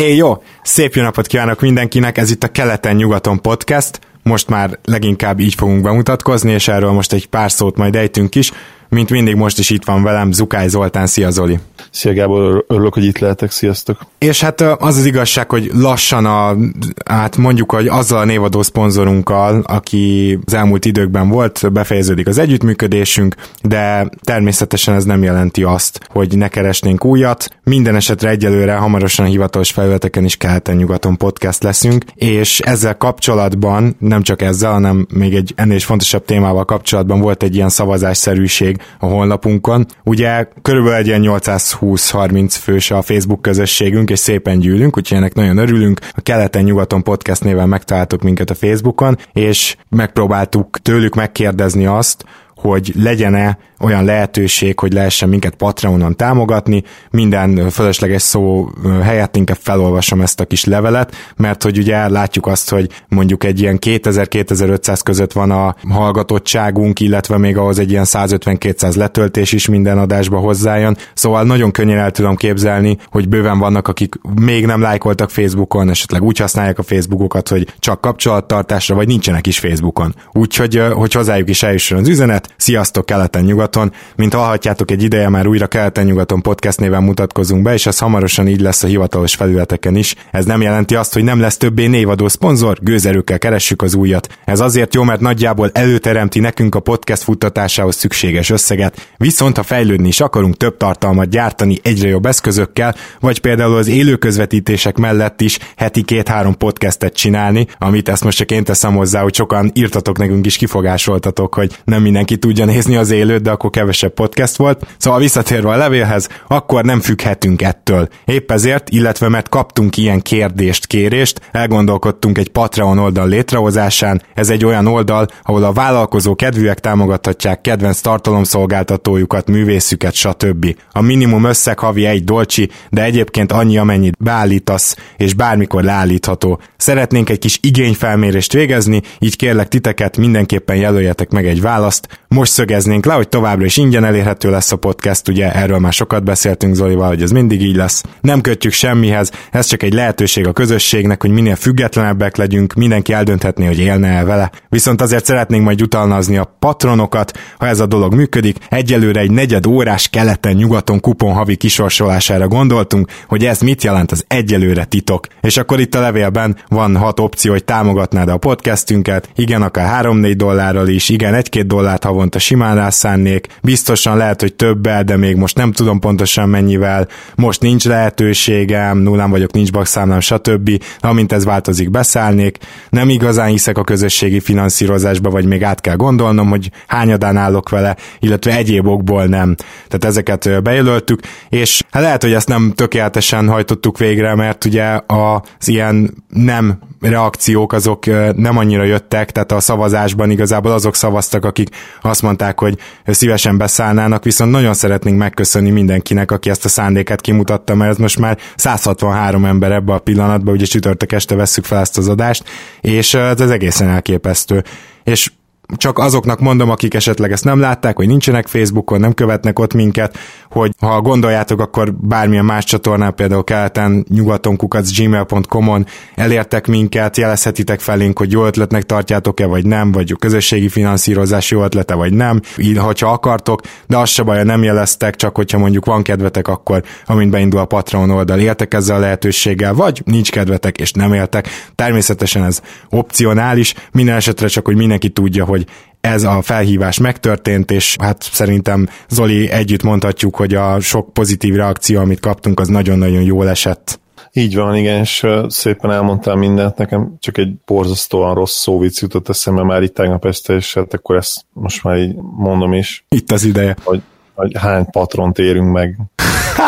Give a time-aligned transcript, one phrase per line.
[0.00, 0.42] É, jó!
[0.62, 4.00] Szép jó napot kívánok mindenkinek, ez itt a Keleten-nyugaton podcast.
[4.22, 8.52] Most már leginkább így fogunk bemutatkozni, és erről most egy pár szót majd ejtünk is.
[8.90, 11.58] Mint mindig most is itt van velem Zukály Zoltán, szia Zoli!
[11.90, 13.98] Szia Gábor, örülök, hogy itt lehetek, sziasztok!
[14.18, 16.56] És hát az az igazság, hogy lassan a,
[17.04, 23.34] hát mondjuk, hogy azzal a névadó szponzorunkkal, aki az elmúlt időkben volt, befejeződik az együttműködésünk,
[23.62, 27.56] de természetesen ez nem jelenti azt, hogy ne keresnénk újat.
[27.64, 34.42] Minden esetre egyelőre hamarosan hivatalos felületeken is keleten-nyugaton podcast leszünk, és ezzel kapcsolatban, nem csak
[34.42, 39.86] ezzel, hanem még egy ennél is fontosabb témával kapcsolatban volt egy ilyen szavazásszerűség a honlapunkon.
[40.04, 45.58] Ugye körülbelül egy ilyen 820-30 fős a Facebook közösségünk, és szépen gyűlünk, úgyhogy ennek nagyon
[45.58, 46.00] örülünk.
[46.12, 52.24] A Keleten-nyugaton podcast néven megtaláltuk minket a Facebookon, és megpróbáltuk tőlük megkérdezni azt,
[52.54, 58.68] hogy legyen-e olyan lehetőség, hogy lehessen minket Patreonon támogatni, minden fölösleges szó
[59.02, 63.60] helyett inkább felolvasom ezt a kis levelet, mert hogy ugye látjuk azt, hogy mondjuk egy
[63.60, 69.98] ilyen 2000-2500 között van a hallgatottságunk, illetve még ahhoz egy ilyen 150-200 letöltés is minden
[69.98, 75.30] adásba hozzájön, szóval nagyon könnyen el tudom képzelni, hogy bőven vannak, akik még nem lájkoltak
[75.30, 80.14] Facebookon, esetleg úgy használják a Facebookokat, hogy csak kapcsolattartásra, vagy nincsenek is Facebookon.
[80.32, 83.69] Úgyhogy, hogy hozzájuk is eljusson az üzenet, sziasztok keleten-nyugaton, nyugaton.
[84.16, 88.60] Mint hallhatjátok, egy ideje már újra keleten-nyugaton podcast néven mutatkozunk be, és ez hamarosan így
[88.60, 90.14] lesz a hivatalos felületeken is.
[90.30, 94.28] Ez nem jelenti azt, hogy nem lesz többé névadó szponzor, gőzerőkkel keressük az újat.
[94.44, 100.08] Ez azért jó, mert nagyjából előteremti nekünk a podcast futtatásához szükséges összeget, viszont ha fejlődni
[100.08, 105.58] is akarunk több tartalmat gyártani egyre jobb eszközökkel, vagy például az élő közvetítések mellett is
[105.76, 110.46] heti két-három podcastet csinálni, amit ezt most csak én teszem hozzá, hogy sokan írtatok nekünk
[110.46, 114.86] is kifogásoltatok, hogy nem mindenki tudja nézni az élőt, de akkor kevesebb podcast volt.
[114.98, 118.08] Szóval visszatérve a levélhez, akkor nem függhetünk ettől.
[118.24, 124.22] Épp ezért, illetve mert kaptunk ilyen kérdést, kérést, elgondolkodtunk egy Patreon oldal létrehozásán.
[124.34, 130.76] Ez egy olyan oldal, ahol a vállalkozó kedvűek támogathatják kedvenc tartalomszolgáltatójukat, művészüket, stb.
[130.90, 136.60] A minimum összeg havi egy dolcsi, de egyébként annyi, amennyit beállítasz, és bármikor leállítható.
[136.76, 142.08] Szeretnénk egy kis igényfelmérést végezni, így kérlek titeket mindenképpen jelöljetek meg egy választ.
[142.28, 146.24] Most szögeznénk le, hogy továbbra is ingyen elérhető lesz a podcast, ugye erről már sokat
[146.24, 148.02] beszéltünk Zolival, hogy ez mindig így lesz.
[148.20, 153.66] Nem kötjük semmihez, ez csak egy lehetőség a közösségnek, hogy minél függetlenebbek legyünk, mindenki eldönthetné,
[153.66, 154.50] hogy élne el vele.
[154.68, 158.56] Viszont azért szeretnénk majd utalnazni a patronokat, ha ez a dolog működik.
[158.68, 164.84] Egyelőre egy negyed órás keleten-nyugaton kupon havi kisorsolására gondoltunk, hogy ez mit jelent, az egyelőre
[164.84, 165.26] titok.
[165.40, 170.34] És akkor itt a levélben van hat opció, hogy támogatnád a podcastünket, igen, akár 3-4
[170.36, 175.36] dollárral is, igen, 1-2 dollárt havonta simán rászánni, vennék, biztosan lehet, hogy többel, de még
[175.36, 180.82] most nem tudom pontosan mennyivel, most nincs lehetőségem, nullán vagyok, nincs bakszámlám, stb.
[181.00, 182.58] Amint ez változik, beszállnék.
[182.90, 187.96] Nem igazán hiszek a közösségi finanszírozásba, vagy még át kell gondolnom, hogy hányadán állok vele,
[188.18, 189.54] illetve egyéb okból nem.
[189.88, 195.68] Tehát ezeket bejelöltük, és hát lehet, hogy ezt nem tökéletesen hajtottuk végre, mert ugye az
[195.68, 201.68] ilyen nem reakciók azok nem annyira jöttek, tehát a szavazásban igazából azok szavaztak, akik
[202.02, 202.78] azt mondták, hogy
[203.20, 208.18] szívesen beszállnának, viszont nagyon szeretnénk megköszönni mindenkinek, aki ezt a szándéket kimutatta, mert ez most
[208.18, 212.44] már 163 ember ebbe a pillanatban, ugye csütörtök este vesszük fel ezt az adást,
[212.80, 214.64] és ez egészen elképesztő.
[215.04, 215.30] És
[215.76, 220.18] csak azoknak mondom, akik esetleg ezt nem látták, hogy nincsenek Facebookon, nem követnek ott minket,
[220.50, 227.80] hogy ha gondoljátok, akkor bármilyen más csatornán, például keleten, nyugaton, kukac, gmail.com-on elértek minket, jelezhetitek
[227.80, 232.40] felénk, hogy jó ötletnek tartjátok-e, vagy nem, vagy a közösségi finanszírozás jó ötlete, vagy nem,
[232.56, 236.82] így, hogyha akartok, de az se baj, nem jeleztek, csak hogyha mondjuk van kedvetek, akkor
[237.06, 241.48] amint beindul a Patreon oldal, éltek ezzel a lehetőséggel, vagy nincs kedvetek, és nem éltek.
[241.74, 242.60] Természetesen ez
[242.90, 245.68] opcionális, minden esetre csak, hogy mindenki tudja, hogy hogy
[246.00, 252.00] ez a felhívás megtörtént, és hát szerintem Zoli együtt mondhatjuk, hogy a sok pozitív reakció,
[252.00, 254.00] amit kaptunk, az nagyon-nagyon jól esett.
[254.32, 259.62] Így van, igen, és szépen elmondtál mindent, nekem csak egy borzasztóan rossz szóvic jutott eszembe
[259.62, 263.04] már itt tegnap este, és hát akkor ezt most már így mondom is.
[263.08, 263.76] Itt az ideje.
[263.84, 264.02] Hogy,
[264.34, 265.96] hogy hány patront érünk meg.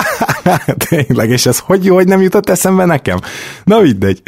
[0.89, 3.19] Tényleg, és ez hogy jó, hogy nem jutott eszembe nekem?
[3.65, 4.23] Na mindegy.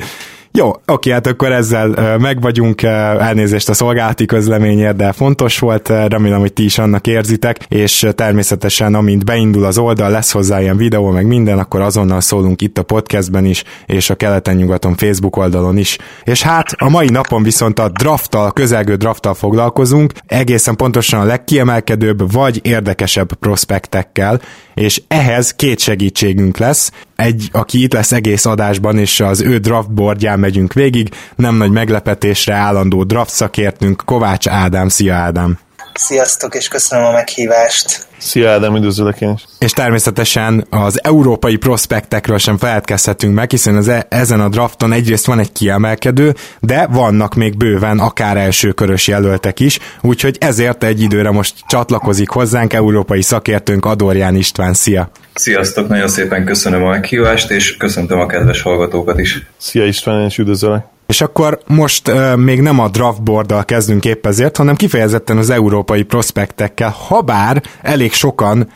[0.59, 6.41] Jó, oké, hát akkor ezzel meg vagyunk, elnézést a szolgálati közleményért, de fontos volt, remélem,
[6.41, 11.11] hogy ti is annak érzitek, és természetesen amint beindul az oldal, lesz hozzá ilyen videó,
[11.11, 15.99] meg minden, akkor azonnal szólunk itt a podcastben is, és a keleten-nyugaton Facebook oldalon is.
[16.25, 22.33] És hát a mai napon viszont a drafttal, közelgő drafttal foglalkozunk, egészen pontosan a legkiemelkedőbb
[22.33, 24.41] vagy érdekesebb prospektekkel,
[24.75, 26.91] és ehhez két segítségünk lesz.
[27.16, 32.55] Egy, aki itt lesz egész adásban, és az ő draftboardján megyünk végig, nem nagy meglepetésre
[32.55, 35.58] állandó draft szakértünk, Kovács Ádám, szia Ádám!
[35.94, 38.06] Sziasztok, és köszönöm a meghívást!
[38.19, 39.44] Szia Ádám, üdvözlök én is.
[39.58, 45.26] És természetesen az európai prospektekről sem feledkezhetünk meg, hiszen az e- ezen a drafton egyrészt
[45.26, 51.31] van egy kiemelkedő, de vannak még bőven akár elsőkörös jelöltek is, úgyhogy ezért egy időre
[51.31, 54.75] most csatlakozik hozzánk európai szakértőnk Adorján István.
[54.75, 55.11] Szia!
[55.35, 59.46] Sziasztok, nagyon szépen köszönöm a meghívást, és köszöntöm a kedves hallgatókat is.
[59.56, 60.94] Szia István, és üdvözöllek!
[61.06, 66.03] És akkor most uh, még nem a draftboarddal kezdünk épp ezért, hanem kifejezetten az európai
[66.03, 68.69] prospektekkel, ha bár elég sokan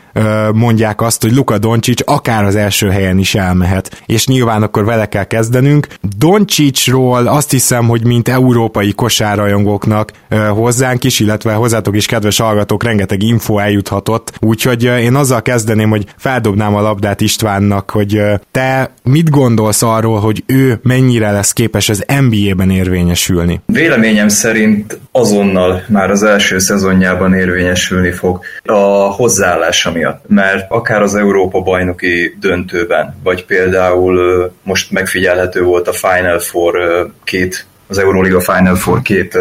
[0.52, 4.02] mondják azt, hogy Luka Doncic akár az első helyen is elmehet.
[4.06, 5.86] És nyilván akkor vele kell kezdenünk.
[6.18, 12.82] Doncicról azt hiszem, hogy mint európai kosárrajongóknak uh, hozzánk is, illetve hozzátok is kedves hallgatók,
[12.82, 14.32] rengeteg info eljuthatott.
[14.40, 20.42] Úgyhogy én azzal kezdeném, hogy feldobnám a labdát Istvánnak, hogy te mit gondolsz arról, hogy
[20.46, 23.60] ő mennyire lesz képes az NBA-ben érvényesülni?
[23.66, 28.78] Véleményem szerint azonnal már az első szezonjában érvényesülni fog a
[29.12, 36.38] hozzáállása miatt, mert akár az Európa bajnoki döntőben, vagy például most megfigyelhető volt a Final
[36.38, 36.76] Four
[37.24, 39.38] két az Euroliga Final Four két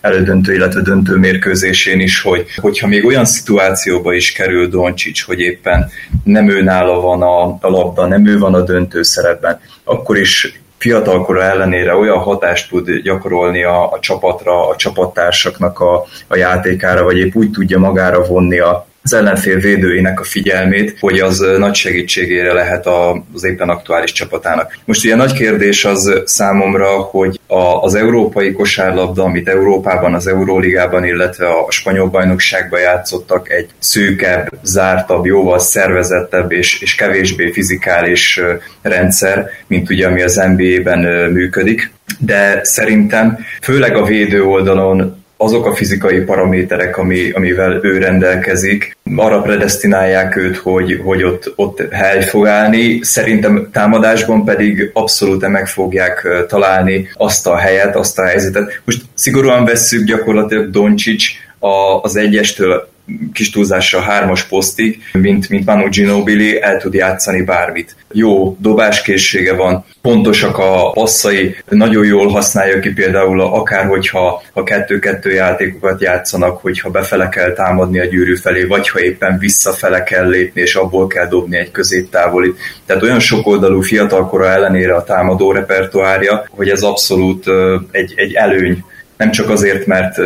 [0.00, 5.90] elődöntő, illetve döntő mérkőzésén is, hogy hogyha még olyan szituációba is kerül Doncsics, hogy éppen
[6.24, 10.60] nem ő nála van a, a labda, nem ő van a döntő szerepben, akkor is
[10.78, 17.18] fiatalkora ellenére olyan hatást tud gyakorolni a, a csapatra, a csapattársaknak a, a játékára, vagy
[17.18, 22.52] épp úgy tudja magára vonni a, az ellenfél védőinek a figyelmét, hogy az nagy segítségére
[22.52, 22.86] lehet
[23.34, 24.78] az éppen aktuális csapatának.
[24.84, 31.04] Most ugye nagy kérdés az számomra, hogy a, az európai kosárlabda, amit Európában, az Euróligában,
[31.04, 38.40] illetve a spanyol bajnokságban játszottak, egy szűkebb, zártabb, jóval szervezettebb és, és kevésbé fizikális
[38.82, 41.90] rendszer, mint ugye ami az NBA-ben működik.
[42.18, 49.40] De szerintem főleg a védő oldalon azok a fizikai paraméterek, ami, amivel ő rendelkezik, arra
[49.40, 52.98] predestinálják őt, hogy, hogy ott, ott hely fog állni.
[53.02, 58.80] Szerintem támadásban pedig abszolút meg fogják találni azt a helyet, azt a helyzetet.
[58.84, 61.32] Most szigorúan vesszük gyakorlatilag Doncsics
[62.02, 62.88] az egyestől
[63.32, 67.96] kis túlzással hármas posztig, mint, mint Manu Ginobili, el tud játszani bármit.
[68.12, 75.32] Jó dobáskészsége van, pontosak a passzai, nagyon jól használja ki például akár hogyha ha kettő-kettő
[75.32, 80.60] játékokat játszanak, hogyha befele kell támadni a gyűrű felé, vagy ha éppen visszafele kell lépni,
[80.60, 82.58] és abból kell dobni egy középtávolit.
[82.86, 87.44] Tehát olyan sokoldalú fiatalkora ellenére a támadó repertoárja, hogy ez abszolút
[87.90, 88.84] egy, egy előny
[89.18, 90.16] nem csak azért, mert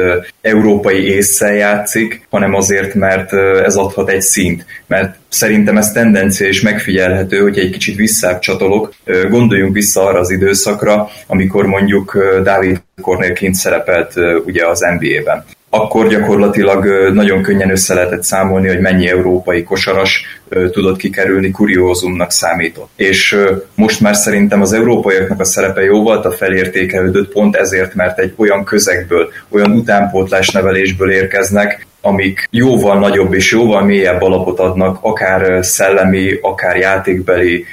[0.40, 3.32] európai észszel játszik, hanem azért, mert
[3.64, 4.64] ez adhat egy szint.
[4.86, 8.94] Mert szerintem ez tendencia is megfigyelhető, hogy egy kicsit visszább csatolok,
[9.28, 15.44] gondoljunk vissza arra az időszakra, amikor mondjuk Dávid Cornélként szerepelt ugye az NBA-ben
[15.74, 20.24] akkor gyakorlatilag nagyon könnyen össze lehetett számolni, hogy mennyi európai kosaras
[20.72, 22.90] tudott kikerülni, kuriózumnak számított.
[22.96, 23.38] És
[23.74, 28.64] most már szerintem az európaiaknak a szerepe jóval a felértékelődött pont ezért, mert egy olyan
[28.64, 36.38] közegből, olyan utánpótlás nevelésből érkeznek, amik jóval nagyobb és jóval mélyebb alapot adnak, akár szellemi,
[36.42, 37.64] akár játékbeli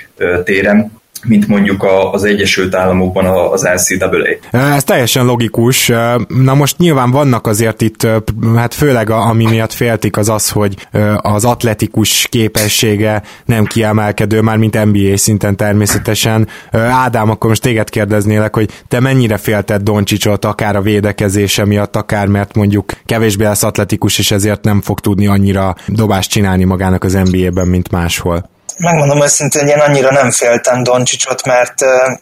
[0.43, 4.59] téren, mint mondjuk az Egyesült Államokban az NCAA.
[4.75, 5.91] Ez teljesen logikus.
[6.27, 8.07] Na most nyilván vannak azért itt,
[8.55, 14.57] hát főleg a, ami miatt féltik az az, hogy az atletikus képessége nem kiemelkedő, már
[14.57, 16.47] mint NBA szinten természetesen.
[16.71, 22.27] Ádám, akkor most téged kérdeznélek, hogy te mennyire félted Doncsicsot, akár a védekezése miatt, akár
[22.27, 27.13] mert mondjuk kevésbé lesz atletikus, és ezért nem fog tudni annyira dobást csinálni magának az
[27.13, 28.49] NBA-ben, mint máshol
[28.79, 31.73] megmondom őszintén, én annyira nem féltem Doncsicsot, mert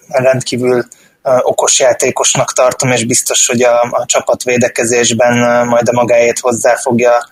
[0.07, 0.85] rendkívül
[1.41, 7.29] okos játékosnak tartom, és biztos, hogy a, a csapatvédekezésben majd a magáét hozzá fogja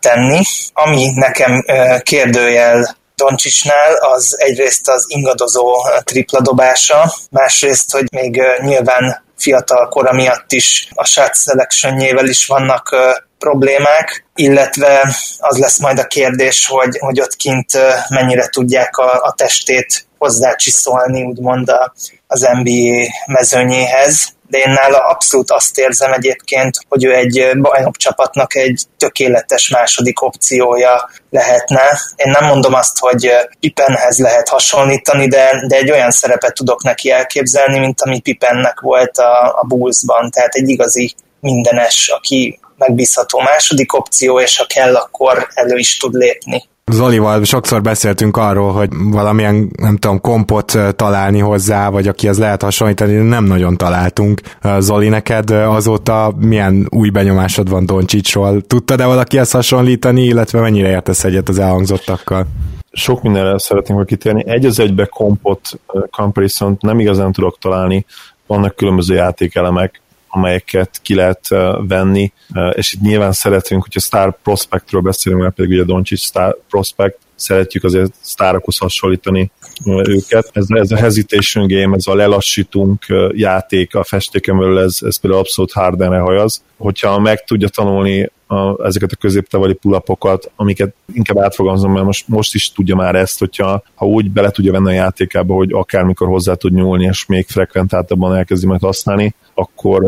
[0.00, 0.40] tenni.
[0.72, 1.64] Ami nekem
[2.02, 10.52] kérdőjel Doncsicsnál az egyrészt az ingadozó tripla dobása, másrészt, hogy még nyilván fiatal kora miatt
[10.52, 12.96] is a shot selection is vannak
[13.42, 17.70] problémák, illetve az lesz majd a kérdés, hogy, hogy ott kint
[18.08, 21.92] mennyire tudják a, a testét hozzácsiszolni, úgymond a,
[22.26, 24.28] az NBA mezőnyéhez.
[24.48, 31.10] De én nála abszolút azt érzem egyébként, hogy ő egy bajnokcsapatnak egy tökéletes második opciója
[31.30, 31.82] lehetne.
[32.16, 33.30] Én nem mondom azt, hogy
[33.60, 39.18] Pipenhez lehet hasonlítani, de, de egy olyan szerepet tudok neki elképzelni, mint ami Pipennek volt
[39.18, 40.30] a, a Bullsban.
[40.30, 46.14] Tehát egy igazi mindenes, aki megbízható második opció, és ha kell, akkor elő is tud
[46.14, 46.70] lépni.
[46.92, 52.62] Zolival sokszor beszéltünk arról, hogy valamilyen, nem tudom, kompot találni hozzá, vagy aki az lehet
[52.62, 54.40] hasonlítani, nem nagyon találtunk.
[54.78, 58.60] Zoli, neked azóta milyen új benyomásod van Doncsicsról?
[58.60, 62.46] Tudtad-e valaki ezt hasonlítani, illetve mennyire értesz egyet az elhangzottakkal?
[62.92, 64.44] sok mindenre szeretnénk kitérni.
[64.46, 68.06] Egy az egybe kompot comparison nem igazán tudok találni,
[68.46, 70.01] vannak különböző játékelemek,
[70.34, 71.48] amelyeket ki lehet
[71.78, 72.32] venni,
[72.72, 77.84] és itt nyilván szeretünk, hogyha Star Prospectről beszélünk, mert pedig ugye Doncsics Star Prospect, szeretjük
[77.84, 79.50] azért sztárokhoz hasonlítani
[79.84, 80.50] őket.
[80.52, 85.42] Ez, ez a hesitation game, ez a lelassítunk játék a festéken belül, ez, ez például
[85.42, 86.62] abszolút Hardenre hajaz.
[86.76, 92.54] Hogyha meg tudja tanulni a, ezeket a középtávoli pulapokat, amiket inkább átfogalmazom, mert most, most
[92.54, 96.54] is tudja már ezt, hogyha ha úgy bele tudja venni a játékába, hogy akármikor hozzá
[96.54, 100.02] tud nyúlni, és még frekventáltabban elkezdi majd használni, akkor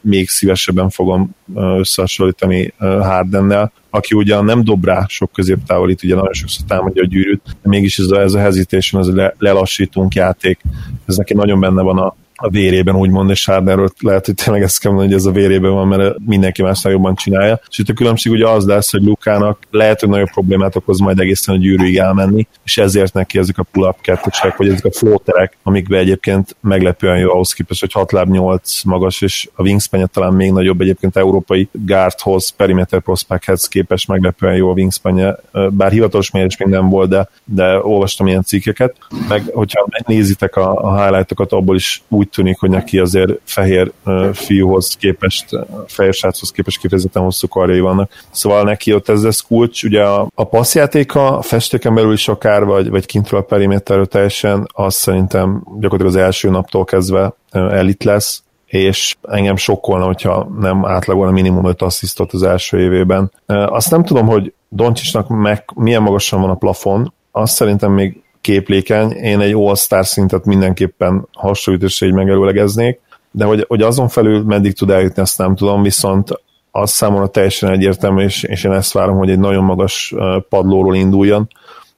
[0.00, 6.66] még szívesebben fogom összehasonlítani Hardennel, aki ugyan nem dob rá sok középtávolit, ugye nagyon sokszor
[6.66, 10.60] támadja a gyűrűt, de mégis ez a, ez a hesitation, ez a lelassítunk játék,
[11.06, 14.80] ez neki nagyon benne van a, a vérében, úgymond, és Hardenről lehet, hogy tényleg ezt
[14.80, 17.60] kell mondani, hogy ez a vérében van, mert mindenki másnál jobban csinálja.
[17.68, 21.18] És itt a különbség ugye az lesz, hogy Lukának lehet, hogy nagyobb problémát okoz majd
[21.18, 25.56] egészen a gyűrűig elmenni, és ezért neki ezek a pull-up kettősek, vagy ezek a floaterek,
[25.62, 30.32] amikbe egyébként meglepően jó ahhoz képest, hogy 6 láb 8 magas, és a wingspan talán
[30.32, 35.36] még nagyobb egyébként európai guardhoz, perimeter prospecthez képest meglepően jó a wingspan
[35.70, 38.96] bár hivatalos mérés még nem volt, de, de olvastam ilyen cikkeket.
[39.28, 43.92] Meg hogyha megnézitek a, a highlightokat, abból is úgy úgy tűnik, hogy neki azért fehér
[44.32, 45.46] fiúhoz képest,
[45.86, 48.10] fehér sráchoz képest kifejezetten hosszú karjai vannak.
[48.30, 49.84] Szóval neki ott ez lesz kulcs.
[49.84, 54.66] Ugye a, a passzjátéka a festéken belül is akár, vagy, vagy kintről a periméterről teljesen,
[54.72, 61.32] az szerintem gyakorlatilag az első naptól kezdve elit lesz, és engem sokkolna, hogyha nem átlagolna
[61.32, 63.32] minimum 5 asszisztot az első évében.
[63.46, 69.10] Azt nem tudom, hogy Doncsicsnak meg, milyen magasan van a plafon, azt szerintem még képlékeny.
[69.10, 73.00] Én egy all-star szintet mindenképpen hasonlítésre így megelőlegeznék,
[73.30, 76.28] de hogy, hogy azon felül meddig tud eljutni, azt nem tudom, viszont
[76.70, 80.14] az számomra teljesen egyértelmű, és, és én ezt várom, hogy egy nagyon magas
[80.48, 81.48] padlóról induljon,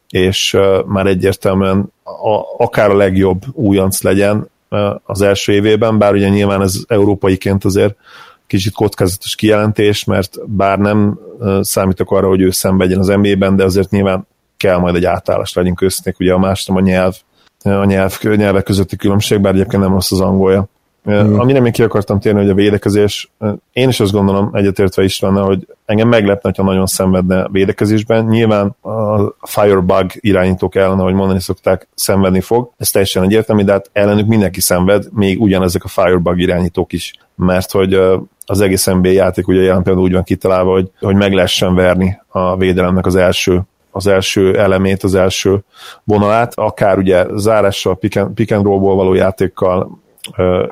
[0.08, 4.50] és már egyértelműen a, akár a legjobb újonc legyen
[5.02, 7.96] az első évében, bár ugye nyilván ez európaiként azért
[8.46, 11.18] kicsit kockázatos kijelentés, mert bár nem
[11.60, 14.26] számítok arra, hogy ő szenvedjen az NBA-ben, de azért nyilván
[14.60, 17.14] kell majd egy átállás legyünk köztük, ugye a más nem a nyelv,
[17.62, 20.68] a nyelv, nyelvek közötti különbség, bár egyébként nem rossz az angolja.
[21.10, 21.38] Mm.
[21.38, 23.30] Amire még ki akartam térni, hogy a védekezés,
[23.72, 28.24] én is azt gondolom egyetértve is lenne, hogy engem meglepne, ha nagyon szenvedne a védekezésben.
[28.24, 32.70] Nyilván a Firebug irányítók ellen, ahogy mondani szokták, szenvedni fog.
[32.76, 37.14] Ez teljesen egyértelmű, de hát ellenük mindenki szenved, még ugyanezek a Firebug irányítók is.
[37.34, 38.00] Mert hogy
[38.46, 42.20] az egész NBA játék ugye jelen például úgy van kitalálva, hogy, hogy meg lehessen verni
[42.28, 45.58] a védelemnek az első az első elemét, az első
[46.04, 49.98] vonalát, akár ugye zárással, pick and, pick and való játékkal,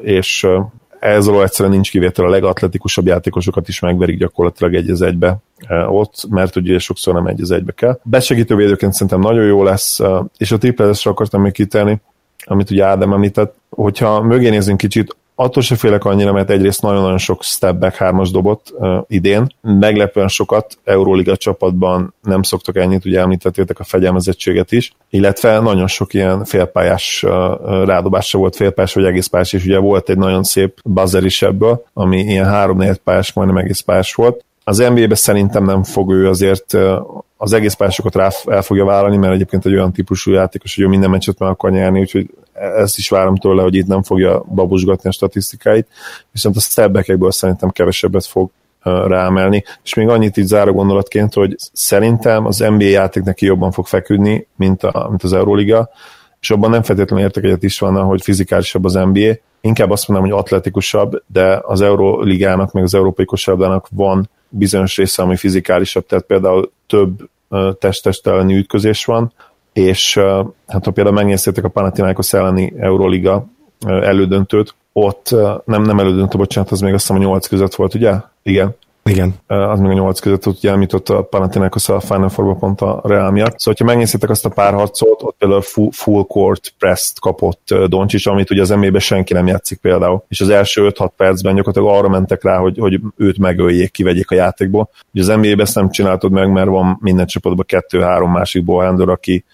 [0.01, 0.47] és
[1.01, 5.37] ez alól egyszerűen nincs kivétel, a legatletikusabb játékosokat is megverik gyakorlatilag egy az egybe
[5.89, 8.01] ott, mert ugye sokszor nem egy az egybe kell.
[8.03, 10.01] Besegítő védőként szerintem nagyon jó lesz,
[10.37, 12.01] és a triple akartam még kitenni,
[12.45, 17.19] amit ugye Ádám említett, hogyha mögé nézzünk kicsit, attól se félek annyira, mert egyrészt nagyon-nagyon
[17.19, 23.21] sok step back hármas dobott uh, idén, meglepően sokat Euróliga csapatban nem szoktak ennyit, ugye
[23.21, 27.33] említettétek a fegyelmezettséget is, illetve nagyon sok ilyen félpályás uh,
[27.85, 31.85] rádobása volt, félpályás vagy egész pályás, és ugye volt egy nagyon szép buzzer is ebből,
[31.93, 36.77] ami ilyen három pályás, majdnem egész pályás volt, az NBA-be szerintem nem fog ő azért
[37.41, 40.89] az egész pályásokat rá el fogja vállalni, mert egyébként egy olyan típusú játékos, hogy ő
[40.89, 45.09] minden meccset meg akar nyerni, úgyhogy ezt is várom tőle, hogy itt nem fogja babusgatni
[45.09, 45.89] a statisztikáit,
[46.33, 48.51] viszont a stepbackekből szerintem kevesebbet fog
[48.83, 49.65] ráemelni.
[49.85, 54.47] És még annyit így záró gondolatként, hogy szerintem az NBA játék neki jobban fog feküdni,
[54.57, 55.91] mint, a, mint az Euroliga,
[56.41, 60.31] és abban nem feltétlenül értek egyet is van, hogy fizikálisabb az NBA, inkább azt mondom,
[60.31, 66.25] hogy atletikusabb, de az Euroligának, meg az Európai Kosárlabdának van bizonyos része, ami fizikálisabb, tehát
[66.25, 67.29] például több
[67.79, 69.33] test elleni ütközés van,
[69.73, 70.15] és
[70.67, 73.47] hát ha például megnéztétek a Panathinaikos elleni Euroliga
[73.87, 75.31] elődöntőt, ott
[75.65, 78.15] nem, nem elődöntő, bocsánat, az még azt hiszem a nyolc között volt, ugye?
[78.43, 78.77] Igen.
[79.09, 79.35] Igen.
[79.47, 83.01] Az még a nyolc között ott ugye említott a Panathinaikos a Final Four pont a
[83.05, 83.59] Real miatt.
[83.59, 88.51] Szóval, ha megnéztétek azt a párharcot, ott például full, full court press kapott Doncsics, amit
[88.51, 90.25] ugye az nba senki nem játszik például.
[90.29, 94.35] És az első 5-6 percben gyakorlatilag arra mentek rá, hogy, hogy őt megöljék, kivegyék a
[94.35, 94.91] játékból.
[95.15, 99.45] Ugye az NBA-ben ezt nem csináltod meg, mert van minden csapatban kettő-három másik ballhandler, aki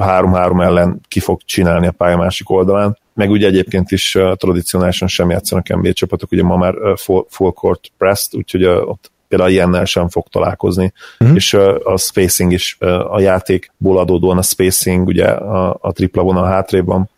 [0.00, 5.08] három-három ellen ki fog csinálni a pálya másik oldalán meg ugye egyébként is uh, tradicionálisan
[5.08, 9.10] sem játszanak NBA csapatok, ugye ma már uh, full, full court pressed, úgyhogy uh, ott
[9.28, 10.92] például ilyennel sem fog találkozni.
[11.18, 11.36] Uh-huh.
[11.36, 11.54] És
[11.84, 12.76] a spacing is
[13.08, 17.10] a játékból adódóan a spacing, ugye a, a tripla vonal hátrébb van,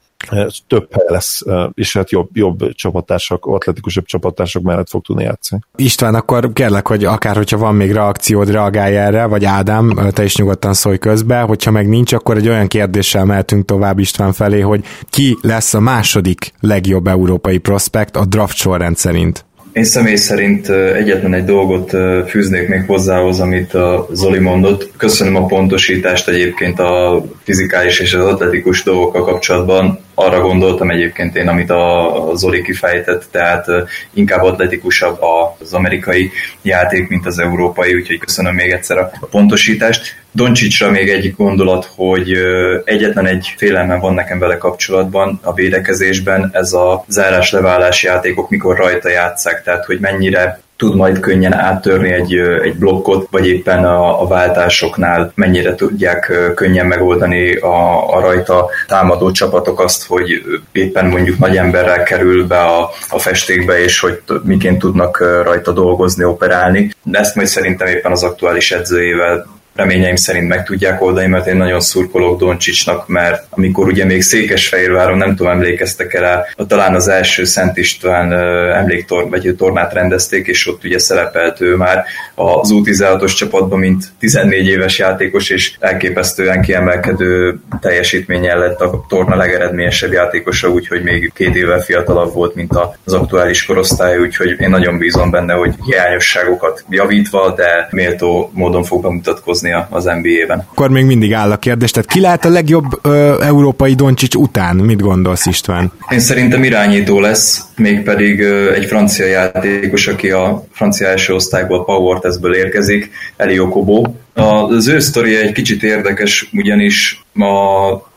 [0.66, 1.42] több hely lesz,
[1.74, 5.62] és hát jobb, jobb csapattársak, atletikusabb csapattársak mellett fog tudni játszani.
[5.76, 10.36] István, akkor kérlek, hogy akár, hogyha van még reakciód, reagálj erre, vagy Ádám, te is
[10.36, 14.84] nyugodtan szólj közbe, hogyha meg nincs, akkor egy olyan kérdéssel mehetünk tovább István felé, hogy
[15.10, 19.44] ki lesz a második legjobb európai prospekt a draft sorrend szerint?
[19.74, 21.90] Én személy szerint egyetlen egy dolgot
[22.28, 24.90] fűznék még hozzához, amit a Zoli mondott.
[24.96, 31.48] Köszönöm a pontosítást egyébként a fizikális és az atletikus dolgokkal kapcsolatban arra gondoltam egyébként én,
[31.48, 33.66] amit a Zoli kifejtett, tehát
[34.12, 35.18] inkább atletikusabb
[35.60, 36.30] az amerikai
[36.62, 40.23] játék, mint az európai, úgyhogy köszönöm még egyszer a pontosítást.
[40.36, 42.36] Doncsicsra még egy gondolat, hogy
[42.84, 49.08] egyetlen egy félelmem van nekem vele kapcsolatban a védekezésben, ez a zárás-leválás játékok, mikor rajta
[49.08, 54.26] játszák, tehát hogy mennyire tud majd könnyen áttörni egy, egy blokkot, vagy éppen a, a
[54.26, 61.56] váltásoknál mennyire tudják könnyen megoldani a, a rajta támadó csapatok azt, hogy éppen mondjuk nagy
[61.56, 66.90] emberrel kerül be a, a festékbe, és hogy miként tudnak rajta dolgozni, operálni.
[67.02, 71.56] De ezt majd szerintem éppen az aktuális edzőjével reményeim szerint meg tudják oldani, mert én
[71.56, 77.44] nagyon szurkolok Doncsicsnak, mert amikor ugye még Székesfehérváron, nem tudom, emlékeztek el, talán az első
[77.44, 78.32] Szent István
[78.72, 82.04] emléktor, vagy tornát rendezték, és ott ugye szerepelt ő már
[82.34, 90.12] az U16-os csapatban, mint 14 éves játékos, és elképesztően kiemelkedő teljesítménye lett a torna legeredményesebb
[90.12, 92.72] játékosa, úgyhogy még két évvel fiatalabb volt, mint
[93.04, 99.02] az aktuális korosztály, úgyhogy én nagyon bízom benne, hogy hiányosságokat javítva, de méltó módon fog
[99.02, 100.66] bemutatkozni dolgozni az NBA-ben.
[100.70, 104.76] Akkor még mindig áll a kérdés, tehát ki lehet a legjobb ö, európai Doncsics után?
[104.76, 105.92] Mit gondolsz István?
[106.10, 112.18] Én szerintem irányító lesz, mégpedig ö, egy francia játékos, aki a francia első osztályból Power
[112.18, 114.02] Testből érkezik, Elio Kobo.
[114.34, 117.24] Az ő sztoria egy kicsit érdekes, ugyanis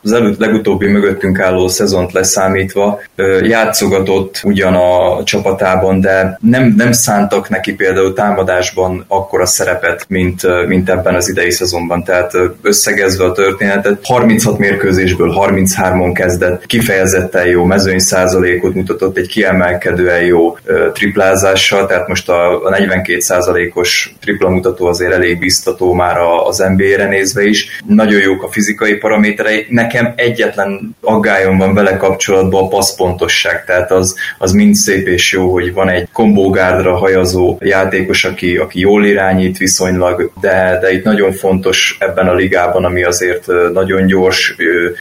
[0.08, 3.02] az előtt legutóbbi mögöttünk álló szezont leszámítva
[3.42, 10.90] játszogatott ugyan a csapatában, de nem, nem szántak neki például támadásban akkora szerepet, mint, mint
[10.90, 12.04] ebben az idei szezonban.
[12.04, 20.26] Tehát összegezve a történetet, 36 mérkőzésből 33-on kezdett, kifejezetten jó mezőny százalékot mutatott, egy kiemelkedően
[20.26, 20.58] jó
[20.94, 27.08] triplázással, tehát most a, a 42 százalékos tripla mutató azért elég biztató már az NBA-re
[27.08, 27.82] nézve is.
[27.88, 29.66] Nagyon jók a fizikai paraméterei.
[29.70, 35.52] Nekem egyetlen aggályom van vele kapcsolatban a passzpontosság, tehát az, az mind szép és jó,
[35.52, 41.32] hogy van egy kombógárdra hajazó játékos, aki, aki jól irányít viszonylag, de, de itt nagyon
[41.32, 44.56] fontos ebben a ligában, ami azért nagyon gyors,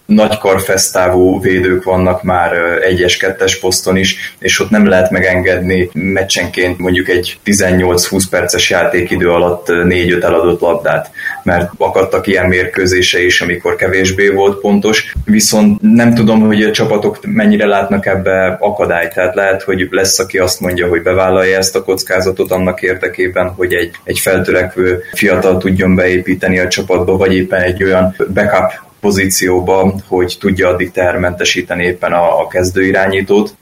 [0.06, 6.78] nagy karfesztávú védők vannak már egyes kettes poszton is, és ott nem lehet megengedni meccsenként
[6.78, 11.10] mondjuk egy 18-20 perces játékidő alatt 4-5 eladott labdát,
[11.42, 14.85] mert akadtak ilyen mérkőzése is, amikor kevés kevésbé volt pontos,
[15.24, 20.38] viszont nem tudom, hogy a csapatok mennyire látnak ebbe akadályt, tehát lehet, hogy lesz, aki
[20.38, 25.94] azt mondja, hogy bevállalja ezt a kockázatot annak érdekében, hogy egy, egy feltörekvő fiatal tudjon
[25.94, 32.40] beépíteni a csapatba, vagy éppen egy olyan backup pozícióba, hogy tudja addig termentesíteni éppen a,
[32.40, 33.54] a kezdőirányítót.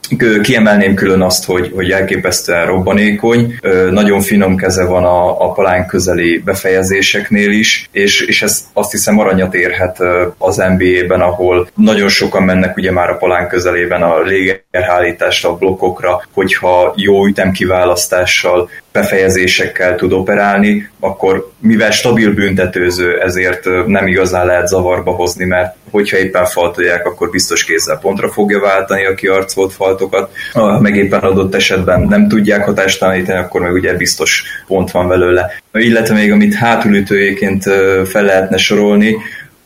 [0.43, 3.59] Kiemelném külön azt, hogy, hogy elképesztően robbanékony,
[3.91, 9.19] nagyon finom keze van a, a palán közeli befejezéseknél is, és, és ez azt hiszem
[9.19, 9.99] aranyat érhet
[10.39, 16.23] az NBA-ben, ahol nagyon sokan mennek ugye már a palán közelében a légerhálításra, a blokkokra,
[16.33, 25.11] hogyha jó ütemkiválasztással befejezésekkel tud operálni, akkor mivel stabil büntetőző, ezért nem igazán lehet zavarba
[25.11, 30.81] hozni, mert hogyha éppen faltolják, akkor biztos kézzel pontra fogja váltani a kiarcolt faltokat, ha
[30.81, 35.63] meg éppen adott esetben nem tudják hatástalanítani, akkor meg ugye biztos pont van belőle.
[35.73, 37.63] Illetve még amit hátulütőjéként
[38.05, 39.17] fel lehetne sorolni,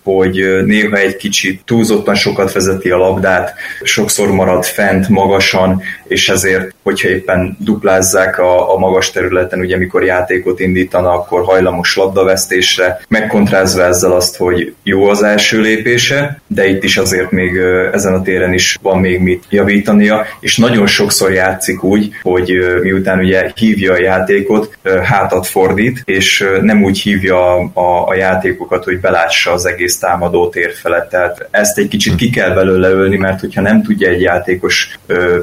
[0.02, 6.74] hogy néha egy kicsit túlzottan sokat vezeti a labdát, sokszor marad fent magasan, és ezért,
[6.88, 13.82] hogyha éppen duplázzák a, a magas területen, ugye mikor játékot indítana, akkor hajlamos labdavesztésre, megkontrázva
[13.84, 17.56] ezzel azt, hogy jó az első lépése, de itt is azért még
[17.92, 23.18] ezen a téren is van még mit javítania, és nagyon sokszor játszik úgy, hogy miután
[23.18, 29.52] ugye hívja a játékot, hátat fordít, és nem úgy hívja a, a játékokat, hogy belássa
[29.52, 31.08] az egész támadó tér felett.
[31.08, 34.98] Tehát ezt egy kicsit ki kell belőle ölni, mert hogyha nem tudja egy játékos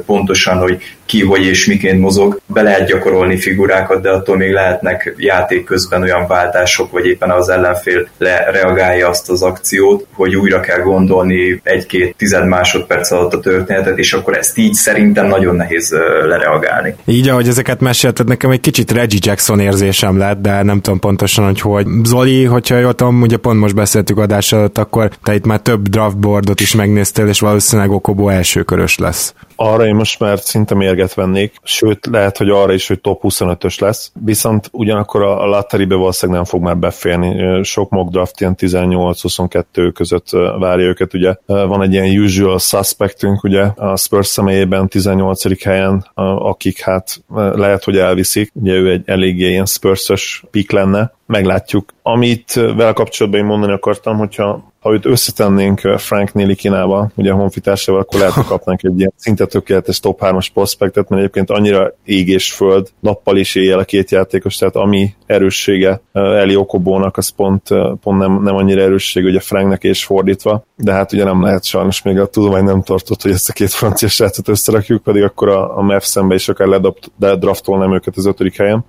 [0.06, 5.14] pontosan, hogy ki, hogy és miként mozog, be lehet gyakorolni figurákat, de attól még lehetnek
[5.16, 8.08] játék közben olyan váltások, vagy éppen az ellenfél
[8.52, 14.12] reagálja azt az akciót, hogy újra kell gondolni egy-két tized másodperc alatt a történetet, és
[14.12, 15.94] akkor ezt így szerintem nagyon nehéz
[16.28, 16.94] lereagálni.
[17.04, 21.44] Így, ahogy ezeket mesélted, nekem egy kicsit Reggie Jackson érzésem lett, de nem tudom pontosan,
[21.44, 21.86] hogy hogy.
[22.04, 25.88] Zoli, hogyha jól tudom, ugye pont most beszéltük adás előtt, akkor te itt már több
[25.88, 29.34] draftboardot is megnéztél, és valószínűleg Okobo elsőkörös lesz.
[29.56, 33.80] Arra én most már szinte mérget vennék, sőt lehet, hogy arra is, hogy top 25-ös
[33.80, 37.62] lesz, viszont ugyanakkor a, a lotterybe valószínűleg nem fog már beférni.
[37.64, 41.34] Sok mock draft ilyen 18-22 között várja őket, ugye.
[41.46, 45.64] Van egy ilyen usual suspectünk, ugye, a Spurs személyében 18.
[45.64, 46.06] helyen,
[46.38, 51.94] akik hát lehet, hogy elviszik, ugye ő egy eléggé ilyen Spurs-ös pick lenne, meglátjuk.
[52.02, 58.00] Amit vele kapcsolatban én mondani akartam, hogyha ha őt összetennénk Frank Nilikinába, ugye a honfitársával,
[58.00, 62.28] akkor lehet, hogy kapnánk egy ilyen szinte tökéletes top 3-as prospektet, mert egyébként annyira ég
[62.28, 67.68] és föld, nappal is éjjel a két játékos, tehát ami erőssége Eli Okobónak, az pont,
[68.00, 72.02] pont nem, nem annyira erősség, ugye Franknek és fordítva, de hát ugye nem lehet sajnos
[72.02, 75.78] még a tudomány nem tartott, hogy ezt a két francia srácot összerakjuk, pedig akkor a,
[75.78, 76.80] a Mavs szembe is akár
[77.18, 78.84] ledraftolnám őket az ötödik helyen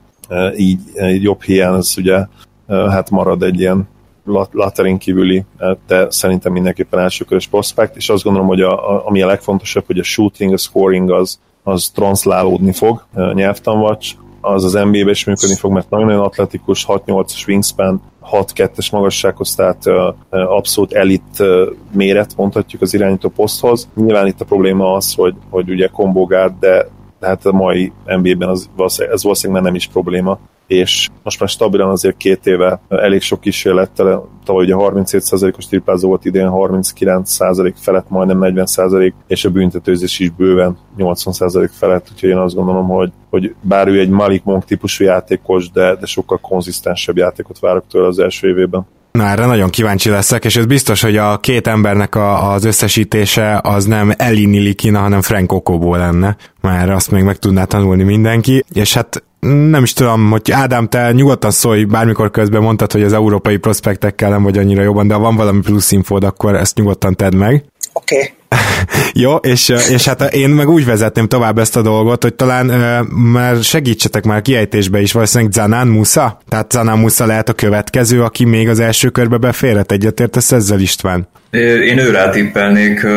[0.57, 0.79] így
[1.21, 2.25] jobb helyen az ugye
[2.67, 3.87] hát marad egy ilyen
[4.51, 5.43] laterin kívüli,
[5.87, 9.99] de szerintem mindenképpen elsőkörös prospekt, és azt gondolom, hogy a, a, ami a legfontosabb, hogy
[9.99, 15.71] a shooting, a scoring az, az translálódni fog nyelvtanvacs, az az NBA-be is működni fog,
[15.71, 19.83] mert nagyon-nagyon atletikus, 6-8-as wingspan, 6-2-es magassághoz, tehát
[20.29, 21.43] abszolút elit
[21.91, 23.89] méret mondhatjuk az irányító poszthoz.
[23.95, 26.65] Nyilván itt a probléma az, hogy, hogy ugye combo guard,
[27.19, 28.69] de tehát a mai NBA-ben az,
[29.11, 34.29] ez valószínűleg nem is probléma, és most már stabilan azért két éve elég sok kísérlettel,
[34.45, 40.77] tavaly ugye 37%-os triplázó volt idén, 39% felett, majdnem 40%, és a büntetőzés is bőven
[40.97, 45.71] 80% felett, úgyhogy én azt gondolom, hogy, hogy bár ő egy Malik Monk típusú játékos,
[45.71, 48.87] de, de sokkal konzisztensebb játékot várok tőle az első évében.
[49.17, 53.59] Na erre nagyon kíváncsi leszek, és ez biztos, hogy a két embernek a, az összesítése
[53.63, 56.35] az nem Eli Nilikina, hanem Frank Okobo lenne.
[56.61, 58.63] Már azt még meg tudná tanulni mindenki.
[58.73, 63.13] És hát nem is tudom, hogy Ádám, te nyugodtan szólj, bármikor közben mondtad, hogy az
[63.13, 67.15] európai prospektekkel nem vagy annyira jobban, de ha van valami plusz infód, akkor ezt nyugodtan
[67.15, 67.65] tedd meg.
[67.93, 68.15] Oké.
[68.15, 68.66] Okay.
[69.13, 72.65] Jó, és, és hát én meg úgy vezetném tovább ezt a dolgot, hogy talán
[73.09, 76.39] már segítsetek már kiejtésbe is, valószínűleg Zanán Musa?
[76.49, 81.27] Tehát Zanán Musa lehet a következő, aki még az első körbe beférhet, egyetértesz ezzel István?
[81.51, 83.07] Én őrá tippelnék,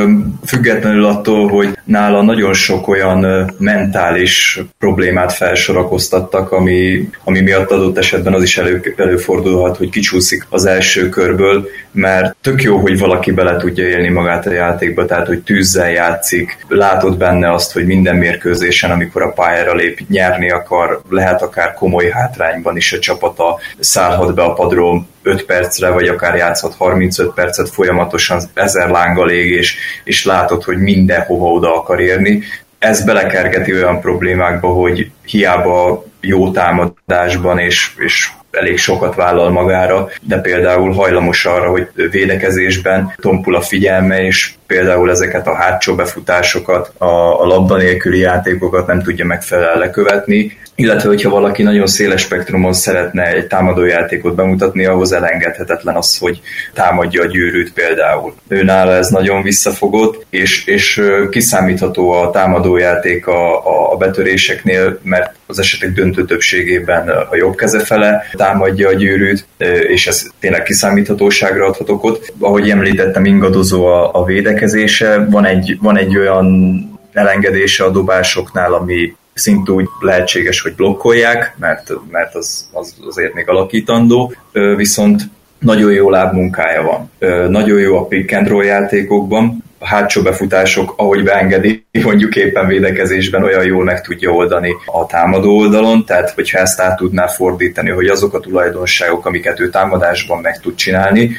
[0.46, 8.34] függetlenül attól, hogy nála nagyon sok olyan mentális problémát felsorakoztattak, ami, ami miatt adott esetben
[8.34, 13.56] az is elő, előfordulhat, hogy kicsúszik az első körből, mert tök jó, hogy valaki bele
[13.56, 18.90] tudja élni magát a játékba, tehát hogy tűzzel játszik, látod benne azt, hogy minden mérkőzésen,
[18.90, 24.42] amikor a pályára lép, nyerni akar, lehet akár komoly hátrányban is a csapata szállhat be
[24.42, 30.24] a padról 5 percre, vagy akár játszhat 35 percet folyamatosan ezer lánggal ég, és, és
[30.24, 32.42] látod, hogy mindenhova oda akar érni.
[32.78, 40.38] Ez belekergeti olyan problémákba, hogy hiába jó támadásban és, és elég sokat vállal magára, de
[40.38, 47.42] például hajlamos arra, hogy védekezésben tompul a figyelme, és például ezeket a hátsó befutásokat, a,
[47.42, 53.26] a labda nélküli játékokat nem tudja megfelelően lekövetni, illetve hogyha valaki nagyon széles spektrumon szeretne
[53.26, 56.40] egy támadójátékot bemutatni, ahhoz elengedhetetlen az, hogy
[56.74, 58.34] támadja a gyűrűt például.
[58.48, 65.92] Őnála ez nagyon visszafogott, és, és kiszámítható a támadójáték a, a betöréseknél, mert az esetek
[65.92, 69.46] döntő többségében a jobb keze fele támadja a gyűrűt,
[69.88, 72.32] és ez tényleg kiszámíthatóságra adhat okot.
[72.38, 74.24] Ahogy említettem, ingadozó a, a
[74.60, 76.78] védekezése, van egy, van egy olyan
[77.12, 83.48] elengedése a dobásoknál, ami szintúgy úgy lehetséges, hogy blokkolják, mert, mert az, az azért még
[83.48, 84.32] alakítandó,
[84.76, 85.22] viszont
[85.58, 87.10] nagyon jó lábmunkája van.
[87.50, 93.64] Nagyon jó a pick and roll játékokban, hátsó befutások, ahogy beengedi, mondjuk éppen védekezésben olyan
[93.64, 98.34] jól meg tudja oldani a támadó oldalon, tehát hogyha ezt át tudná fordítani, hogy azok
[98.34, 101.36] a tulajdonságok, amiket ő támadásban meg tud csinálni,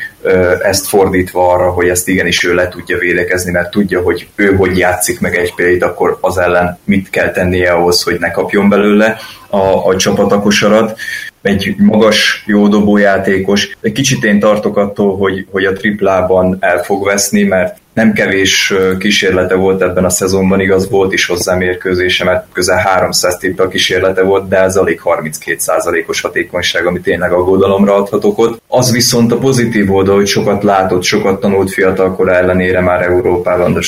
[0.62, 4.78] ezt fordítva arra, hogy ezt igenis ő le tudja védekezni, mert tudja, hogy ő hogy
[4.78, 9.18] játszik meg egy példát, akkor az ellen mit kell tennie ahhoz, hogy ne kapjon belőle
[9.50, 11.00] a, a csapat a kosarat
[11.42, 13.78] egy magas, jó dobó játékos.
[13.82, 18.74] Egy kicsit én tartok attól, hogy, hogy a triplában el fog veszni, mert nem kevés
[19.00, 24.22] kísérlete volt ebben a szezonban, igaz, volt is hozzá mérkőzése, mert közel 300 tippel kísérlete
[24.22, 28.62] volt, de ez alig 32%-os hatékonyság, ami tényleg aggodalomra adhatok ott.
[28.68, 33.80] Az viszont a pozitív oldal, hogy sokat látott, sokat tanult fiatalkor ellenére már Európában, de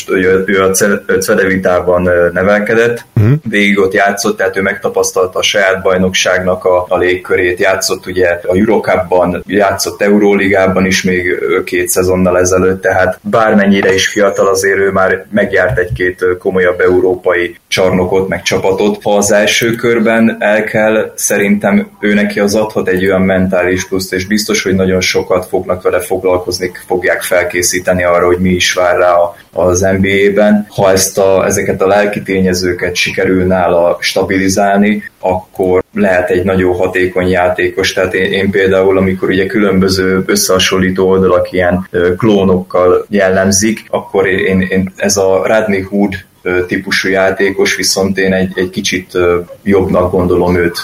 [0.45, 0.71] ő a
[1.19, 3.33] Cedevitában nevelkedett, uh-huh.
[3.49, 8.55] végig ott játszott, tehát ő megtapasztalta a saját bajnokságnak a, a légkörét, játszott ugye a
[8.55, 15.25] Eurocupban, játszott Euróligában is még két szezonnal ezelőtt, tehát bármennyire is fiatal, azért ő már
[15.31, 19.03] megjárt egy-két komolyabb európai csarnokot, meg csapatot.
[19.03, 24.13] Ha az első körben el kell, szerintem ő neki az adhat egy olyan mentális pluszt,
[24.13, 28.97] és biztos, hogy nagyon sokat fognak vele foglalkozni, fogják felkészíteni arra, hogy mi is vár
[28.97, 29.15] rá
[29.51, 30.65] az NBA-ben.
[30.69, 37.27] Ha ezt a, ezeket a lelki tényezőket sikerül nála stabilizálni, akkor lehet egy nagyon hatékony
[37.27, 37.93] játékos.
[37.93, 44.93] Tehát én, én például, amikor ugye különböző összehasonlító oldalak ilyen klónokkal jellemzik, akkor én, én
[44.95, 46.13] ez a Radney Hood
[46.67, 49.17] típusú játékos, viszont én egy, egy kicsit
[49.63, 50.77] jobbnak gondolom őt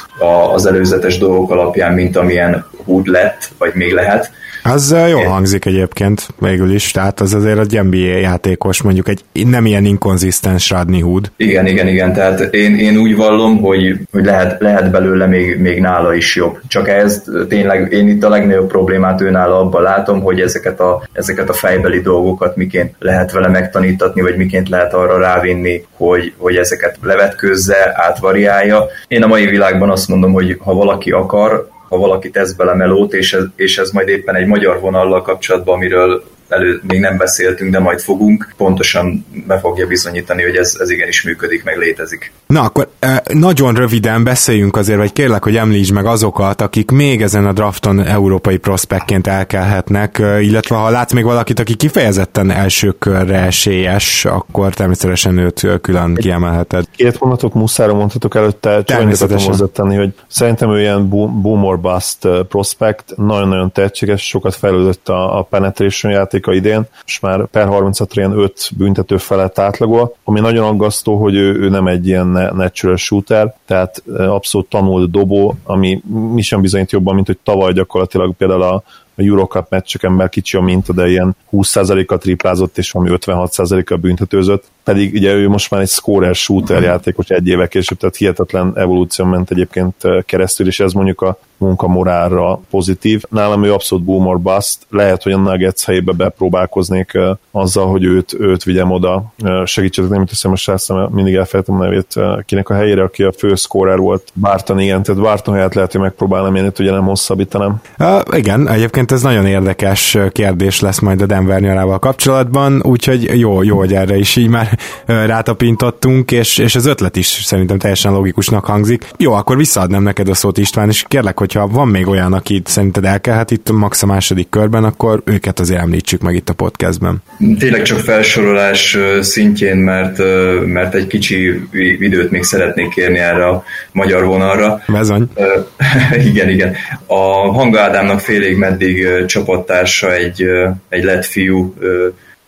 [0.53, 4.31] az előzetes dolgok alapján, mint amilyen Hood lett, vagy még lehet.
[4.63, 9.65] Az jól hangzik egyébként végül is, tehát az azért egy NBA játékos, mondjuk egy nem
[9.65, 11.31] ilyen inkonzisztens Radney Hood.
[11.37, 15.79] Igen, igen, igen, tehát én, én úgy vallom, hogy, hogy lehet, lehet belőle még, még
[15.79, 16.59] nála is jobb.
[16.67, 21.03] Csak ez tényleg én itt a legnagyobb problémát ő nála abban látom, hogy ezeket a,
[21.11, 26.55] ezeket a fejbeli dolgokat miként lehet vele megtanítatni, vagy miként lehet arra rávinni, hogy, hogy
[26.55, 28.85] ezeket levetkőzze, átvariálja.
[29.07, 33.13] Én a mai világban azt mondom, hogy ha valaki akar, ha valaki tesz bele melót,
[33.13, 37.71] és ez, és ez majd éppen egy magyar vonallal kapcsolatban, amiről elő még nem beszéltünk,
[37.71, 42.31] de majd fogunk, pontosan be fogja bizonyítani, hogy ez, ez igenis működik, meg létezik.
[42.47, 42.89] Na akkor
[43.33, 48.05] nagyon röviden beszéljünk azért, vagy kérlek, hogy említsd meg azokat, akik még ezen a drafton
[48.05, 55.37] európai prospektként elkelhetnek, illetve ha látsz még valakit, aki kifejezetten első körre esélyes, akkor természetesen
[55.37, 56.85] őt külön kiemelheted.
[56.95, 63.03] Két mondatok muszára mondhatok előtte, csak hozzátenni, hogy szerintem ő ilyen boom or bust prospect,
[63.15, 68.31] nagyon-nagyon tehetséges, sokat fejlődött a, a penetration játék, játéka idén, és már per 36 ilyen
[68.31, 73.55] 5 büntető felett átlagol, ami nagyon aggasztó, hogy ő, ő nem egy ilyen natural shooter,
[73.65, 76.01] tehát abszolút tanult dobó, ami
[76.33, 78.83] mi sem bizonyít jobban, mint hogy tavaly gyakorlatilag például a
[79.19, 84.63] a Eurocup meccseken belül kicsi a minta, de ilyen 20%-a triplázott, és valami 56%-a büntetőzött.
[84.83, 89.25] Pedig ugye ő most már egy scorer shooter játékos egy éve később, tehát hihetetlen evolúció
[89.25, 93.23] ment egyébként keresztül, és ez mondjuk a munkamorálra pozitív.
[93.29, 97.17] Nálam ő abszolút boomer bust, lehet, hogy a Nuggets helyébe bepróbálkoznék
[97.51, 99.33] azzal, hogy őt, őt vigyem oda.
[99.65, 102.13] Segítsetek, nem teszem a srácom, mindig elfelejtem a nevét,
[102.45, 104.31] kinek a helyére, aki a fő scorer volt.
[104.33, 107.81] Barton, igen, tehát Barton helyett lehet, hogy megpróbálnám én itt ugye nem hosszabbítanám.
[107.99, 113.63] Uh, igen, egyébként ez nagyon érdekes kérdés lesz majd a Denver nyarával kapcsolatban, úgyhogy jó,
[113.63, 118.65] jó, hogy erre is így már rátapintottunk, és, és az ötlet is szerintem teljesen logikusnak
[118.65, 119.11] hangzik.
[119.17, 123.05] Jó, akkor visszaadnám neked a szót István, és kérlek, hogyha van még olyan, akit szerinted
[123.05, 127.17] elkelhet itt max a második körben, akkor őket azért említsük meg itt a podcastben.
[127.59, 130.17] Tényleg csak felsorolás szintjén, mert,
[130.65, 131.67] mert egy kicsi
[131.99, 134.81] időt még szeretnék kérni erre a magyar vonalra.
[134.87, 135.29] Bezony.
[136.31, 136.75] igen, igen.
[137.05, 140.43] A Hanga Ádámnak félig meddig csapattársa egy,
[140.89, 141.73] egy lett fiú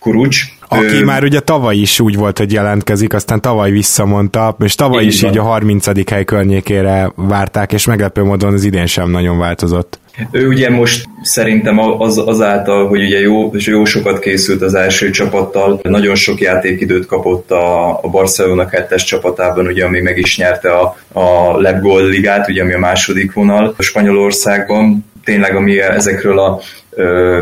[0.02, 1.04] Kurucs, aki ő...
[1.04, 5.22] már ugye tavaly is úgy volt, hogy jelentkezik, aztán tavaly visszamondta, és tavaly így is
[5.22, 5.32] van.
[5.32, 6.10] így a 30.
[6.10, 10.00] hely környékére várták, és meglepő módon az idén sem nagyon változott.
[10.32, 15.80] Ő ugye most szerintem az, azáltal, hogy ugye jó, jó sokat készült az első csapattal,
[15.84, 20.98] nagyon sok játékidőt kapott a, a Barcelona 2-es csapatában, ugye, ami meg is nyerte a,
[21.14, 25.06] a Lebgol ligát, ugye, ami a második vonal a Spanyolországban.
[25.24, 26.60] Tényleg, ami ezekről a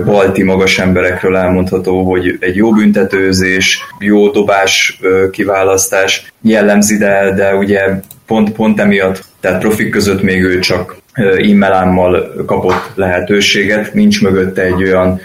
[0.05, 4.99] balti magas emberekről elmondható, hogy egy jó büntetőzés, jó dobás
[5.31, 7.79] kiválasztás jellemzi, de, de ugye
[8.27, 10.97] pont, pont emiatt, tehát profik között még ő csak
[11.37, 15.19] immelámmal kapott lehetőséget, nincs mögötte egy olyan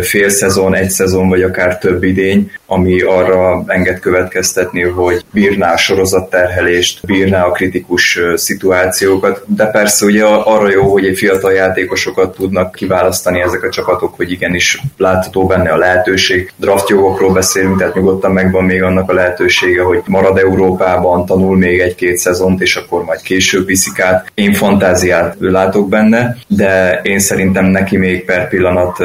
[0.00, 5.76] fél szezon, egy szezon, vagy akár több idény, ami arra enged következtetni, hogy bírná a
[5.76, 12.74] sorozatterhelést, bírná a kritikus szituációkat, de persze ugye arra jó, hogy egy fiatal játékosokat tudnak
[12.74, 16.52] kiválasztani ezek a csapatok, hogy igenis látható benne a lehetőség.
[16.56, 22.16] Draftjogokról beszélünk, tehát nyugodtan megvan még annak a lehetősége, hogy marad Európában, tanul még egy-két
[22.16, 24.30] szezont, és akkor majd később viszik át.
[24.34, 28.96] Én fantáziát látok benne, de én szerintem neki még per pillanat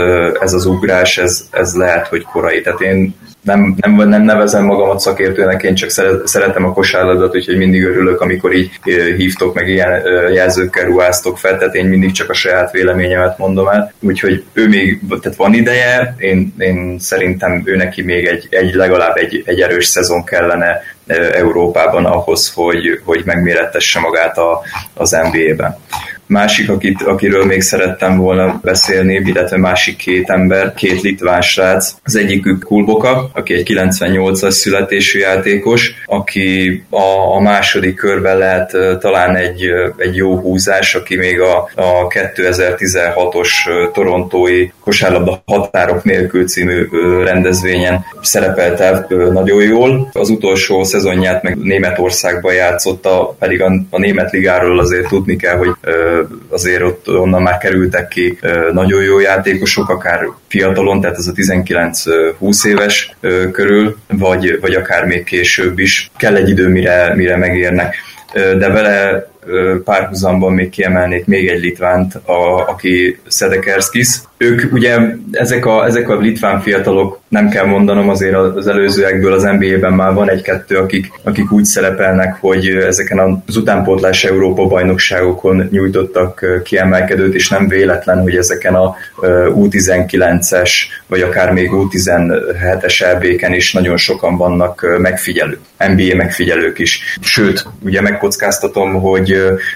[0.54, 2.62] ez az ugrás, ez, ez lehet, hogy korai.
[2.62, 5.90] Tehát én nem, nem, nem nevezem magamat szakértőnek, én csak
[6.26, 8.72] szeretem a kosárlabdát, úgyhogy mindig örülök, amikor így
[9.18, 10.02] hívtok, meg ilyen
[10.34, 13.94] jelzőkkel ruháztok fel, tehát én mindig csak a saját véleményemet mondom el.
[14.00, 19.18] Úgyhogy ő még, tehát van ideje, én, én szerintem ő neki még egy, egy legalább
[19.18, 20.82] egy, egy erős szezon kellene
[21.34, 24.62] Európában ahhoz, hogy, hogy megmérettesse magát a,
[24.94, 25.78] az NBA-ben.
[26.34, 31.94] Másik, akit, akiről még szerettem volna beszélni, illetve másik két ember, két litván srác.
[32.04, 39.36] Az egyikük Kulboka, aki egy 98-as születésű játékos, aki a, a második körben lehet talán
[39.36, 39.66] egy,
[39.98, 43.50] egy jó húzás, aki még a, a 2016-os
[43.94, 46.88] torontói kosárlabda határok nélkül című
[47.24, 50.10] rendezvényen szerepelt el nagyon jól.
[50.14, 55.70] Az utolsó szezonját meg Németországban játszotta, pedig a, a német ligáról azért tudni kell, hogy
[56.50, 58.40] azért ott onnan már kerültek ki
[58.72, 63.16] nagyon jó játékosok, akár fiatalon, tehát ez a 19-20 éves
[63.52, 66.12] körül, vagy, vagy akár még később is.
[66.18, 67.96] Kell egy idő, mire, mire megérnek.
[68.34, 69.28] De vele
[69.84, 74.22] párhuzamban még kiemelnék még egy litvánt, a, aki Szedekerskis.
[74.38, 74.98] Ők ugye,
[75.32, 80.14] ezek a, ezek a litván fiatalok, nem kell mondanom, azért az előzőekből az NBA-ben már
[80.14, 87.50] van egy-kettő, akik, akik úgy szerepelnek, hogy ezeken az utánpótlás Európa bajnokságokon nyújtottak kiemelkedőt, és
[87.50, 88.96] nem véletlen, hogy ezeken a
[89.48, 90.72] U19-es,
[91.08, 97.18] vagy akár még U17-es elvéken is nagyon sokan vannak megfigyelők, NBA megfigyelők is.
[97.22, 99.33] Sőt, ugye megkockáztatom, hogy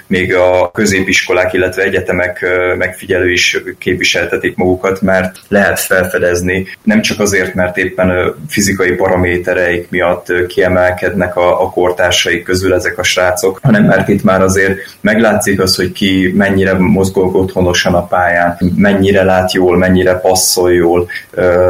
[0.07, 2.45] még a középiskolák, illetve egyetemek
[2.77, 10.45] megfigyelő is képviseltetik magukat, mert lehet felfedezni, nem csak azért, mert éppen fizikai paramétereik miatt
[10.47, 15.75] kiemelkednek a, a kortársaik közül ezek a srácok, hanem mert itt már azért meglátszik az,
[15.75, 21.09] hogy ki mennyire mozgolg otthonosan a pályán, mennyire lát jól, mennyire passzol jól,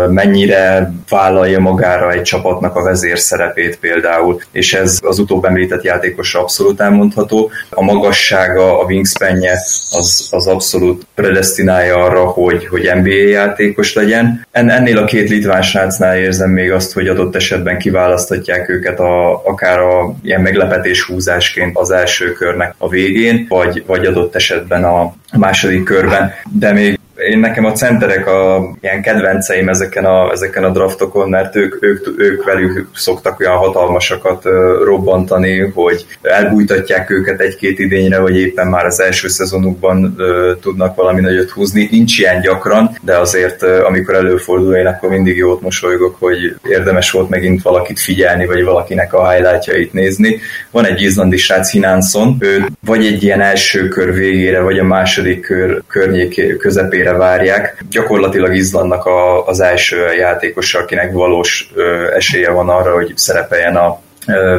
[0.09, 6.81] mennyire vállalja magára egy csapatnak a vezérszerepét például, és ez az utóbb említett játékosra abszolút
[6.81, 7.51] elmondható.
[7.79, 9.51] A magassága, a wingspanje
[9.91, 14.45] az, az abszolút predestinálja arra, hogy, hogy NBA játékos legyen.
[14.51, 19.45] En, ennél a két litván srácnál érzem még azt, hogy adott esetben kiválasztatják őket a,
[19.45, 25.13] akár a ilyen meglepetés húzásként az első körnek a végén, vagy, vagy adott esetben a
[25.37, 30.69] második körben, de még én nekem a centerek a ilyen kedvenceim ezeken a, ezeken a
[30.69, 34.43] draftokon, mert ők, ők, ők velük szoktak olyan hatalmasakat
[34.83, 40.15] robbantani, hogy elbújtatják őket egy-két idényre, vagy éppen már az első szezonukban
[40.61, 41.87] tudnak valami nagyot húzni.
[41.91, 47.29] Nincs ilyen gyakran, de azért amikor előfordul, én akkor mindig jót mosolygok, hogy érdemes volt
[47.29, 50.39] megint valakit figyelni, vagy valakinek a highlightjait nézni.
[50.71, 55.41] Van egy izlandi srác Hinanson, ő vagy egy ilyen első kör végére, vagy a második
[55.41, 57.85] kör környék közepére végére várják.
[57.89, 63.99] Gyakorlatilag Izlandnak a, az első játékos, akinek valós ö, esélye van arra, hogy szerepeljen a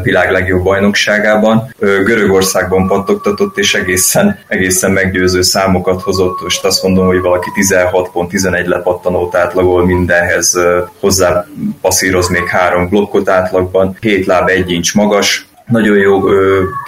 [0.03, 1.75] világ legjobb bajnokságában.
[1.79, 6.43] Görögországban pattogtatott, és egészen, egészen meggyőző számokat hozott.
[6.43, 10.59] Most azt mondom, hogy valaki 16 pont 11 lepattanót átlagol mindenhez,
[11.01, 11.47] hozzá
[11.81, 16.23] passzíroz még három blokkot átlagban, 7 láb 1 incs magas, nagyon jó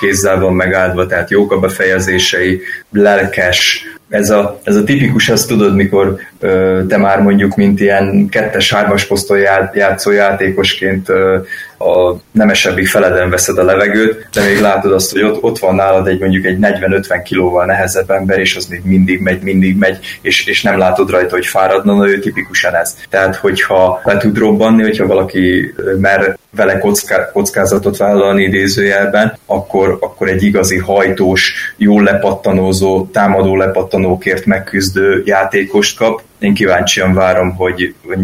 [0.01, 5.75] kézzel van megáldva, tehát jók a befejezései, lelkes, ez a, ez a tipikus, azt tudod,
[5.75, 9.39] mikor ö, te már mondjuk, mint ilyen kettes-hármas poszton
[9.73, 11.39] játszó játékosként ö,
[11.83, 16.07] a nemesebbik feleden veszed a levegőt, de még látod azt, hogy ott, ott van nálad
[16.07, 20.47] egy mondjuk egy 40-50 kilóval nehezebb ember, és az még mindig megy, mindig megy, és,
[20.47, 22.97] és nem látod rajta, hogy fáradna, na ő tipikusan ez.
[23.09, 30.29] Tehát, hogyha le tud robbanni, hogyha valaki mer vele kocká, kockázatot vállalni idézőjelben, akkor, akkor
[30.29, 36.23] egy igazi hajtós, jól lepattanózó, támadó lepattanókért megküzdő játékost kap.
[36.39, 38.19] Én kíváncsian várom, hogy, hogy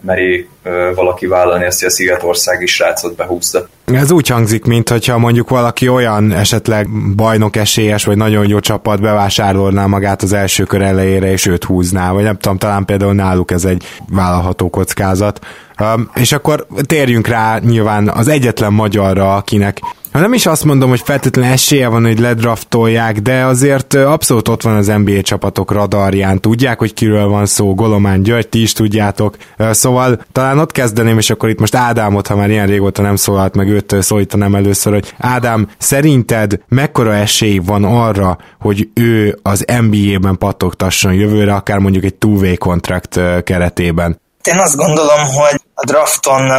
[0.00, 0.48] meri
[0.94, 3.68] valaki vállalni ezt, hogy a Szigetországi srácot behúzta.
[3.84, 9.86] Ez úgy hangzik, mintha mondjuk valaki olyan esetleg bajnok esélyes, vagy nagyon jó csapat bevásárolná
[9.86, 13.64] magát az első kör elejére, és őt húzná, vagy nem tudom, talán például náluk ez
[13.64, 15.40] egy vállalható kockázat.
[15.80, 19.80] Um, és akkor térjünk rá nyilván az egyetlen magyarra, akinek
[20.12, 24.76] nem is azt mondom, hogy feltétlenül esélye van, hogy ledraftolják, de azért abszolút ott van
[24.76, 29.36] az NBA csapatok radarján, tudják, hogy kiről van szó, Golomán György, ti is tudjátok.
[29.70, 33.54] Szóval talán ott kezdeném, és akkor itt most Ádámot, ha már ilyen régóta nem szólalt
[33.54, 40.38] meg, őt szólítanám először, hogy Ádám, szerinted mekkora esély van arra, hogy ő az NBA-ben
[40.38, 44.20] pattogtasson jövőre, akár mondjuk egy two-way contract keretében?
[44.44, 46.50] Én azt gondolom, hogy a drafton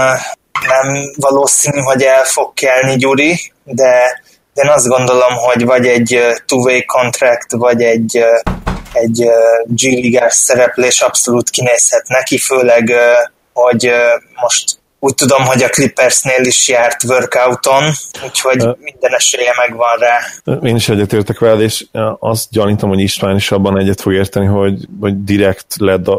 [0.68, 4.22] nem valószínű, hogy el fog kelni Gyuri, de,
[4.54, 8.24] de én azt gondolom, hogy vagy egy two-way contract, vagy egy,
[8.94, 9.30] egy
[9.66, 12.94] G-ligás szereplés abszolút kinézhet neki, főleg,
[13.54, 13.92] hogy
[14.42, 17.84] most úgy tudom, hogy a Clippersnél is járt workouton,
[18.26, 20.18] úgyhogy minden esélye megvan rá.
[20.62, 21.86] Én is egyetértek vele, és
[22.20, 25.76] azt gyanítom, hogy István is abban egyet fog érteni, hogy, hogy direkt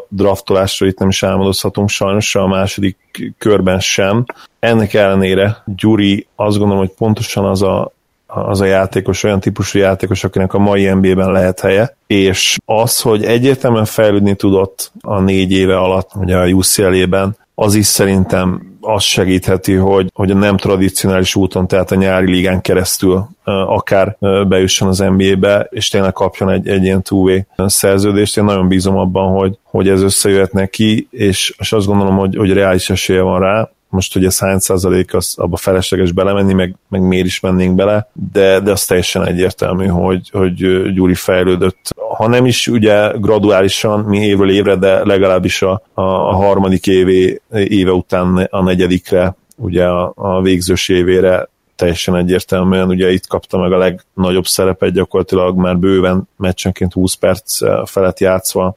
[0.08, 2.96] draftolásra itt nem is álmodozhatunk sajnos a második
[3.38, 4.24] körben sem.
[4.60, 7.92] Ennek ellenére Gyuri azt gondolom, hogy pontosan az a,
[8.26, 13.24] az a játékos, olyan típusú játékos, akinek a mai NBA-ben lehet helye, és az, hogy
[13.24, 19.74] egyértelműen fejlődni tudott a négy éve alatt, ugye a UCLA-ben, az is szerintem azt segítheti,
[19.74, 24.16] hogy, hogy a nem tradicionális úton, tehát a nyári ligán keresztül akár
[24.48, 28.36] bejusson az NBA-be, és tényleg kapjon egy, egy ilyen two szerződést.
[28.36, 32.52] Én nagyon bízom abban, hogy, hogy ez összejöhet neki, és, és azt gondolom, hogy, hogy
[32.52, 37.26] reális esélye van rá most ugye hány százalék az abba felesleges belemenni, meg, meg miért
[37.26, 40.54] is mennénk bele, de, de az teljesen egyértelmű, hogy, hogy
[40.92, 41.94] Gyuri fejlődött.
[42.16, 47.40] Ha nem is ugye graduálisan, mi évről évre, de legalábbis a, a, a harmadik évé,
[47.52, 53.72] éve után a negyedikre, ugye a, a végzős évére teljesen egyértelműen, ugye itt kapta meg
[53.72, 57.58] a legnagyobb szerepet gyakorlatilag már bőven meccsenként 20 perc
[57.90, 58.76] felett játszva,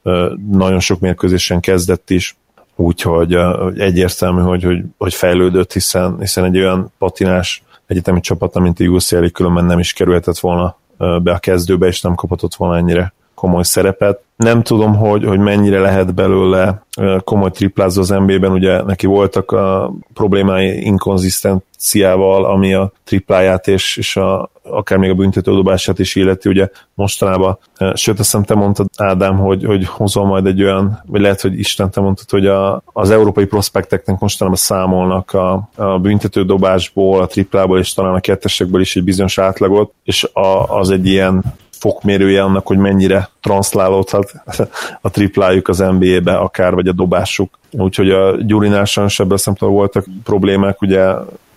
[0.51, 2.35] nagyon sok mérkőzésen kezdett is,
[2.75, 3.33] úgyhogy
[3.77, 9.25] egyértelmű, hogy, hogy, hogy fejlődött, hiszen, hiszen egy olyan patinás egyetemi csapat, mint a UCL
[9.25, 14.19] különben nem is kerülhetett volna be a kezdőbe, és nem kaphatott volna ennyire komoly szerepet.
[14.35, 16.83] Nem tudom, hogy, hogy mennyire lehet belőle
[17.23, 24.15] komoly triplázó az NBA-ben, ugye neki voltak a problémái inkonzisztenciával, ami a tripláját és, és
[24.15, 27.57] a, akár még a büntetődobását is illeti, ugye mostanában,
[27.93, 31.59] sőt azt hiszem te mondtad Ádám, hogy, hogy hozol majd egy olyan, vagy lehet, hogy
[31.59, 37.79] Isten te mondtad, hogy a, az európai prospekteknek mostanában számolnak a, a büntetődobásból, a triplából
[37.79, 41.43] és talán a kettesekből is egy bizonyos átlagot, és a, az egy ilyen
[41.85, 44.33] fokmérője annak, hogy mennyire transzlálódhat
[45.01, 47.59] a triplájuk az NBA-be akár, vagy a dobásuk.
[47.71, 51.13] Úgyhogy a Gyurinál sajnos ebből szempontból voltak problémák, ugye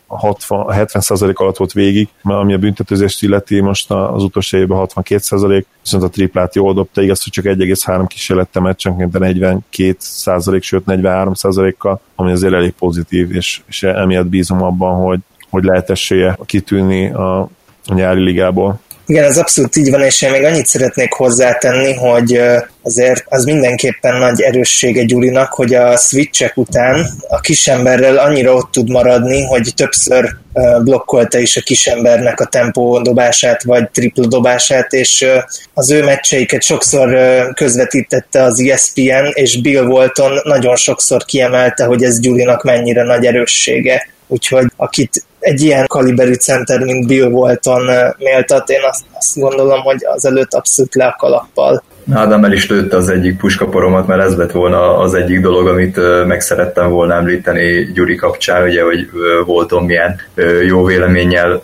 [0.06, 6.02] 60, 70% alatt volt végig, ami a büntetőzést illeti, most az utolsó évben 62%, viszont
[6.02, 12.32] a triplát jól dobta, igaz, hogy csak 1,3 kísérlette meccsenként, de 42%, sőt 43%-kal, ami
[12.32, 15.20] azért elég pozitív, és, és emiatt bízom abban, hogy,
[15.50, 17.40] hogy lehet esélye kitűnni a,
[17.86, 18.80] a nyári ligából.
[19.08, 22.40] Igen, ez abszolút így van, és én még annyit szeretnék hozzátenni, hogy
[22.82, 28.90] azért az mindenképpen nagy erőssége Gyurinak, hogy a switchek után a kisemberrel annyira ott tud
[28.90, 30.36] maradni, hogy többször
[30.84, 35.26] blokkolta is a kisembernek a tempó dobását, vagy tripla dobását, és
[35.74, 37.18] az ő meccseiket sokszor
[37.54, 44.06] közvetítette az ESPN, és Bill Walton nagyon sokszor kiemelte, hogy ez Gyurinak mennyire nagy erőssége.
[44.28, 49.98] Úgyhogy akit egy ilyen kaliberű center, mint Bill Walton méltat, én azt, azt gondolom, hogy
[50.14, 51.82] az előtt abszolút le a kalappal.
[52.12, 56.26] Ádám el is lőtte az egyik puskaporomat, mert ez lett volna az egyik dolog, amit
[56.26, 59.10] meg szerettem volna említeni Gyuri kapcsán, ugye, hogy
[59.46, 60.20] voltam milyen
[60.66, 61.62] jó véleménnyel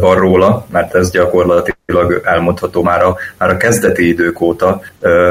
[0.00, 4.80] van róla, mert ez gyakorlatilag elmondható már a, már a kezdeti idők óta.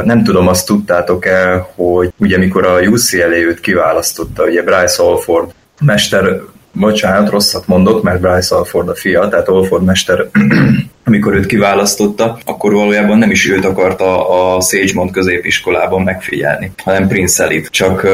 [0.04, 6.42] Nem tudom, azt tudtátok-e, hogy ugye mikor a UCLA őt kiválasztotta, ugye Bryce Alford mester
[6.76, 10.30] bocsánat, rosszat mondok, mert Bryce Alford a fia, tehát Alford mester,
[11.06, 17.44] amikor őt kiválasztotta, akkor valójában nem is őt akarta a Sagemont középiskolában megfigyelni, hanem Prince
[17.44, 17.68] Elit.
[17.70, 18.08] Csak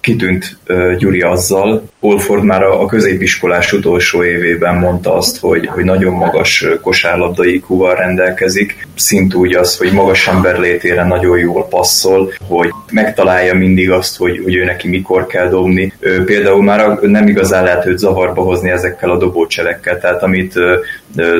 [0.00, 0.58] kitűnt
[0.98, 1.88] Gyuri azzal.
[2.00, 8.86] Olford már a, középiskolás utolsó évében mondta azt, hogy, hogy nagyon magas kosárlabdai IQ-val rendelkezik,
[8.94, 14.40] szint úgy az, hogy magas ember létére nagyon jól passzol, hogy megtalálja mindig azt, hogy,
[14.44, 15.92] hogy ő neki mikor kell dobni.
[16.24, 20.54] Például már nem igazán lehet őt zavarba hozni ezekkel a dobócselekkel, tehát amit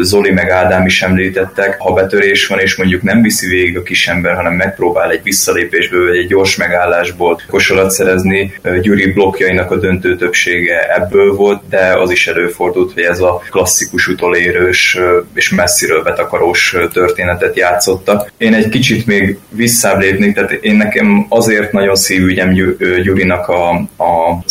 [0.00, 4.34] Zoli meg Ádám is említettek, ha betörés van, és mondjuk nem viszi végig a kisember,
[4.34, 8.52] hanem megpróbál egy visszalépésből, vagy egy gyors megállásból kosarat szerezni,
[8.82, 14.06] Gyuri blokkjainak a döntő többsége ebből volt, de az is előfordult, hogy ez a klasszikus
[14.06, 14.98] utolérős
[15.34, 18.32] és messziről betakarós történetet játszottak.
[18.38, 22.52] Én egy kicsit még visszább lépnék, tehát én nekem azért nagyon szívügyem
[23.02, 23.70] Gyurinak a,
[24.04, 24.42] a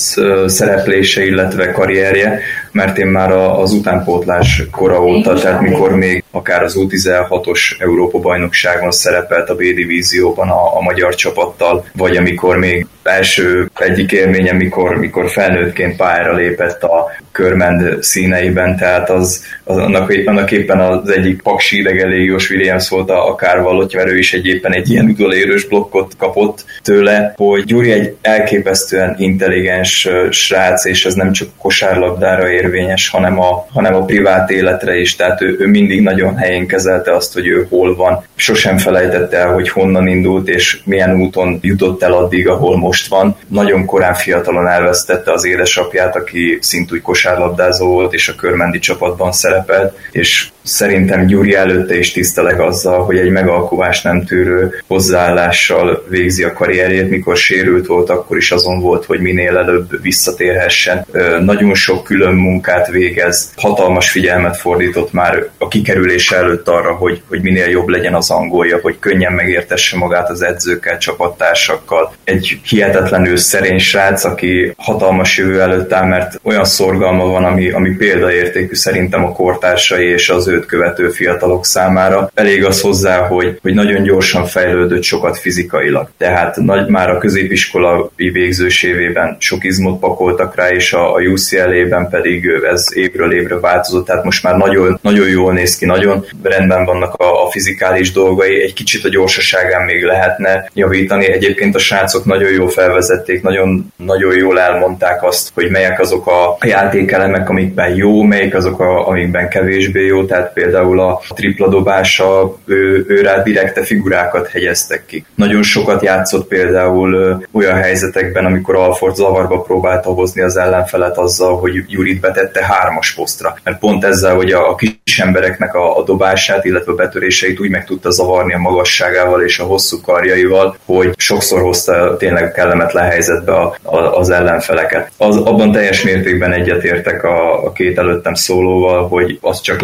[0.46, 2.42] szereplése, illetve karrierje,
[2.72, 9.50] mert én már az utánpótlás kora óta, tehát mikor még akár az U16-os Európa-bajnokságon szerepelt
[9.50, 15.96] a B-divízióban a, a magyar csapattal, vagy amikor még első egyik élményem, mikor, mikor felnőttként
[15.96, 22.50] pályára lépett a körmend színeiben, tehát az, az annak, annak éppen az egyik paksi idegelégiós
[22.50, 26.66] Williams volt a, a kárvallottja, mert ő is egy éppen egy ilyen udolérős blokkot kapott
[26.82, 33.66] tőle, hogy Gyuri egy elképesztően intelligens srác, és ez nem csak kosárlabdára érvényes, hanem a,
[33.74, 37.66] hanem a privát életre is, tehát ő, ő mindig nagyon helyén kezelte azt, hogy ő
[37.70, 38.24] hol van.
[38.36, 43.36] Sosem felejtette el, hogy honnan indult, és milyen úton jutott el addig, ahol most van.
[43.48, 49.98] Nagyon korán fiatalon elvesztette az édesapját, aki szintúgy kosárlabdázó volt, és a körmendi csapatban szerepelt,
[50.12, 56.54] és szerintem Gyuri előtte is tiszteleg azzal, hogy egy megalkuvást nem tűrő hozzáállással végzi a
[56.54, 61.06] karrierjét, mikor sérült volt, akkor is azon volt, hogy minél előbb visszatérhessen.
[61.40, 67.42] Nagyon sok külön munkát végez, hatalmas figyelmet fordított már a kikerülése előtt arra, hogy, hogy
[67.42, 72.14] minél jobb legyen az angolja, hogy könnyen megértesse magát az edzőkkel, csapattársakkal.
[72.24, 77.96] Egy hihetetlenül szerény srác, aki hatalmas jövő előtt áll, mert olyan szorgalma van, ami, ami
[77.96, 82.32] példaértékű szerintem a kortársai és az őt követő fiatalok számára.
[82.34, 86.10] Elég az hozzá, hogy, hogy nagyon gyorsan fejlődött sokat fizikailag.
[86.18, 92.10] Tehát nagy, már a középiskolai végzős évében sok izmot pakoltak rá, és a, a UCLA-ben
[92.10, 96.86] pedig ez évről évre változott, tehát most már nagyon, nagyon jól néz ki, nagyon rendben
[96.86, 101.32] vannak a, a fizikális dolgai, egy kicsit a gyorsaságán még lehetne javítani.
[101.32, 106.58] Egyébként a srácok nagyon jól felvezették, nagyon, nagyon jól elmondták azt, hogy melyek azok a
[106.66, 113.06] játékelemek, amikben jó, melyik azok, a, amikben kevésbé jó, tehát például a tripla dobása, ő,
[113.08, 115.26] ő rá direkte figurákat hegyeztek ki.
[115.36, 121.84] Nagyon sokat játszott például olyan helyzetekben, amikor Alford zavarba próbálta hozni az ellenfelet azzal, hogy
[121.88, 123.56] Jurit betette hármas posztra.
[123.64, 127.70] Mert pont ezzel, hogy a, a kis embereknek a, a dobását, illetve a betöréseit úgy
[127.70, 133.54] meg tudta zavarni a magasságával és a hosszú karjaival, hogy sokszor hozta tényleg kellemetlen helyzetbe
[133.54, 135.12] a, a, az ellenfeleket.
[135.18, 139.82] Az, abban teljes mértékben egyetértek a, a két előttem szólóval, hogy az csak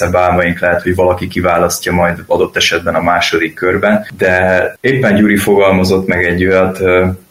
[0.00, 5.36] legmerészebb álmaink lehet, hogy valaki kiválasztja majd adott esetben a második körben, de éppen Gyuri
[5.36, 6.80] fogalmazott meg egy olyat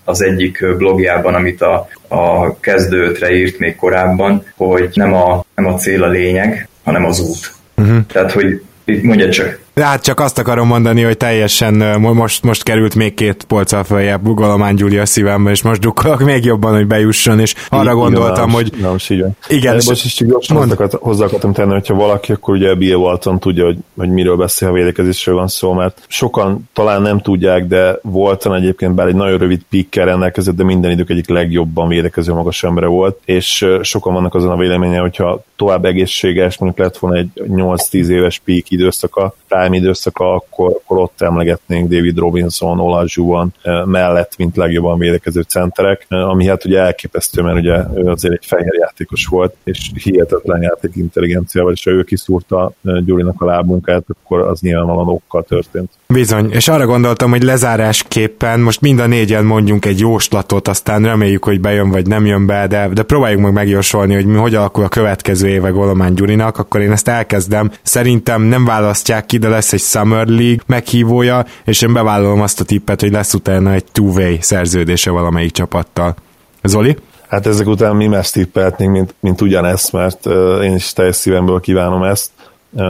[0.04, 5.78] az egyik blogjában, amit a, a kezdőtre írt még korábban, hogy nem a, nem a
[5.78, 7.54] cél a lényeg, hanem az út.
[7.76, 8.06] Uh-huh.
[8.08, 8.62] Tehát, hogy
[9.02, 9.60] mondja csak.
[9.74, 14.22] De hát csak azt akarom mondani, hogy teljesen most, most került még két polccal följebb
[14.22, 18.46] Bugalomán Gyuri a szívembe, és most dukkolok még jobban, hogy bejusson, és arra így, gondoltam,
[18.46, 18.72] nem, hogy...
[18.82, 19.38] Nem, igen.
[19.48, 19.76] Igen.
[19.76, 23.66] És most is csak gyorsan hozzá akartam tenni, hogyha valaki, akkor ugye Bill Walton tudja,
[23.66, 28.56] hogy, hogy miről beszél, ha védekezésről van szó, mert sokan talán nem tudják, de Walton
[28.56, 32.88] egyébként bár egy nagyon rövid pikkel rendelkezett, de minden idők egyik legjobban védekező magas embere
[32.88, 38.08] volt, és sokan vannak azon a véleménye, hogyha tovább egészséges, mondjuk lett volna egy 8-10
[38.08, 43.54] éves pík időszaka, prime időszaka, akkor, akkor ott emlegetnénk David Robinson, Olajuwon
[43.86, 48.74] mellett, mint legjobban védekező centerek, ami hát ugye elképesztő, mert ugye ő azért egy fehér
[48.80, 54.60] játékos volt, és hihetetlen játék intelligenciával, és ha ő kiszúrta Gyurinak a lábunkát, akkor az
[54.60, 55.90] nyilvánvalóan okkal történt.
[56.08, 61.44] Bizony, és arra gondoltam, hogy lezárásképpen most mind a négyen mondjunk egy jóslatot, aztán reméljük,
[61.44, 64.84] hogy bejön vagy nem jön be, de, de próbáljuk meg megjósolni, hogy mi hogy alakul
[64.84, 67.72] a következő éve Golomán Gyurinak, akkor én ezt elkezdem.
[67.82, 72.64] Szerintem nem választják ki, de lesz egy Summer League meghívója, és én bevállalom azt a
[72.64, 76.16] tippet, hogy lesz utána egy two-way szerződése valamelyik csapattal.
[76.64, 76.98] Zoli?
[77.28, 80.34] Hát ezek után mi más tippelhetnénk, mint, mint ugyanezt, mert uh,
[80.64, 82.32] én is teljes szívemből kívánom ezt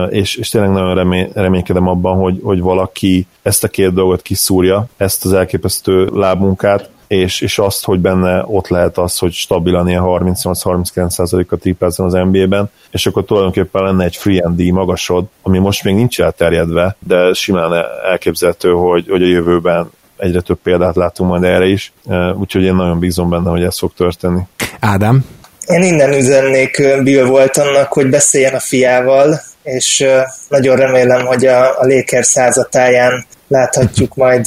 [0.08, 4.86] és, és tényleg nagyon remény, reménykedem abban, hogy, hogy valaki ezt a két dolgot kiszúrja,
[4.96, 10.02] ezt az elképesztő lábmunkát, és, és azt, hogy benne ott lehet az, hogy stabilan ilyen
[10.04, 15.84] 38-39%-a triplázon az NBA-ben, és akkor tulajdonképpen lenne egy free and D magasod, ami most
[15.84, 17.72] még nincs elterjedve, de simán
[18.10, 21.92] elképzelhető, hogy, hogy a jövőben egyre több példát látunk majd erre is,
[22.38, 24.40] úgyhogy én nagyon bízom benne, hogy ez fog történni.
[24.80, 25.24] Ádám?
[25.66, 30.04] Én innen üzennék Bill Waltonnak, hogy beszéljen a fiával, és
[30.48, 34.46] nagyon remélem, hogy a, a Lakers százatáján láthatjuk majd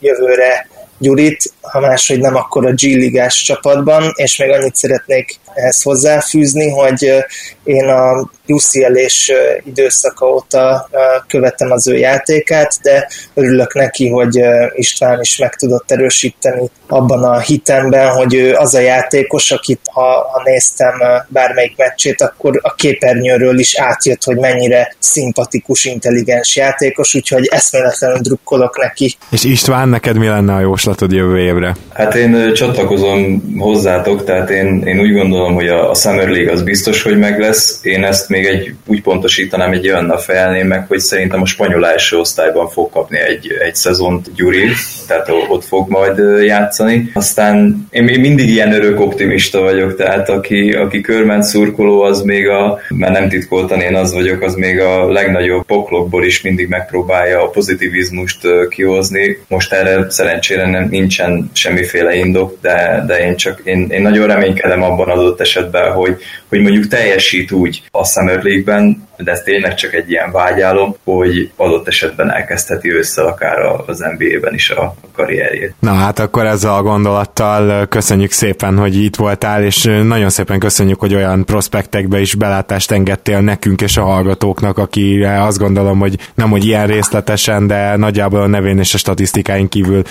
[0.00, 0.68] jövőre
[1.02, 7.24] Gyurit, ha máshogy nem, akkor a G-ligás csapatban, és még annyit szeretnék ehhez hozzáfűzni, hogy
[7.64, 9.32] én a UCL és
[9.64, 10.88] időszaka óta
[11.28, 14.40] követem az ő játékát, de örülök neki, hogy
[14.74, 20.28] István is meg tudott erősíteni abban a hitemben, hogy ő az a játékos, akit ha,
[20.32, 27.48] ha néztem bármelyik meccsét, akkor a képernyőről is átjött, hogy mennyire szimpatikus, intelligens játékos, úgyhogy
[27.50, 29.14] eszméletlenül drukkolok neki.
[29.30, 31.76] És István, neked mi lenne a jóslatod jövő évre?
[31.92, 36.52] Hát én csatlakozom hozzátok, tehát én, én úgy gondolom, gondolom, hogy a, a Summer League
[36.52, 37.80] az biztos, hogy meg lesz.
[37.82, 42.16] Én ezt még egy úgy pontosítanám, egy olyannal fejelném meg, hogy szerintem a spanyol első
[42.16, 44.68] osztályban fog kapni egy, egy szezont Gyuri,
[45.06, 47.10] tehát ott fog majd játszani.
[47.14, 52.80] Aztán én mindig ilyen örök optimista vagyok, tehát aki, aki körment szurkoló, az még a,
[52.88, 57.48] mert nem titkoltan én az vagyok, az még a legnagyobb poklokból is mindig megpróbálja a
[57.48, 58.38] pozitivizmust
[58.68, 59.38] kihozni.
[59.48, 64.82] Most erre szerencsére nem, nincsen semmiféle indok, de, de én csak én, én nagyon reménykedem
[64.82, 66.16] abban adott esetben, hogy,
[66.48, 71.50] hogy mondjuk teljesít úgy a Summer League-ben, de ez tényleg csak egy ilyen vágyálom, hogy
[71.56, 75.74] adott esetben elkezdheti össze akár az NBA-ben is a karrierjét.
[75.78, 81.00] Na hát akkor ezzel a gondolattal köszönjük szépen, hogy itt voltál, és nagyon szépen köszönjük,
[81.00, 86.50] hogy olyan prospektekbe is belátást engedtél nekünk és a hallgatóknak, aki azt gondolom, hogy nem
[86.50, 90.02] hogy ilyen részletesen, de nagyjából a nevén és a statisztikáink kívül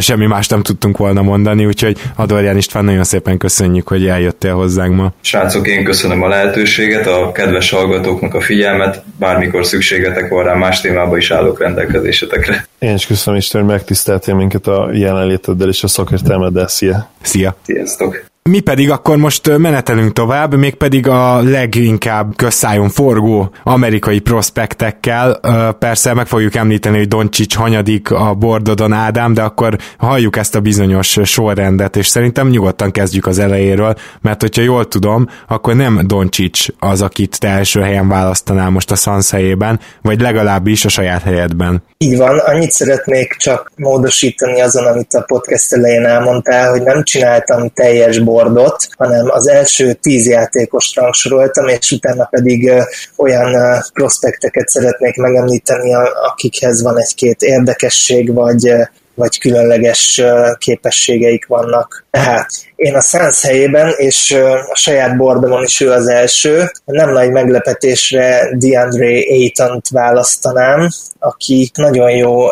[0.00, 4.94] semmi más nem tudtunk volna mondani, úgyhogy Adorján István nagyon szépen köszönjük, hogy eljöttél hozzánk
[4.94, 5.12] ma.
[5.20, 10.80] Srácok, én köszönöm a lehetőséget, a kedves hallgatóknak a figyelmet, bármikor szükségetek van rá, más
[10.80, 12.66] témában is állok rendelkezésetekre.
[12.78, 16.68] Én is köszönöm Isten, hogy megtiszteltél minket a jelenléteddel és a szakértelmeddel.
[16.68, 17.10] Szia!
[17.22, 17.56] Szia!
[17.62, 18.31] Sziasztok!
[18.50, 25.40] Mi pedig akkor most menetelünk tovább, mégpedig a leginkább közszájon forgó amerikai prospektekkel.
[25.78, 30.60] Persze meg fogjuk említeni, hogy Doncsics hanyadik a bordodon Ádám, de akkor halljuk ezt a
[30.60, 36.66] bizonyos sorrendet, és szerintem nyugodtan kezdjük az elejéről, mert hogyha jól tudom, akkor nem Doncsics
[36.78, 41.82] az, akit te első helyen választanál most a Suns helyében, vagy legalábbis a saját helyedben.
[41.98, 47.68] Így van, annyit szeretnék csak módosítani azon, amit a podcast elején elmondtál, hogy nem csináltam
[47.68, 52.72] teljes bordot, hanem az első tíz játékost rangsoroltam, és utána pedig
[53.16, 55.94] olyan prospekteket szeretnék megemlíteni,
[56.32, 58.74] akikhez van egy-két érdekesség, vagy
[59.14, 60.22] vagy különleges
[60.58, 62.04] képességeik vannak.
[62.10, 64.30] Tehát én a Suns helyében, és
[64.70, 72.10] a saját bordomon is ő az első, nem nagy meglepetésre DeAndre Ayton-t választanám, aki nagyon
[72.10, 72.46] jó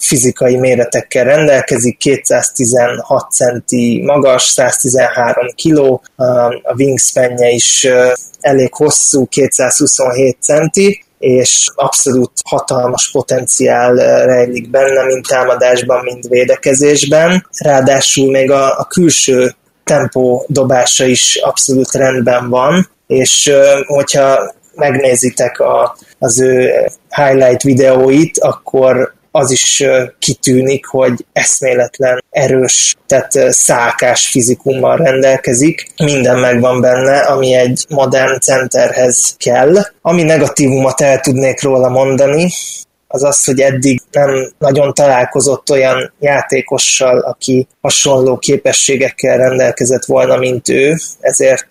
[0.00, 6.00] fizikai méretekkel rendelkezik, 216 centi magas, 113 kg,
[6.62, 7.88] a wingspanje is
[8.40, 13.94] elég hosszú, 227 centi, és abszolút hatalmas potenciál
[14.24, 17.46] rejlik benne, mind támadásban, mind védekezésben.
[17.58, 23.52] Ráadásul még a, a külső tempó dobása is abszolút rendben van, és
[23.86, 26.70] hogyha megnézitek a, az ő
[27.08, 29.84] highlight videóit, akkor az is
[30.18, 35.92] kitűnik, hogy eszméletlen erős, tehát szákás fizikummal rendelkezik.
[35.96, 39.74] Minden megvan benne, ami egy modern centerhez kell.
[40.02, 42.50] Ami negatívumot el tudnék róla mondani,
[43.12, 50.68] az az, hogy eddig nem nagyon találkozott olyan játékossal, aki hasonló képességekkel rendelkezett volna, mint
[50.68, 51.66] ő, ezért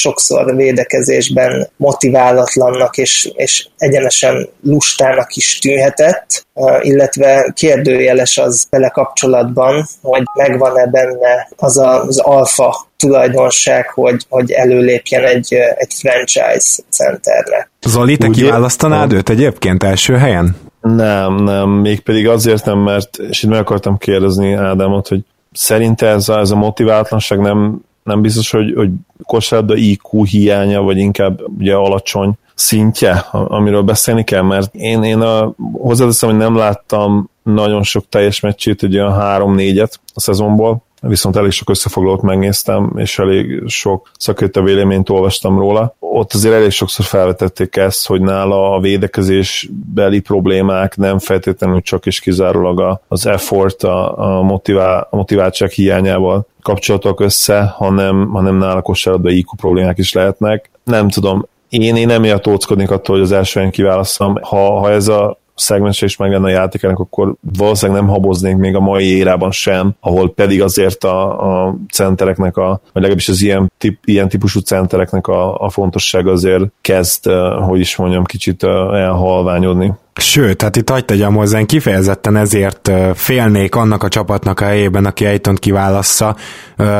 [0.00, 6.46] sokszor védekezésben motiválatlannak és, és egyenesen lustának is tűnhetett,
[6.80, 14.50] illetve kérdőjeles az vele kapcsolatban, hogy megvan-e benne az a, az alfa tulajdonság, hogy, hogy
[14.50, 17.70] előlépjen egy, egy franchise centerre.
[17.86, 20.56] Zoli, te Úgy kiválasztanád őt egyébként első helyen?
[20.80, 25.20] Nem, nem, mégpedig azért nem, mert, és itt meg akartam kérdezni Ádámot, hogy
[25.52, 28.90] szerinte ez a, ez a motivátlanság nem nem biztos, hogy, hogy
[29.22, 35.54] kosárlabda IQ hiánya, vagy inkább ugye alacsony szintje, amiről beszélni kell, mert én, én a,
[35.72, 41.50] hozzáteszem, hogy nem láttam nagyon sok teljes meccsét, egy olyan három-négyet a szezonból, viszont elég
[41.50, 45.94] sok összefoglalót megnéztem, és elég sok szakértő véleményt olvastam róla.
[45.98, 52.06] Ott azért elég sokszor felvetették ezt, hogy nála a védekezés beli problémák nem feltétlenül csak
[52.06, 58.82] és kizárólag az effort, a, a, motivál, a motiváltság hiányával kapcsolatok össze, hanem, hanem nála
[58.82, 60.70] kosárlabda IQ problémák is lehetnek.
[60.84, 64.38] Nem tudom, én, én nem miatt óckodnék attól, hogy az első helyen kiválasztom.
[64.42, 68.74] Ha, ha ez a szegmens is meg lenne a játékának, akkor valószínűleg nem haboznék még
[68.74, 73.72] a mai érában sem, ahol pedig azért a, a centereknek, a, vagy legalábbis az ilyen,
[73.78, 77.30] tip, ilyen típusú centereknek a, a fontossága azért kezd,
[77.66, 79.92] hogy is mondjam, kicsit elhalványodni.
[80.20, 85.04] Sőt, hát itt hagyd tegyem hozzá, én kifejezetten ezért félnék annak a csapatnak a helyében,
[85.04, 86.36] aki Ejtont kiválassza,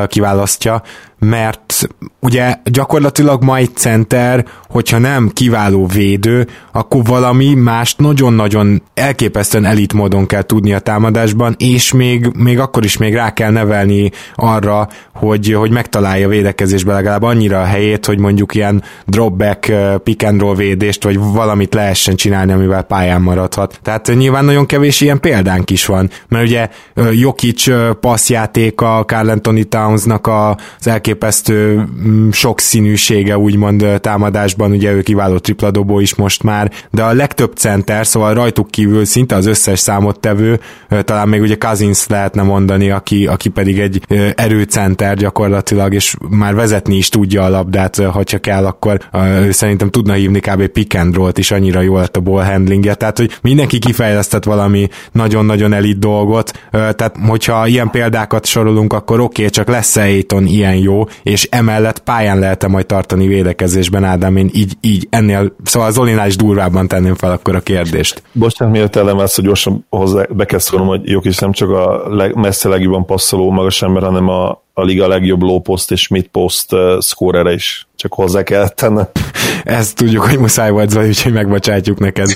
[0.07, 0.83] kiválasztja,
[1.19, 1.64] mert
[2.21, 9.93] ugye gyakorlatilag ma egy center, hogyha nem kiváló védő, akkor valami mást nagyon-nagyon elképesztően elit
[9.93, 14.89] módon kell tudni a támadásban, és még, még akkor is még rá kell nevelni arra,
[15.15, 19.73] hogy, hogy megtalálja védekezésbe legalább annyira a helyét, hogy mondjuk ilyen dropback,
[20.03, 23.79] pick and roll védést, vagy valamit lehessen csinálni, amivel pályán maradhat.
[23.83, 26.69] Tehát nyilván nagyon kevés ilyen példánk is van, mert ugye
[27.13, 27.65] Jokic
[28.01, 31.64] passzjátéka, Carl Anthony Townsnak az elképesztő
[32.31, 38.35] sokszínűsége úgymond támadásban, ugye ő kiváló tripladobó is most már, de a legtöbb center, szóval
[38.35, 40.61] rajtuk kívül szinte az összes számottevő,
[41.05, 44.01] talán még ugye Cousins lehetne mondani, aki, aki pedig egy
[44.35, 49.01] erőcenter gyakorlatilag, és már vezetni is tudja a labdát, csak kell, akkor
[49.51, 50.67] szerintem tudna hívni kb.
[50.67, 54.89] pick and roll is, annyira jó lett a ball handlingje, tehát hogy mindenki kifejlesztett valami
[55.13, 60.75] nagyon-nagyon elit dolgot, tehát hogyha ilyen példákat sorolunk, akkor oké, okay, csak lesz Aiton ilyen
[60.75, 66.27] jó, és emellett pályán lehet-e majd tartani védekezésben, Ádám, én így, így ennél, szóval Zolinál
[66.27, 68.23] is durvábban tenném fel akkor a kérdést.
[68.33, 72.15] Bocsánat, miért elemelsz, hogy gyorsan hozzá, be kell szólnom, hogy jók is nem csak a
[72.15, 76.27] leg, messze legjobban passzoló magas ember, hanem a, a liga legjobb low post és mid
[76.27, 77.87] post uh, scorere is.
[77.97, 79.03] Csak hozzá kellett tenni.
[79.65, 82.29] Ezt tudjuk, hogy muszáj volt Zoli, úgyhogy megbocsátjuk neked.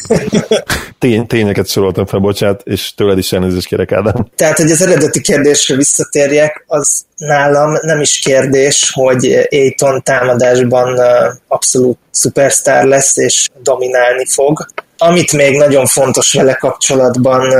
[0.99, 4.29] Tény, tényeket soroltam fel, bocsát, és tőled is elnézést kérek, Ádám.
[4.37, 11.01] Tehát, hogy az eredeti kérdésre visszatérjek, az nálam nem is kérdés, hogy Aiton támadásban
[11.49, 14.67] abszolút szupersztár lesz, és dominálni fog
[14.99, 17.55] amit még nagyon fontos vele kapcsolatban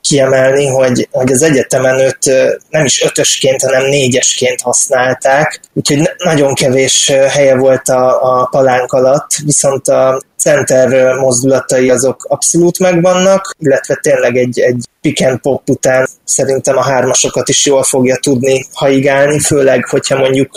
[0.00, 7.06] kiemelni, hogy, hogy az egyetemen őt nem is ötösként, hanem négyesként használták, úgyhogy nagyon kevés
[7.08, 14.36] helye volt a, a palánk alatt, viszont a center mozdulatai azok abszolút megvannak, illetve tényleg
[14.36, 19.84] egy, egy pick and pop után szerintem a hármasokat is jól fogja tudni haigálni, főleg,
[19.84, 20.54] hogyha mondjuk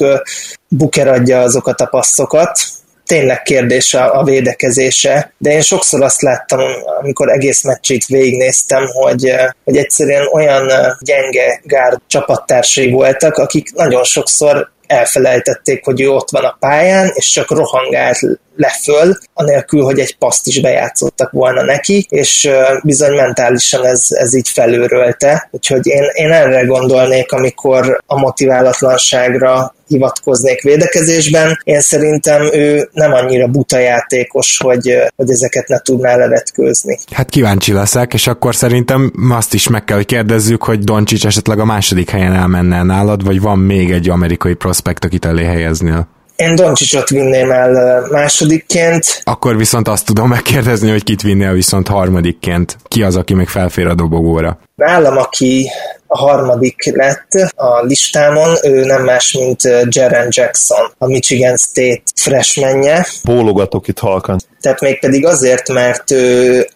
[0.68, 2.60] Buker adja azokat a passzokat,
[3.06, 6.60] tényleg kérdés a, a védekezése, de én sokszor azt láttam,
[6.99, 13.74] amikor egész meccsét végignéztem, hogy, eh, hogy egyszerűen olyan eh, gyenge gárd csapattársai voltak, akik
[13.74, 18.20] nagyon sokszor elfelejtették, hogy ő ott van a pályán, és csak rohangált
[18.56, 22.49] le föl, anélkül, hogy egy paszt is bejátszottak volna neki, és
[22.84, 25.47] bizony mentálisan ez, ez így felőrölte.
[25.51, 31.60] Úgyhogy én, én erre gondolnék, amikor a motiválatlanságra hivatkoznék védekezésben.
[31.64, 36.99] Én szerintem ő nem annyira buta játékos, hogy, hogy ezeket ne tudná levetkőzni.
[37.12, 41.60] Hát kíváncsi leszek, és akkor szerintem azt is meg kell, hogy kérdezzük, hogy Doncsics esetleg
[41.60, 46.08] a második helyen elmenne nálad, vagy van még egy amerikai prospekt, akit elé helyeznél?
[46.36, 49.22] Én Doncsicsot vinném el másodikként.
[49.24, 52.78] Akkor viszont azt tudom megkérdezni, hogy kit vinnél viszont harmadikként.
[52.88, 54.60] Ki az, aki még felfér a dobogóra?
[54.76, 55.70] Nálam, aki
[56.08, 63.06] a harmadik lett a listámon, ő nem más, mint Jaren Jackson, a Michigan State freshmenje.
[63.24, 64.40] Bólogatok itt halkan.
[64.62, 66.68] Tehát mégpedig azért, mert ő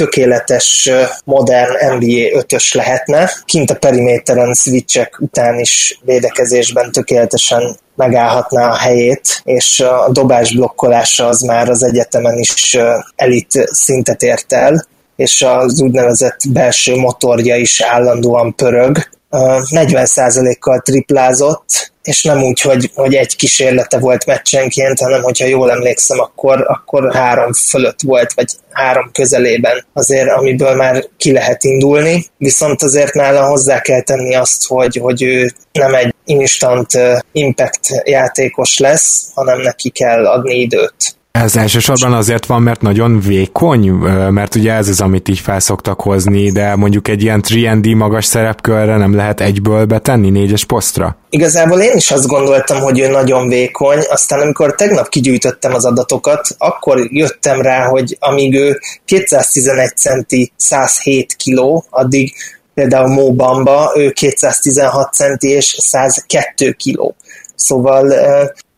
[0.00, 0.90] tökéletes,
[1.24, 3.30] modern NBA ötös lehetne.
[3.44, 11.26] Kint a periméteren switchek után is védekezésben tökéletesen megállhatná a helyét, és a dobás blokkolása
[11.26, 12.76] az már az egyetemen is
[13.16, 14.86] elit szintet ért el,
[15.16, 18.98] és az úgynevezett belső motorja is állandóan pörög.
[19.30, 26.20] 40%-kal triplázott, és nem úgy, hogy, hogy egy kísérlete volt meccsenként, hanem hogyha jól emlékszem,
[26.20, 32.82] akkor, akkor három fölött volt, vagy három közelében azért, amiből már ki lehet indulni, viszont
[32.82, 36.98] azért nála hozzá kell tenni azt, hogy, hogy ő nem egy instant
[37.32, 41.18] impact játékos lesz, hanem neki kell adni időt.
[41.32, 43.88] Ez elsősorban azért van, mert nagyon vékony,
[44.30, 48.96] mert ugye ez az, amit így felszoktak hozni, de mondjuk egy ilyen 3D magas szerepkörre
[48.96, 51.16] nem lehet egyből betenni négyes posztra?
[51.30, 56.48] Igazából én is azt gondoltam, hogy ő nagyon vékony, aztán amikor tegnap kigyűjtöttem az adatokat,
[56.58, 62.32] akkor jöttem rá, hogy amíg ő 211 centi, 107 kiló, addig
[62.74, 67.16] például Mo Bamba, ő 216 centi és 102 kiló.
[67.54, 68.14] Szóval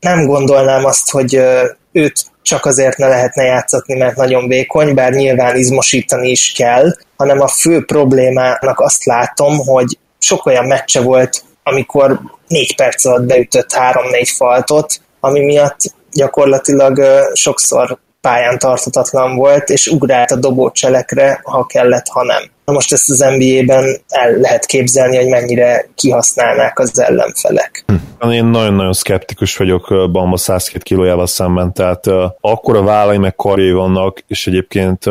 [0.01, 1.41] nem gondolnám azt, hogy
[1.93, 7.41] őt csak azért ne lehetne játszatni, mert nagyon vékony, bár nyilván izmosítani is kell, hanem
[7.41, 13.73] a fő problémának azt látom, hogy sok olyan meccse volt, amikor négy perc alatt beütött
[13.73, 15.81] három-négy faltot, ami miatt
[16.13, 17.01] gyakorlatilag
[17.33, 22.43] sokszor pályán tartatatlan volt, és ugrált a dobócselekre, ha kellett, ha nem.
[22.65, 27.85] Na most ezt az NBA-ben el lehet képzelni, hogy mennyire kihasználnák az ellenfelek.
[27.87, 28.31] Hm.
[28.31, 33.73] Én nagyon-nagyon szkeptikus vagyok Bamba 102 kilójával szemben, tehát uh, akkor a vállai meg karjai
[33.73, 35.05] vannak, és egyébként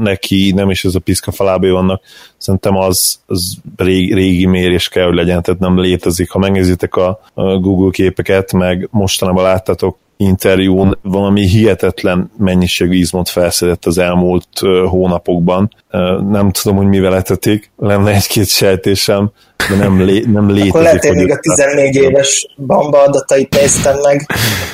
[0.00, 2.02] neki nem is ez a piszka falábai vannak,
[2.36, 6.30] szerintem az, az régi, régi mérés kell, hogy legyen, tehát nem létezik.
[6.30, 13.98] Ha megnézitek a Google képeket, meg mostanában láttatok interjún valami hihetetlen mennyiségű izmot felszedett az
[13.98, 14.48] elmúlt
[14.88, 15.70] hónapokban.
[16.30, 19.30] Nem tudom, hogy mivel etetik, lenne egy-két sejtésem,
[19.68, 20.70] de nem, lé, nem létezik.
[20.70, 24.26] Akkor lehet, hogy a 14 éves bamba adatait néztem meg.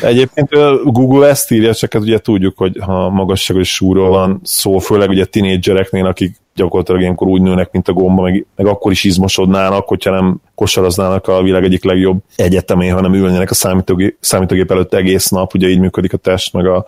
[0.03, 0.49] Egyébként
[0.85, 5.25] Google ezt írja, csak hát ugye tudjuk, hogy ha magasságos súról van szó, főleg ugye
[5.25, 10.11] tinédzsereknél, akik gyakorlatilag ilyenkor úgy nőnek, mint a gomba, meg, meg akkor is izmosodnának, hogyha
[10.11, 15.55] nem kosaraznának a világ egyik legjobb egyetemén, hanem ülnének a számítógép, számítógép előtt egész nap,
[15.55, 16.87] ugye így működik a test, meg a,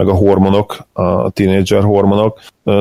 [0.00, 2.40] meg a hormonok, a tínédzser hormonok.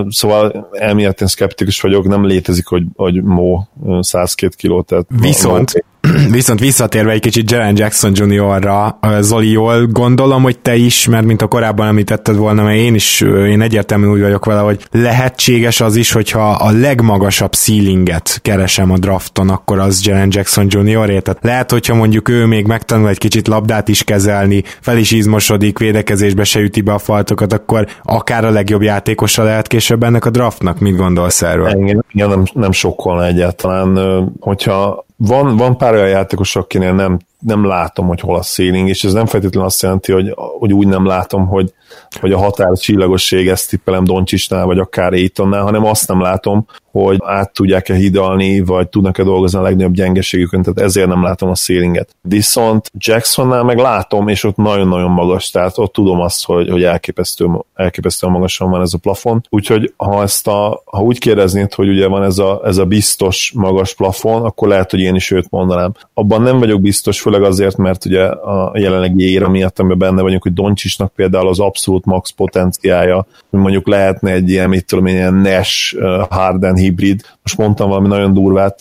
[0.10, 3.62] Szóval elméletén szkeptikus vagyok, nem létezik, hogy, hogy Mo
[4.00, 4.82] 102 kiló.
[4.82, 5.86] Tehát Viszont,
[6.32, 11.42] Viszont visszatérve egy kicsit Jalen Jackson Jr.-ra, Zoli, jól gondolom, hogy te is, mert mint
[11.42, 15.96] a korábban említetted volna, mert én is, én egyértelműen úgy vagyok vele, hogy lehetséges az
[15.96, 21.06] is, hogyha a legmagasabb ceilинget keresem a drafton, akkor az Jalen Jackson Jr.
[21.06, 25.80] Tehát lehet, hogyha mondjuk ő még megtanul egy kicsit labdát is kezelni, fel is izmosodik,
[25.80, 30.30] védekezésbe se üti be a faltokat, akkor akár a legjobb játékosa lehet később ennek a
[30.30, 30.80] draftnak.
[30.80, 31.68] Mit gondolsz erről?
[31.68, 33.98] Engem, nem, nem sokkolna egyáltalán,
[34.40, 39.04] hogyha van, van pár olyan játékos, akinél nem, nem látom, hogy hol a ceiling, és
[39.04, 41.74] ez nem feltétlenül azt jelenti, hogy, hogy úgy nem látom, hogy,
[42.20, 47.18] hogy a határ csillagosség ezt tippelem Doncsisnál, vagy akár Aitonnál, hanem azt nem látom, hogy
[47.24, 52.16] át tudják-e hidalni, vagy tudnak-e dolgozni a legnagyobb gyengeségükön, tehát ezért nem látom a ceilinget.
[52.22, 57.48] Viszont Jacksonnál meg látom, és ott nagyon-nagyon magas, tehát ott tudom azt, hogy, hogy elképesztő,
[57.74, 59.46] elképesztően magasan van ez a plafon.
[59.50, 63.52] Úgyhogy ha ezt a, ha úgy kérdeznéd, hogy ugye van ez a, ez a biztos
[63.56, 65.94] magas plafon, akkor lehet, hogy én is őt mondanám.
[66.14, 70.44] Abban nem vagyok biztos, főleg azért, mert ugye a jelenlegi éra miatt, amiben benne vagyunk,
[70.44, 75.98] hogy Doncsisnak például az abszolút max potenciája, mondjuk lehetne egy ilyen, mit tudom, ilyen Nash
[76.30, 77.22] Harden hibrid.
[77.44, 78.80] Most mondtam valami nagyon durvát,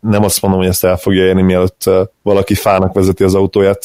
[0.00, 1.90] nem azt mondom, hogy ezt el fogja érni, mielőtt
[2.22, 3.84] valaki fának vezeti az autóját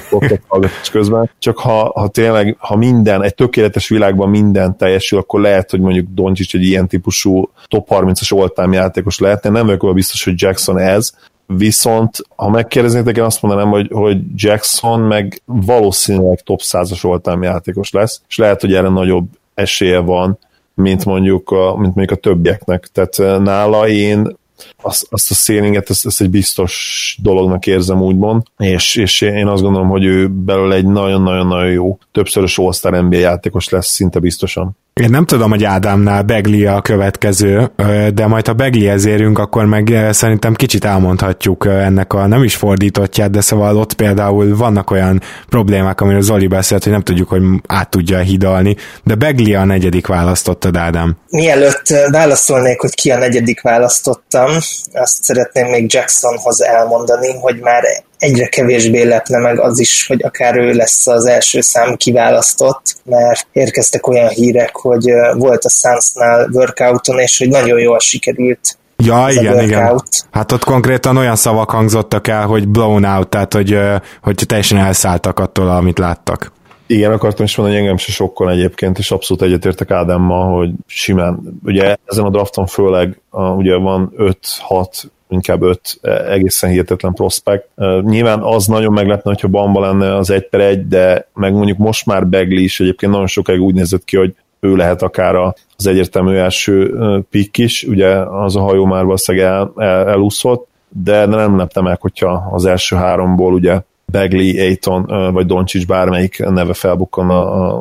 [0.48, 5.70] hallgatás közben, csak ha, ha tényleg, ha minden, egy tökéletes világban minden teljesül, akkor lehet,
[5.70, 9.50] hogy mondjuk Doncsics egy ilyen típusú top 30-as oltám játékos lehetne.
[9.50, 11.12] Nem vagyok biztos, hogy Jackson ez,
[11.56, 17.90] Viszont, ha megkérdeznétek, én azt mondanám, hogy, hogy Jackson meg valószínűleg top 100-as oltám játékos
[17.90, 19.26] lesz, és lehet, hogy erre nagyobb
[19.58, 20.38] esélye van,
[20.74, 22.88] mint mondjuk a, mint mondjuk a többieknek.
[22.92, 24.36] Tehát nála én
[24.82, 29.62] azt, azt a szélinget, ezt, ezt egy biztos dolognak érzem úgymond, és, és én azt
[29.62, 34.76] gondolom, hogy ő belőle egy nagyon-nagyon-nagyon jó többszörös All-Star NBA játékos lesz szinte biztosan.
[34.98, 37.70] Én nem tudom, hogy Ádámnál Begli a következő,
[38.14, 43.30] de majd ha Beglihez érünk, akkor meg szerintem kicsit elmondhatjuk ennek a nem is fordítottját,
[43.30, 47.90] de szóval ott például vannak olyan problémák, amiről Zoli beszélt, hogy nem tudjuk, hogy át
[47.90, 51.16] tudja hidalni, de Begli a negyedik választottad, Ádám.
[51.30, 54.50] Mielőtt válaszolnék, hogy ki a negyedik választottam,
[54.92, 57.82] azt szeretném még Jacksonhoz elmondani, hogy már
[58.18, 63.46] egyre kevésbé lepne meg az is, hogy akár ő lesz az első szám kiválasztott, mert
[63.52, 65.04] érkeztek olyan hírek, hogy
[65.34, 70.02] volt a Sunsnál workouton, és hogy nagyon jól sikerült Ja, igen, igen.
[70.30, 73.78] Hát ott konkrétan olyan szavak hangzottak el, hogy blown out, tehát hogy,
[74.22, 76.52] hogy teljesen elszálltak attól, amit láttak.
[76.86, 81.60] Igen, akartam is mondani, hogy engem se sokkal egyébként, és abszolút egyetértek Ádámmal, hogy simán,
[81.64, 84.86] ugye ezen a drafton főleg a, ugye van 5-6
[85.28, 87.68] inkább öt e, egészen hihetetlen prospekt.
[87.76, 91.78] E, nyilván az nagyon meglepne, hogyha Bamba lenne az egy per egy, de meg mondjuk
[91.78, 95.34] most már Begli is egyébként nagyon sokáig úgy nézett ki, hogy ő lehet akár
[95.76, 100.68] az egyértelmű első e, pick is, ugye az a hajó már valószínűleg el, el, elúszott,
[100.88, 106.74] de nem lepte meg, hogyha az első háromból ugye Bagley, Aiton vagy Doncsics bármelyik neve
[106.74, 107.30] felbukkan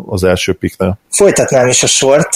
[0.08, 1.00] az első piknél.
[1.10, 2.30] Folytatnám is a sort.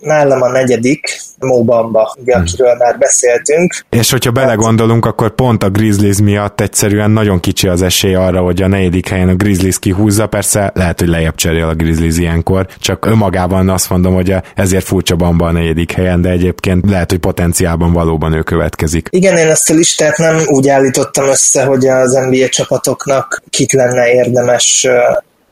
[0.00, 2.42] Nálam a negyedik, Mo Bamba, ugye, hmm.
[2.42, 3.74] akiről már beszéltünk.
[3.90, 8.62] És hogyha belegondolunk, akkor pont a Grizzlies miatt egyszerűen nagyon kicsi az esély arra, hogy
[8.62, 10.26] a negyedik helyen a Grizzlies kihúzza.
[10.26, 15.16] Persze lehet, hogy lejjebb cserél a Grizzlies ilyenkor, csak önmagában azt mondom, hogy ezért furcsa
[15.16, 19.08] Bamba a negyedik helyen, de egyébként lehet, hogy potenciálban valóban ő következik.
[19.10, 24.12] Igen, én ezt a listát nem úgy állítottam össze, hogy az NBA csapatoknak kit lenne
[24.12, 24.86] érdemes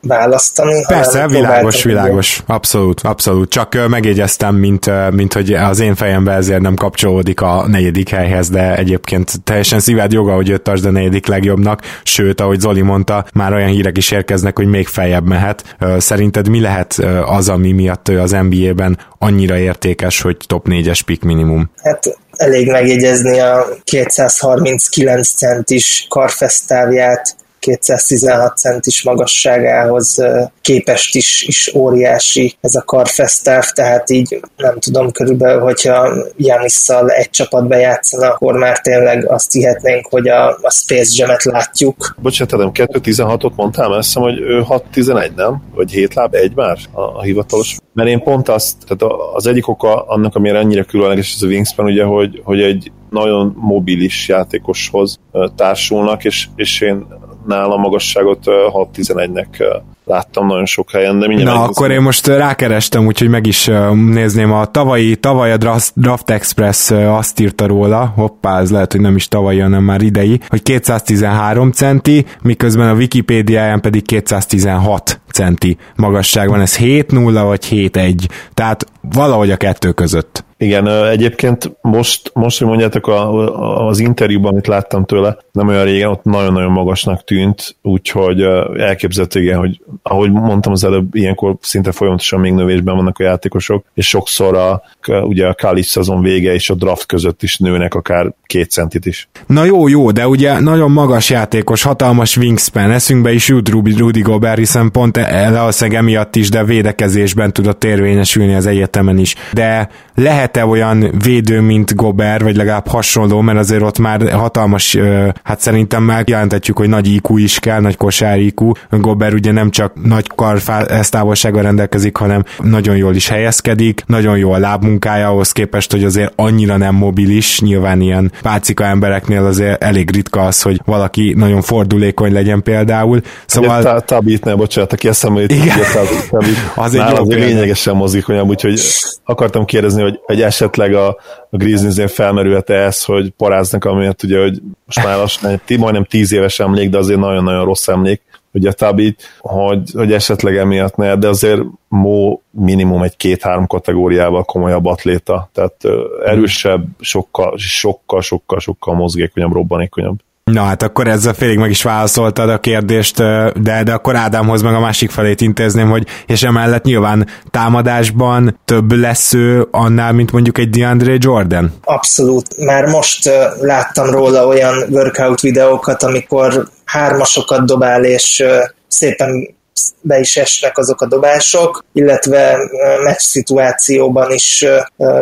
[0.00, 0.84] választani.
[0.86, 3.50] Persze, világos, világos, abszolút, abszolút.
[3.50, 8.76] Csak megjegyeztem, mint, mint hogy az én fejembe ezért nem kapcsolódik a negyedik helyhez, de
[8.76, 13.68] egyébként teljesen szíved joga, hogy öt a negyedik legjobbnak, sőt, ahogy Zoli mondta, már olyan
[13.68, 15.76] hírek is érkeznek, hogy még feljebb mehet.
[15.98, 21.70] Szerinted mi lehet az, ami miatt az NBA-ben annyira értékes, hogy top 4-es pick minimum?
[21.82, 27.36] Hát elég megjegyezni a 239 centis karfesztávját,
[27.66, 30.24] 216 centis magasságához
[30.60, 37.30] képest is, is óriási ez a karfesztáv, tehát így nem tudom körülbelül, hogyha Janisszal egy
[37.30, 42.14] csapatba játszana, akkor már tényleg azt hihetnénk, hogy a, a Space Jam-et látjuk.
[42.22, 45.62] Bocsánat, nem 2.16-ot mondtam, azt hiszem, hogy ő 6.11, nem?
[45.74, 47.76] Vagy 7 láb, egy már a, a hivatalos.
[47.92, 51.84] Mert én pont azt, tehát az egyik oka annak, amire ennyire különleges ez a Wingspan,
[51.86, 55.20] ugye, hogy, hogy egy nagyon mobilis játékoshoz
[55.56, 57.06] társulnak, és, és én
[57.46, 63.28] nála magasságot 6-11-nek láttam nagyon sok helyen, de mindjárt Na, akkor én most rákerestem, úgyhogy
[63.28, 65.56] meg is nézném a tavalyi, tavaly a
[65.94, 70.40] Draft Express azt írta róla, hoppá, ez lehet, hogy nem is tavalyi, hanem már idei,
[70.48, 78.14] hogy 213 centi, miközben a Wikipédiáján pedig 216 centi magasság van, ez 7-0 vagy 7-1,
[78.54, 80.44] tehát valahogy a kettő között.
[80.58, 86.08] Igen, egyébként most, most hogy mondjátok, a, az interjúban, amit láttam tőle, nem olyan régen,
[86.08, 88.40] ott nagyon-nagyon magasnak tűnt, úgyhogy
[88.76, 93.84] elképzelhető, igen, hogy ahogy mondtam az előbb, ilyenkor szinte folyamatosan még növésben vannak a játékosok,
[93.94, 94.82] és sokszor a,
[95.22, 99.28] ugye a college szezon vége és a draft között is nőnek akár két centit is.
[99.46, 104.58] Na jó, jó, de ugye nagyon magas játékos, hatalmas wingspan, eszünkbe is jut Rudy Gobert,
[104.58, 108.66] hiszen pont e, valószínűleg emiatt is, de védekezésben tudott érvényesülni az
[108.96, 109.34] egyetemen is.
[109.52, 114.98] De lehet-e olyan védő, mint Gober, vagy legalább hasonló, mert azért ott már hatalmas,
[115.42, 118.72] hát szerintem megjelentetjük, hogy nagy IQ is kell, nagy kosár IQ.
[118.90, 124.58] Gober ugye nem csak nagy kartávolsággal rendelkezik, hanem nagyon jól is helyezkedik, nagyon jó a
[124.58, 130.40] lábmunkája ahhoz képest, hogy azért annyira nem mobilis, nyilván ilyen pácika embereknél azért elég ritka
[130.40, 133.20] az, hogy valaki nagyon fordulékony legyen például.
[133.46, 134.04] Szóval...
[134.04, 135.52] Tabit, ne, bocsánat, aki eszembe jut,
[136.74, 138.76] az egy jó lényegesen mozgékonyabb, úgyhogy
[139.24, 141.08] akartam kérdezni, hogy, hogy esetleg a,
[141.50, 146.60] a Grizzliesnél felmerülhet ez, hogy paráznak, amiért ugye, hogy most már lassan, majdnem tíz éves
[146.60, 148.22] emlék, de azért nagyon-nagyon rossz emlék,
[148.56, 154.86] ugye Tabit, hogy, hogy esetleg emiatt ne, de azért Mo minimum egy két-három kategóriával komolyabb
[154.86, 155.76] atléta, tehát
[156.24, 160.18] erősebb, sokkal, sokkal, sokkal, sokkal mozgékonyabb, robbanékonyabb.
[160.52, 163.16] Na hát akkor ezzel félig meg is válaszoltad a kérdést,
[163.62, 168.92] de, de akkor Ádámhoz meg a másik felét intézném, hogy és emellett nyilván támadásban több
[168.92, 171.72] lesz ő annál, mint mondjuk egy DeAndre Jordan?
[171.84, 172.56] Abszolút.
[172.58, 173.30] Már most
[173.60, 178.44] láttam róla olyan workout videókat, amikor hármasokat dobál, és
[178.88, 179.56] szépen
[180.00, 182.58] be is esnek azok a dobások, illetve
[183.02, 184.64] meccs szituációban is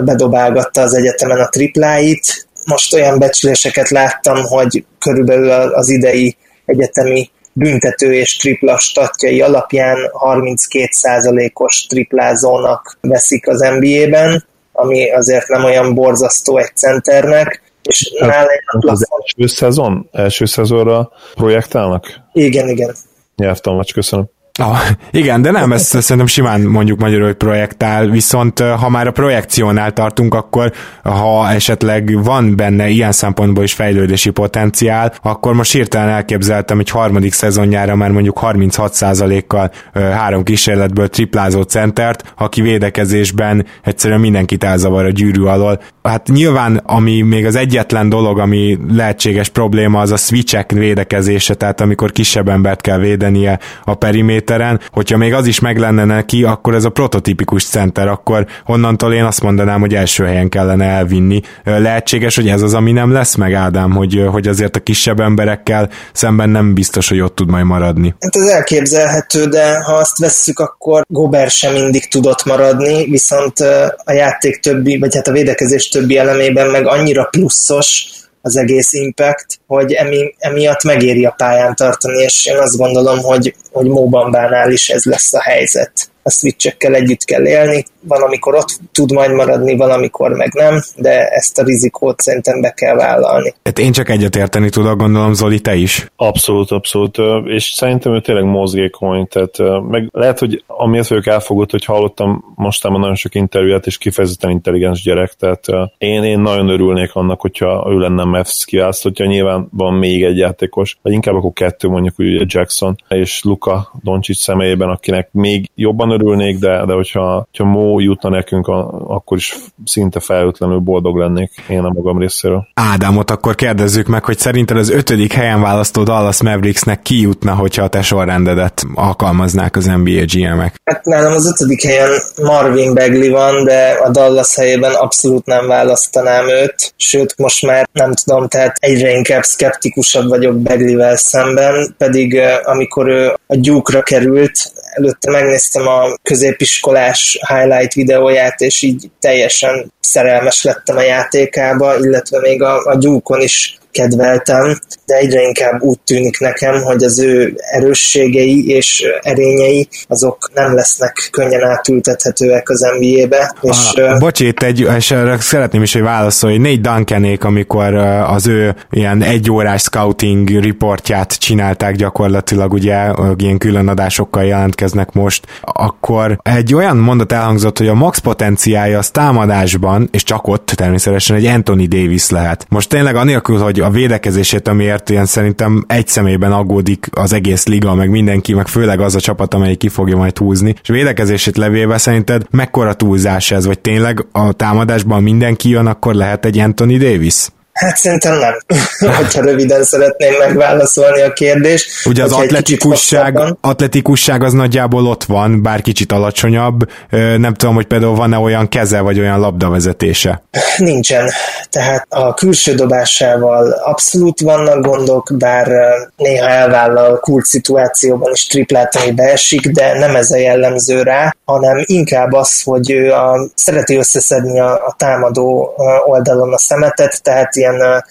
[0.00, 8.14] bedobálgatta az egyetemen a tripláit, most olyan becsléseket láttam, hogy körülbelül az idei egyetemi büntető
[8.14, 16.76] és tripla statjai alapján 32%-os triplázónak veszik az NBA-ben, ami azért nem olyan borzasztó egy
[16.76, 18.48] centernek, és hát, nála
[18.92, 20.08] az első szezon?
[20.12, 22.20] Első szezonra projektálnak?
[22.32, 22.94] Igen, igen.
[23.36, 24.26] Nyelvtan, köszönöm.
[24.60, 24.78] Ah,
[25.10, 29.92] igen, de nem, ezt szerintem simán mondjuk magyarul, hogy projektál, viszont ha már a projekciónál
[29.92, 36.78] tartunk, akkor ha esetleg van benne ilyen szempontból is fejlődési potenciál, akkor most hirtelen elképzeltem
[36.78, 45.04] egy harmadik szezonjára már mondjuk 36%-kal három kísérletből triplázó centert, aki védekezésben egyszerűen mindenkit elzavar
[45.04, 45.80] a gyűrű alól.
[46.02, 51.80] Hát nyilván, ami még az egyetlen dolog, ami lehetséges probléma, az a switchek védekezése, tehát
[51.80, 56.44] amikor kisebb embert kell védenie a periméter kilométeren, hogyha még az is meg lenne neki,
[56.44, 61.40] akkor ez a prototípikus center, akkor onnantól én azt mondanám, hogy első helyen kellene elvinni.
[61.64, 65.88] Lehetséges, hogy ez az, ami nem lesz meg, Ádám, hogy, hogy azért a kisebb emberekkel
[66.12, 68.14] szemben nem biztos, hogy ott tud majd maradni.
[68.20, 73.58] Hát ez elképzelhető, de ha azt vesszük, akkor Gober sem mindig tudott maradni, viszont
[74.04, 78.06] a játék többi, vagy hát a védekezés többi elemében meg annyira pluszos,
[78.44, 83.54] az egész impact, hogy emi, emiatt megéri a pályán tartani, és én azt gondolom, hogy,
[83.72, 87.84] hogy Móbambánál is ez lesz a helyzet a switchekkel együtt kell élni.
[88.00, 92.60] Van, amikor ott tud majd maradni, van, amikor meg nem, de ezt a rizikót szerintem
[92.60, 93.54] be kell vállalni.
[93.62, 96.06] Hát én csak egyetérteni tudok, gondolom Zoli, te is.
[96.16, 101.84] Abszolút, abszolút, és szerintem ő tényleg mozgékony, tehát meg lehet, hogy amiért vagyok elfogott, hogy
[101.84, 105.64] hallottam mostában nagyon sok interjúját, és kifejezetten intelligens gyerek, tehát
[105.98, 110.98] én, én nagyon örülnék annak, hogyha ő lenne Mavs kiválasztottja, nyilván van még egy játékos,
[111.02, 116.58] vagy inkább akkor kettő, mondjuk ugye Jackson és Luka Doncsics személyében, akinek még jobban örülnék,
[116.58, 121.84] de, de hogyha, hogyha Mo jutna nekünk, a, akkor is szinte felőtlenül boldog lennék én
[121.84, 122.66] a magam részéről.
[122.74, 127.82] Ádámot akkor kérdezzük meg, hogy szerinted az ötödik helyen választó Dallas Mavericksnek ki jutna, hogyha
[127.82, 130.74] a te sorrendedet alkalmaznák az NBA GM-ek?
[130.84, 132.10] Hát nálam az ötödik helyen
[132.42, 138.12] Marvin Bagley van, de a Dallas helyében abszolút nem választanám őt, sőt most már nem
[138.12, 145.30] tudom, tehát egyre inkább szkeptikusabb vagyok Bagley-vel szemben, pedig amikor ő a gyúkra került, előtte
[145.30, 152.86] megnéztem a középiskolás highlight videóját, és így teljesen szerelmes lettem a játékába, illetve még a,
[152.86, 159.04] a gyúkon is kedveltem, de egyre inkább úgy tűnik nekem, hogy az ő erősségei és
[159.22, 163.54] erényei azok nem lesznek könnyen átültethetőek az NBA-be.
[163.60, 167.94] És, ah, bocs, itt egy, és szeretném is, hogy válaszolj, négy Duncanék, amikor
[168.26, 176.38] az ő ilyen egyórás scouting riportját csinálták gyakorlatilag, ugye ilyen külön adásokkal jelentkeznek most, akkor
[176.42, 181.44] egy olyan mondat elhangzott, hogy a max potenciája az támadásban, és csak ott természetesen egy
[181.44, 182.66] Anthony Davis lehet.
[182.68, 187.94] Most tényleg anélkül, hogy a védekezését, amiért ilyen szerintem egy személyben aggódik az egész liga,
[187.94, 191.98] meg mindenki, meg főleg az a csapat, amelyik ki fogja majd húzni, és védekezését levéve
[191.98, 197.48] szerinted mekkora túlzás ez, vagy tényleg a támadásban mindenki jön, akkor lehet egy Anthony Davis?
[197.74, 198.54] Hát szerintem nem,
[199.16, 202.06] hogyha röviden szeretném megválaszolni a kérdést.
[202.06, 206.90] Ugye az atletikusság, atletikusság az nagyjából ott van, bár kicsit alacsonyabb.
[207.36, 210.42] Nem tudom, hogy például van-e olyan keze, vagy olyan labdavezetése.
[210.76, 211.30] Nincsen.
[211.70, 215.68] Tehát a külső dobásával abszolút vannak gondok, bár
[216.16, 222.32] néha elvállal kult szituációban is triplát, beesik, de nem ez a jellemző rá, hanem inkább
[222.32, 225.74] az, hogy ő a, szereti összeszedni a, a támadó
[226.06, 228.04] oldalon a szemetet, tehát ilyen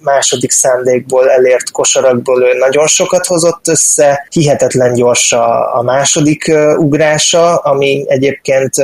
[0.00, 7.56] második szándékból elért kosarakból ő nagyon sokat hozott össze, hihetetlen gyors a, a második ugrása,
[7.56, 8.74] ami egyébként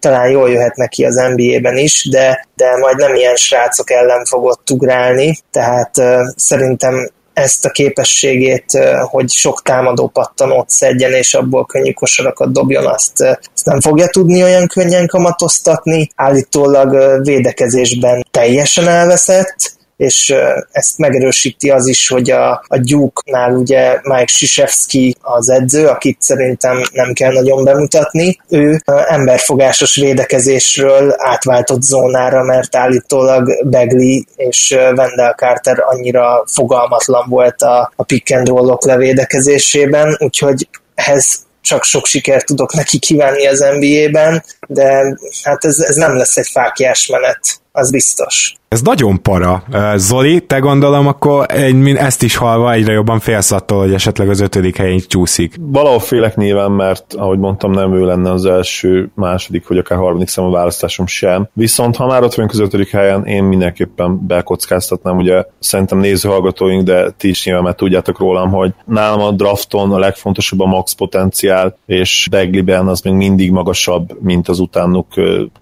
[0.00, 4.70] talán jól jöhet neki az NBA-ben is, de, de majd nem ilyen srácok ellen fogott
[4.70, 11.92] ugrálni, tehát uh, szerintem ezt a képességét, hogy sok támadó pattanót szedjen, és abból könnyű
[11.92, 13.20] kosarakat dobjon, azt,
[13.54, 16.10] azt nem fogja tudni olyan könnyen kamatoztatni.
[16.14, 20.34] Állítólag védekezésben teljesen elveszett, és
[20.70, 26.82] ezt megerősíti az is, hogy a, a Duke-nál ugye Mike Sisevski az edző, akit szerintem
[26.92, 35.78] nem kell nagyon bemutatni, ő emberfogásos védekezésről átváltott zónára, mert állítólag Begley és Wendell Carter
[35.80, 42.74] annyira fogalmatlan volt a, a pick and roll-ok levédekezésében, úgyhogy ehhez csak sok sikert tudok
[42.74, 47.40] neki kívánni az NBA-ben, de hát ez, ez nem lesz egy fákjás menet,
[47.78, 48.58] az biztos.
[48.68, 49.62] Ez nagyon para.
[49.96, 54.40] Zoli, te gondolom, akkor egy, ezt is halva egyre jobban félsz attól, hogy esetleg az
[54.40, 55.54] ötödik helyen csúszik.
[55.60, 60.28] Valahol félek nyilván, mert ahogy mondtam, nem ő lenne az első, második, vagy akár harmadik
[60.28, 61.48] számú választásom sem.
[61.52, 67.10] Viszont ha már ott vagyunk az ötödik helyen, én mindenképpen bekockáztatnám, ugye szerintem nézőhallgatóink, de
[67.10, 71.76] ti is nyilván mert tudjátok rólam, hogy nálam a drafton a legfontosabb a max potenciál,
[71.86, 75.06] és Begliben az még mindig magasabb, mint az utánuk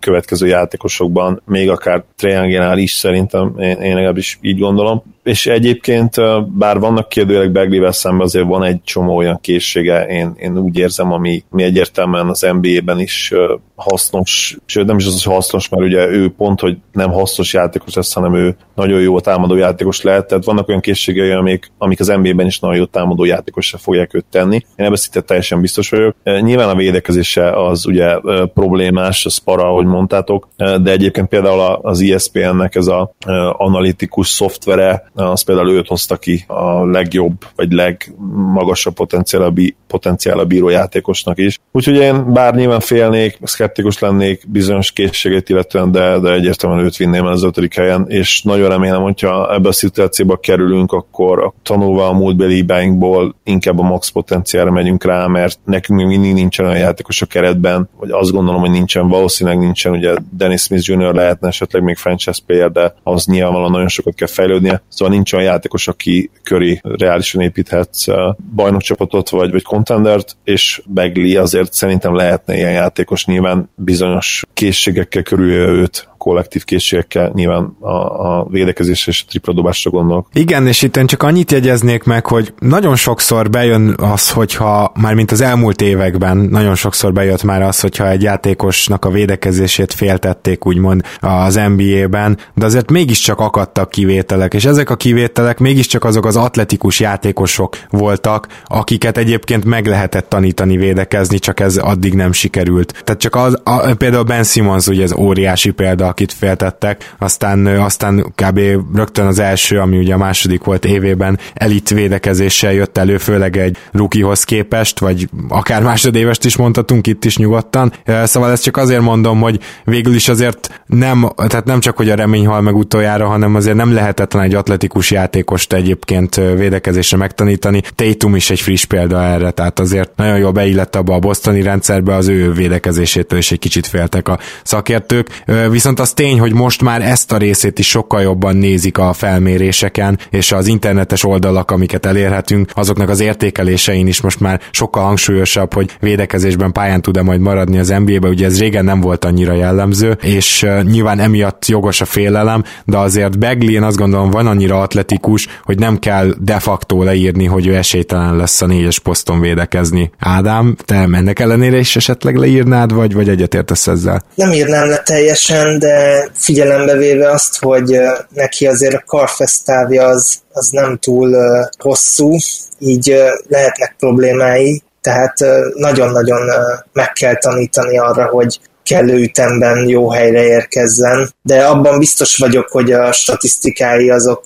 [0.00, 6.14] következő játékosokban, még akár Triangelnál is szerintem, én, én legalábbis így gondolom és egyébként
[6.58, 11.12] bár vannak kérdőjelek Beglivel szemben, azért van egy csomó olyan készsége, én, én úgy érzem,
[11.12, 13.32] ami, ami egyértelműen az NBA-ben is
[13.74, 17.94] hasznos, sőt nem is az, hogy hasznos, mert ugye ő pont, hogy nem hasznos játékos
[17.94, 22.06] lesz, hanem ő nagyon jó támadó játékos lehet, tehát vannak olyan készségei, amik, amik az
[22.06, 24.54] NBA-ben is nagyon jó támadó játékosra fogják őt tenni.
[24.54, 26.16] Én ebben szinte teljesen biztos vagyok.
[26.40, 28.18] Nyilván a védekezése az ugye
[28.54, 33.14] problémás, az para, ahogy mondtátok, de egyébként például az ESPN-nek ez a
[33.52, 39.52] analitikus szoftvere, az például őt hozta ki a legjobb, vagy legmagasabb potenciál,
[39.86, 41.58] potenciál a bíró játékosnak is.
[41.72, 47.24] Úgyhogy én bár nyilván félnék, szkeptikus lennék bizonyos készségét illetően, de, de egyértelműen őt vinném
[47.26, 52.54] az ötödik helyen, és nagyon remélem, hogyha ebbe a szituációba kerülünk, akkor tanulva a múltbeli
[52.54, 57.26] hibáinkból inkább a max potenciálra megyünk rá, mert nekünk még mindig nincsen olyan játékos a
[57.26, 61.14] keretben, vagy azt gondolom, hogy nincsen, valószínűleg nincsen, ugye Dennis Smith Jr.
[61.14, 65.46] lehetne esetleg még franchise player, de az nyilvánvalóan nagyon sokat kell fejlődnie, szóval nincs olyan
[65.46, 68.06] játékos, aki köré reálisan építhetsz
[68.54, 75.52] bajnokcsapatot vagy, vagy contendert, és Begley azért szerintem lehetne ilyen játékos, nyilván bizonyos készségekkel körül
[75.52, 80.28] őt kollektív készségekkel nyilván a, a védekezés és a tripladobásra gondolok.
[80.32, 85.30] Igen, és itt csak annyit jegyeznék meg, hogy nagyon sokszor bejön az, hogyha már mint
[85.30, 91.02] az elmúlt években nagyon sokszor bejött már az, hogyha egy játékosnak a védekezését féltették úgymond
[91.20, 97.00] az NBA-ben, de azért mégiscsak akadtak kivételek, és ezek a kivételek mégiscsak azok az atletikus
[97.00, 103.02] játékosok voltak, akiket egyébként meg lehetett tanítani védekezni, csak ez addig nem sikerült.
[103.04, 108.32] Tehát csak az, a, például Ben Simmons ugye ez óriási példa, akit feltettek, aztán, aztán
[108.34, 108.60] kb.
[108.94, 113.76] rögtön az első, ami ugye a második volt évében elit védekezéssel jött elő, főleg egy
[113.92, 117.92] rukihoz képest, vagy akár másodévest is mondhatunk itt is nyugodtan.
[118.24, 122.14] Szóval ezt csak azért mondom, hogy végül is azért nem, tehát nem csak, hogy a
[122.14, 127.82] remény hal meg utoljára, hanem azért nem lehetetlen egy atletikus játékost egyébként védekezésre megtanítani.
[127.94, 132.14] Tatum is egy friss példa erre, tehát azért nagyon jól beillett abba a bosztoni rendszerbe,
[132.14, 135.42] az ő védekezésétől is egy kicsit féltek a szakértők.
[135.70, 140.18] Viszont az tény, hogy most már ezt a részét is sokkal jobban nézik a felméréseken,
[140.30, 145.90] és az internetes oldalak, amiket elérhetünk, azoknak az értékelésein is most már sokkal hangsúlyosabb, hogy
[146.00, 150.66] védekezésben pályán tud-e majd maradni az NBA-be, ugye ez régen nem volt annyira jellemző, és
[150.82, 155.78] nyilván emiatt jogos a félelem, de azért Begley én azt gondolom van annyira atletikus, hogy
[155.78, 160.10] nem kell de facto leírni, hogy ő esélytelen lesz a négyes poszton védekezni.
[160.18, 164.22] Ádám, te ennek ellenére is esetleg leírnád, vagy, vagy egyetértesz ezzel?
[164.34, 165.95] Nem írnám le teljesen, de
[166.34, 171.36] figyelembe véve azt, hogy neki azért a karfesztávja az, az nem túl
[171.78, 172.36] hosszú,
[172.78, 175.34] így lehetnek problémái, tehát
[175.74, 176.50] nagyon-nagyon
[176.92, 182.92] meg kell tanítani arra, hogy kellő ütemben jó helyre érkezzen, de abban biztos vagyok, hogy
[182.92, 184.44] a statisztikái azok,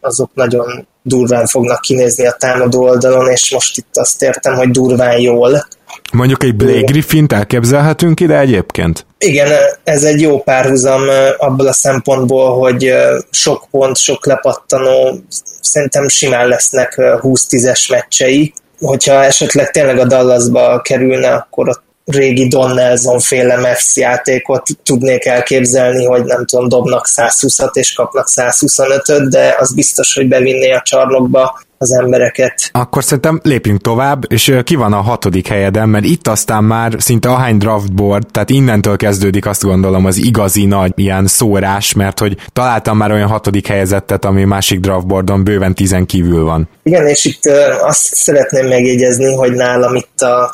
[0.00, 5.18] azok nagyon durván fognak kinézni a támadó oldalon, és most itt azt értem, hogy durván
[5.18, 5.66] jól.
[6.14, 9.06] Mondjuk egy Blake Griffin-t elképzelhetünk ide egyébként?
[9.18, 9.52] Igen,
[9.84, 11.02] ez egy jó párhuzam
[11.38, 12.94] abból a szempontból, hogy
[13.30, 15.18] sok pont, sok lepattanó,
[15.60, 18.52] szerintem simán lesznek 20-10-es meccsei.
[18.78, 25.24] Hogyha esetleg tényleg a Dallasba kerülne, akkor ott régi Don Nelson féle Mavs játékot tudnék
[25.24, 30.82] elképzelni, hogy nem tudom, dobnak 120-at és kapnak 125-öt, de az biztos, hogy bevinné a
[30.84, 32.54] csarnokba az embereket.
[32.72, 37.28] Akkor szerintem lépjünk tovább, és ki van a hatodik helyeden, mert itt aztán már szinte
[37.28, 42.96] ahány draftboard, tehát innentől kezdődik azt gondolom az igazi nagy ilyen szórás, mert hogy találtam
[42.96, 46.68] már olyan hatodik helyezettet, ami másik draftboardon bőven tizen kívül van.
[46.82, 47.46] Igen, és itt
[47.80, 50.50] azt szeretném megjegyezni, hogy nálam itt a,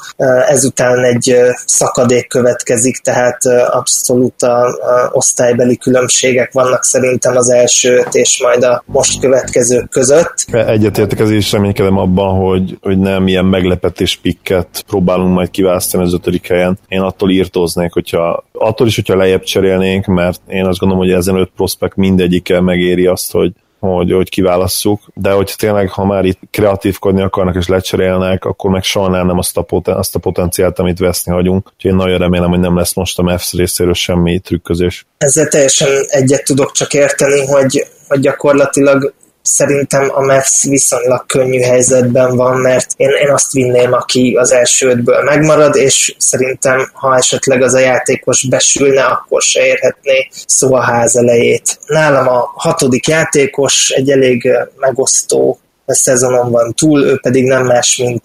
[0.48, 3.38] ezután egy szakadék következik, tehát
[3.70, 10.34] abszolút a, a osztálybeli különbségek vannak szerintem az első és majd a most következők között.
[10.52, 16.14] Egyetértek ez is reménykedem abban, hogy, hogy nem ilyen meglepetés pikket próbálunk majd kiválasztani az
[16.14, 16.78] ötödik helyen.
[16.88, 21.36] Én attól írtóznék, hogyha attól is, hogyha lejjebb cserélnénk, mert én azt gondolom, hogy ezen
[21.36, 26.38] öt prospekt mindegyike megéri azt, hogy hogy, hogy kiválasszuk, de hogy tényleg, ha már itt
[26.50, 31.32] kreatívkodni akarnak és lecserélnek, akkor meg nem azt a, poten, azt a potenciált, amit veszni
[31.32, 31.70] hagyunk.
[31.74, 35.06] Úgyhogy én nagyon remélem, hogy nem lesz most a Mavs részéről semmi trükközés.
[35.18, 42.36] Ezzel teljesen egyet tudok csak érteni, hogy, hogy gyakorlatilag szerintem a Mavs viszonylag könnyű helyzetben
[42.36, 47.62] van, mert én, én azt vinném, aki az első ötből megmarad, és szerintem, ha esetleg
[47.62, 51.78] az a játékos besülne, akkor se érhetné szó a ház elejét.
[51.86, 58.24] Nálam a hatodik játékos egy elég megosztó szezonon van túl, ő pedig nem más, mint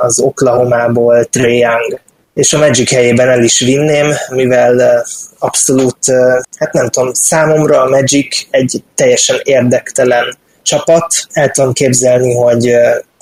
[0.00, 2.00] az Oklahomából Trae Young
[2.34, 5.04] és a Magic helyében el is vinném, mivel
[5.38, 5.98] abszolút,
[6.58, 10.36] hát nem tudom, számomra a Magic egy teljesen érdektelen
[10.66, 11.26] csapat.
[11.32, 12.74] El tudom képzelni, hogy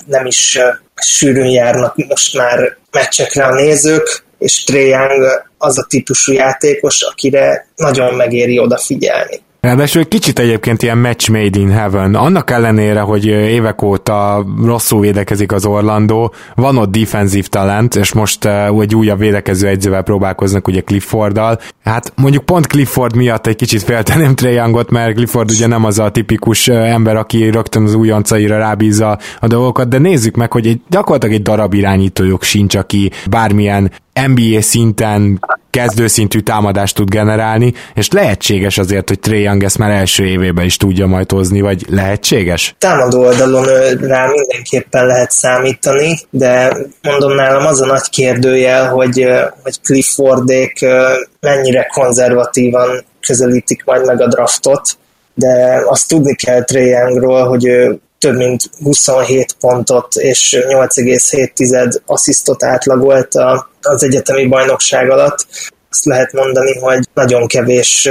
[0.06, 0.58] nem is
[0.94, 8.14] sűrűn járnak most már meccsekre a nézők, és Trae az a típusú játékos, akire nagyon
[8.14, 9.42] megéri odafigyelni.
[9.64, 12.14] Ráadásul egy kicsit egyébként ilyen match made in heaven.
[12.14, 18.48] Annak ellenére, hogy évek óta rosszul védekezik az Orlando, van ott defensív talent, és most
[18.80, 21.58] egy újabb védekező egyzővel próbálkoznak ugye Clifforddal.
[21.84, 25.98] Hát mondjuk pont Clifford miatt egy kicsit félteném Trae Youngot, mert Clifford ugye nem az
[25.98, 30.80] a tipikus ember, aki rögtön az újoncaira rábízza a dolgokat, de nézzük meg, hogy egy,
[30.88, 33.90] gyakorlatilag egy darab irányítójuk sincs, aki bármilyen
[34.26, 40.24] NBA szinten kezdőszintű támadást tud generálni, és lehetséges azért, hogy Trae Young ezt már első
[40.26, 42.74] évében is tudja majd hozni, vagy lehetséges?
[42.78, 43.64] Támadó oldalon
[44.00, 49.26] rá mindenképpen lehet számítani, de mondom nálam az a nagy kérdőjel, hogy,
[49.62, 50.86] hogy Cliffordék
[51.40, 54.98] mennyire konzervatívan közelítik majd meg a draftot,
[55.34, 62.64] de azt tudni kell Trae Youngról, hogy ő több mint 27 pontot és 8,7 asszisztot
[62.64, 63.34] átlagolt
[63.80, 65.46] az egyetemi bajnokság alatt.
[65.90, 68.08] Azt lehet mondani, hogy nagyon kevés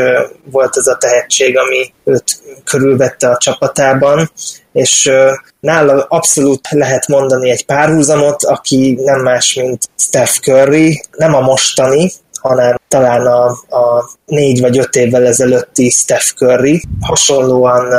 [0.52, 4.31] volt ez a tehetség, ami őt körülvette a csapatában,
[4.73, 5.11] és
[5.60, 12.11] nála abszolút lehet mondani egy párhuzamot, aki nem más, mint Steph Curry, nem a mostani,
[12.44, 16.82] hanem talán a, a négy vagy öt évvel ezelőtti Steph Curry.
[17.02, 17.90] Hasonlóan,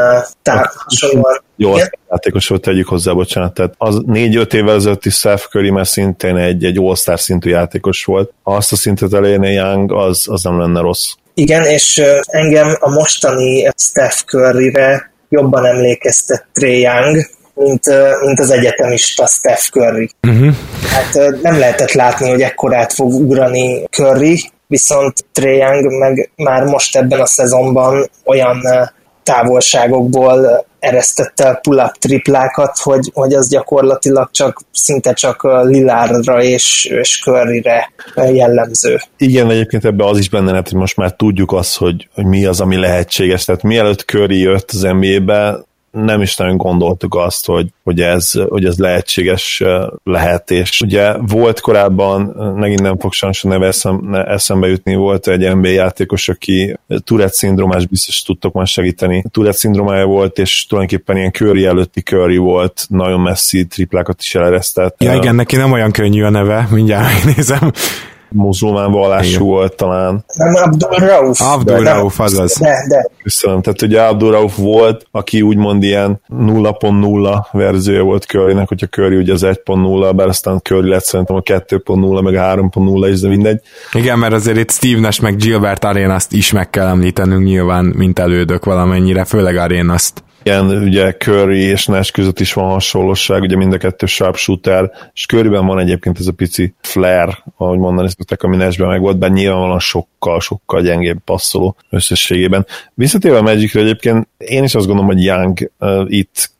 [0.42, 1.76] tá, hasonlóan jó
[2.10, 3.54] játékos volt, tegyük hozzá, bocsánat.
[3.54, 8.32] Tehát az négy-öt évvel ezelőtti Steph Curry már szintén egy, egy all-star szintű játékos volt.
[8.42, 11.12] Ha azt a szintet elérne Young, az, az nem lenne rossz.
[11.34, 17.16] Igen, és engem a mostani Steph Curry-re jobban emlékeztet Trey Young,
[17.54, 17.82] mint,
[18.24, 20.10] mint az egyetemista Steph Curry.
[20.28, 20.54] Uh-huh.
[20.88, 27.20] Hát nem lehetett látni, hogy ekkorát fog ugrani Curry, viszont Trae meg már most ebben
[27.20, 28.62] a szezonban olyan
[29.22, 37.20] távolságokból eresztette a pull-up triplákat, hogy, hogy az gyakorlatilag csak szinte csak Lilárra és, és
[37.20, 37.92] Curryre
[38.32, 38.98] jellemző.
[39.16, 42.44] Igen, egyébként ebben az is benne lehet, hogy most már tudjuk azt, hogy, hogy mi
[42.44, 43.44] az, ami lehetséges.
[43.44, 45.64] Tehát mielőtt Curry jött az NBA-be,
[45.94, 49.62] nem is nagyon gondoltuk azt, hogy, hogy, ez, hogy ez lehetséges
[50.04, 52.22] lehet, és ugye volt korábban,
[52.56, 57.32] megint nem fog sajnos a neve eszem, eszembe jutni, volt egy NBA játékos, aki Tourette
[57.32, 59.24] szindrómás, biztos tudtok már segíteni.
[59.30, 65.02] Tourette szindrómája volt, és tulajdonképpen ilyen Curry előtti Curry volt, nagyon messzi triplákat is eleresztett.
[65.02, 67.72] Ja igen, neki nem olyan könnyű a neve, mindjárt megnézem
[68.34, 69.42] muzulmán vallású Igen.
[69.42, 70.24] volt talán.
[70.34, 71.40] Nem Abdul Rauf.
[71.40, 72.58] Abdul de, Rauf, azaz.
[72.58, 73.08] De, de.
[73.22, 73.62] Köszönöm.
[73.62, 79.32] Tehát ugye Abdul Rauf volt, aki úgymond ilyen 0.0 verziója volt Currynek, hogyha Curry ugye
[79.32, 83.60] az 1.0, bár aztán Curry lett szerintem a 2.0, meg a 3.0 is, de mindegy.
[83.92, 88.18] Igen, mert azért itt Steve Nash meg Gilbert Arenas-t is meg kell említenünk nyilván, mint
[88.18, 93.72] elődök valamennyire, főleg Arenas-t ilyen ugye Curry és Nash között is van hasonlóság, ugye mind
[93.72, 98.56] a kettő sharpshooter, és Curryben van egyébként ez a pici flare, ahogy mondani szokták, ami
[98.56, 102.66] Nashben meg volt, bár nyilvánvalóan sokkal, sokkal gyengébb passzoló összességében.
[102.94, 106.50] Visszatérve a Magicre egyébként, én is azt gondolom, hogy Young uh, itt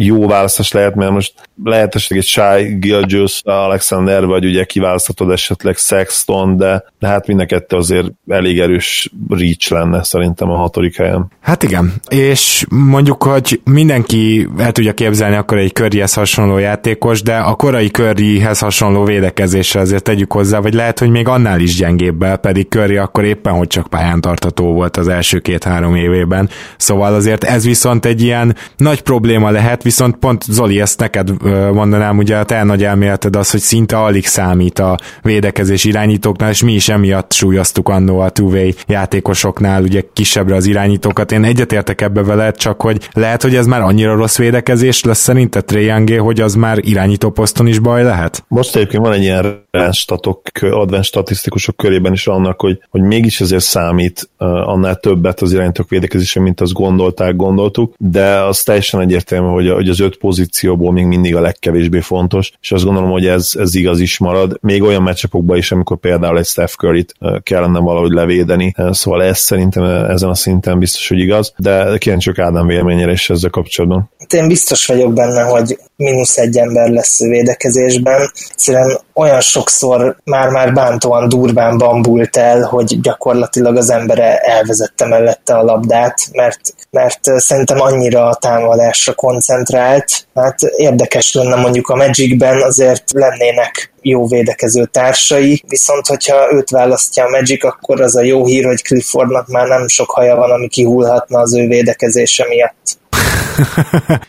[0.00, 1.34] jó választás lehet, mert most
[1.64, 7.40] lehet esetleg egy Shai Gilgis, Alexander, vagy ugye kiválaszthatod esetleg Sexton, de, de hát mind
[7.40, 11.30] a kettő azért elég erős reach lenne szerintem a hatodik helyen.
[11.40, 17.36] Hát igen, és mondjuk, hogy mindenki el tudja képzelni akkor egy körjéhez hasonló játékos, de
[17.36, 22.36] a korai körjéhez hasonló védekezésre azért tegyük hozzá, vagy lehet, hogy még annál is gyengébbel,
[22.36, 26.48] pedig körri akkor éppen, hogy csak pályán tartató volt az első két-három évében.
[26.76, 31.42] Szóval azért ez viszont egy ilyen nagy probléma lehet, viszont pont Zoli, ezt neked
[31.72, 36.62] mondanám, ugye a te nagy elméleted az, hogy szinte alig számít a védekezés irányítóknál, és
[36.62, 41.32] mi is emiatt súlyoztuk annó a two játékosoknál, ugye kisebbre az irányítókat.
[41.32, 45.64] Én egyetértek ebbe veled, csak hogy lehet, hogy ez már annyira rossz védekezés lesz szerinted
[45.64, 48.44] Treyangé, hogy az már irányító poszton is baj lehet?
[48.48, 53.64] Most egyébként van egy ilyen statok, advanced statisztikusok körében is annak, hogy, hogy mégis azért
[53.64, 59.70] számít annál többet az irányítók védekezése, mint azt gondolták, gondoltuk, de az teljesen egyértelmű, hogy,
[59.78, 63.74] hogy az öt pozícióból még mindig a legkevésbé fontos, és azt gondolom, hogy ez, ez
[63.74, 68.10] igaz is marad, még olyan meccsapokban is, amikor például egy Steph Curry-t uh, kellene valahogy
[68.10, 73.30] levédeni, szóval ez szerintem ezen a szinten biztos, hogy igaz, de kíváncsiak Ádám véleményére is
[73.30, 74.10] ezzel kapcsolatban.
[74.18, 78.30] Hát én biztos vagyok benne, hogy mínusz egy ember lesz védekezésben.
[78.50, 85.62] Egyszerűen olyan sokszor már-már bántóan durván bambult el, hogy gyakorlatilag az embere elvezette mellette a
[85.62, 90.26] labdát, mert, mert szerintem annyira a támadásra koncentrált.
[90.34, 97.24] Hát érdekes lenne mondjuk a Magicben azért lennének jó védekező társai, viszont hogyha őt választja
[97.24, 100.68] a Magic, akkor az a jó hír, hogy Cliffordnak már nem sok haja van, ami
[100.68, 102.98] kihullhatna az ő védekezése miatt.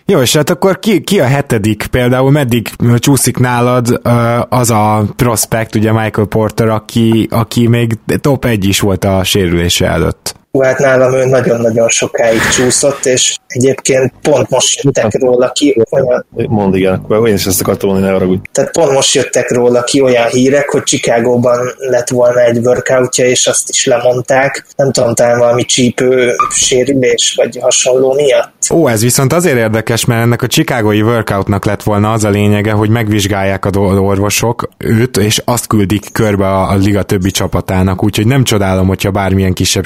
[0.06, 4.02] Jó, és hát akkor ki, ki a hetedik például, meddig csúszik nálad
[4.50, 9.88] az a prospekt, ugye Michael Porter, aki, aki még top egy is volt a sérülése
[9.88, 10.36] előtt?
[10.52, 16.26] Hú, hát nálam ő nagyon-nagyon sokáig csúszott, és egyébként pont most jöttek róla ki olyan...
[16.30, 18.42] Mondd igen, akkor én is ezt akartam mondani, ne haragudj.
[18.52, 23.48] Tehát pont most jöttek róla ki olyan hírek, hogy Chicagóban lett volna egy workoutja, és
[23.48, 24.66] azt is lemondták.
[24.76, 28.54] Nem tudom, talán valami csípő sérülés, vagy hasonló miatt.
[28.74, 32.72] Ó, ez viszont azért érdekes, mert ennek a Chicagói workoutnak lett volna az a lényege,
[32.72, 38.28] hogy megvizsgálják a orvosok őt, és azt küldik körbe a, a liga többi csapatának, úgyhogy
[38.28, 39.86] nem csodálom, hogyha bármilyen kisebb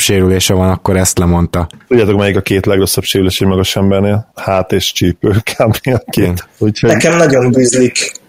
[0.53, 1.67] sérülése van, akkor ezt lemondta.
[1.87, 4.31] Tudjátok, melyik a két legrosszabb sérülés egy magas embernél?
[4.35, 5.75] Hát és csípő, kb.
[5.83, 6.47] a két.
[6.57, 6.89] Úgyhogy...
[6.89, 8.21] Nekem nagyon bűzlik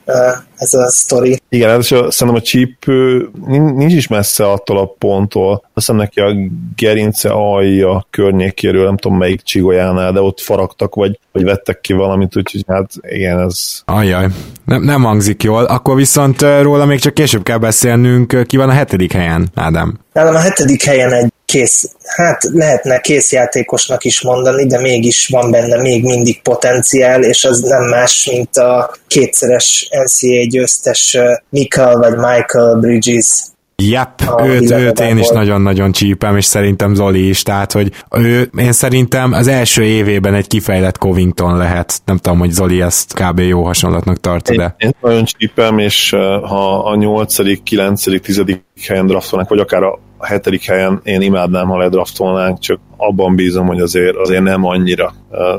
[0.57, 1.41] ez a sztori.
[1.49, 3.29] Igen, hát szerintem a csípő
[3.75, 5.53] nincs is messze attól a ponttól.
[5.53, 6.35] Azt hiszem neki a
[6.77, 12.37] gerince alja környékéről, nem tudom melyik csigolyánál, de ott faragtak, vagy, vagy vettek ki valamit,
[12.37, 13.83] úgyhogy hát igen, ez...
[13.85, 14.27] Ajaj,
[14.65, 15.65] nem, nem hangzik jól.
[15.65, 18.47] Akkor viszont róla még csak később kell beszélnünk.
[18.47, 19.99] Ki van a hetedik helyen, Ádám?
[20.13, 25.81] Nálam a hetedik helyen egy kész, hát lehetne készjátékosnak is mondani, de mégis van benne
[25.81, 31.19] még mindig potenciál, és az nem más, mint a kétszeres NCAA győztes
[31.49, 33.43] Michael vagy Michael Bridges
[33.77, 38.73] Yep, őt, őt én is nagyon-nagyon csípem, és szerintem Zoli is, tehát, hogy ő, én
[38.73, 42.01] szerintem az első évében egy kifejlett Covington lehet.
[42.05, 43.39] Nem tudom, hogy Zoli ezt kb.
[43.39, 44.75] jó hasonlatnak tart de.
[44.79, 46.11] Én, én nagyon csípem, és
[46.43, 48.43] ha a 8., 9., 10.
[48.87, 53.67] helyen draftolnak, vagy akár a a hetedik helyen én imádnám, ha ledraftolnánk, csak abban bízom,
[53.67, 55.15] hogy azért, azért nem annyira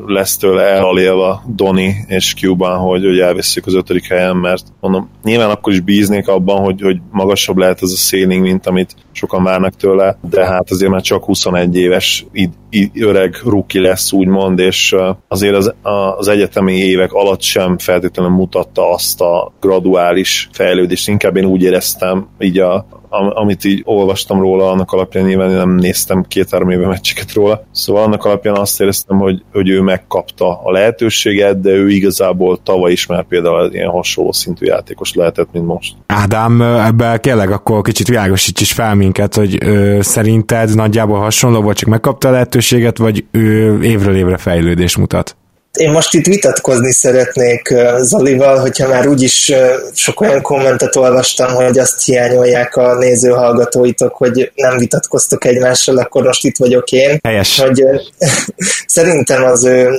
[0.06, 5.50] lesz tőle elalélva Doni és Cuban, hogy, hogy elveszik az ötödik helyen, mert mondom, nyilván
[5.50, 9.76] akkor is bíznék abban, hogy, hogy magasabb lehet ez a ceiling, mint amit sokan várnak
[9.76, 14.96] tőle, de hát azért már csak 21 éves id, id, öreg ruki lesz, úgymond, és
[15.28, 15.74] azért az,
[16.18, 22.28] az egyetemi évek alatt sem feltétlenül mutatta azt a graduális fejlődést, inkább én úgy éreztem
[22.40, 27.64] így a, amit így olvastam róla, annak alapján nyilván nem néztem két-három éve meccseket róla.
[27.72, 32.92] Szóval annak alapján azt éreztem, hogy, hogy ő megkapta a lehetőséget, de ő igazából tavaly
[32.92, 35.96] is már például ilyen hasonló szintű játékos lehetett, mint most.
[36.06, 41.78] Ádám, ebben kérlek akkor kicsit világosíts is fel minket, hogy ö, szerinted nagyjából hasonló volt,
[41.78, 45.36] csak megkapta a lehetőséget, vagy ő évről évre fejlődés mutat?
[45.76, 49.52] Én most itt vitatkozni szeretnék Zolival, hogyha már úgyis
[49.94, 56.46] sok olyan kommentet olvastam, hogy azt hiányolják a nézőhallgatóitok, hogy nem vitatkoztok egymással, akkor most
[56.46, 57.20] itt vagyok én.
[57.24, 57.60] Helyes.
[57.60, 57.84] Hogy
[58.98, 59.90] szerintem az ő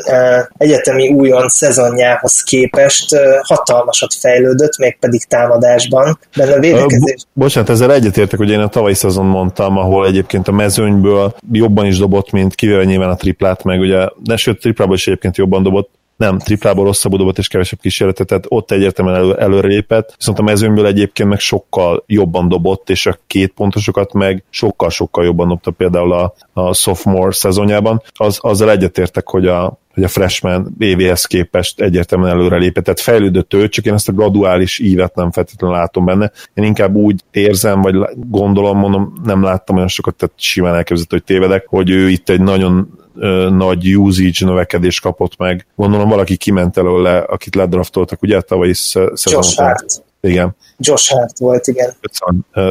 [0.57, 6.19] egyetemi újon szezonjához képest hatalmasat fejlődött, mégpedig támadásban.
[6.37, 7.27] De a védekezés...
[7.33, 11.87] Bo- bocsánat, ezzel egyetértek, hogy én a tavalyi szezon mondtam, ahol egyébként a mezőnyből jobban
[11.87, 15.63] is dobott, mint kivéve nyilván a triplát, meg ugye, de sőt, triplából is egyébként jobban
[15.69, 20.43] dobott, nem, triplából rosszabbul dobott és kevesebb kísérletet, tehát ott egyértelműen elő, előrelépett, viszont a
[20.43, 26.13] mezőnyből egyébként meg sokkal jobban dobott, és a két pontosokat meg sokkal-sokkal jobban dobta például
[26.13, 28.03] a, a sophomore szezonjában.
[28.15, 33.69] Az, azzal egyetértek, hogy a, hogy a freshman évéhez képest egyértelműen előrelépett, tehát fejlődött ő,
[33.69, 36.33] csak én ezt a graduális ívet nem feltétlenül látom benne.
[36.55, 41.25] Én inkább úgy érzem, vagy gondolom, mondom, nem láttam olyan sokat, tehát simán elképzelhető, hogy
[41.25, 43.05] tévedek, hogy ő itt egy nagyon
[43.51, 45.67] nagy usage növekedés kapott meg.
[45.77, 49.75] Gondolom valaki kiment előle, akit ledraftoltak, ugye tavalyi szezonban.
[50.21, 50.57] Igen.
[50.79, 51.95] Josh Hart volt, igen.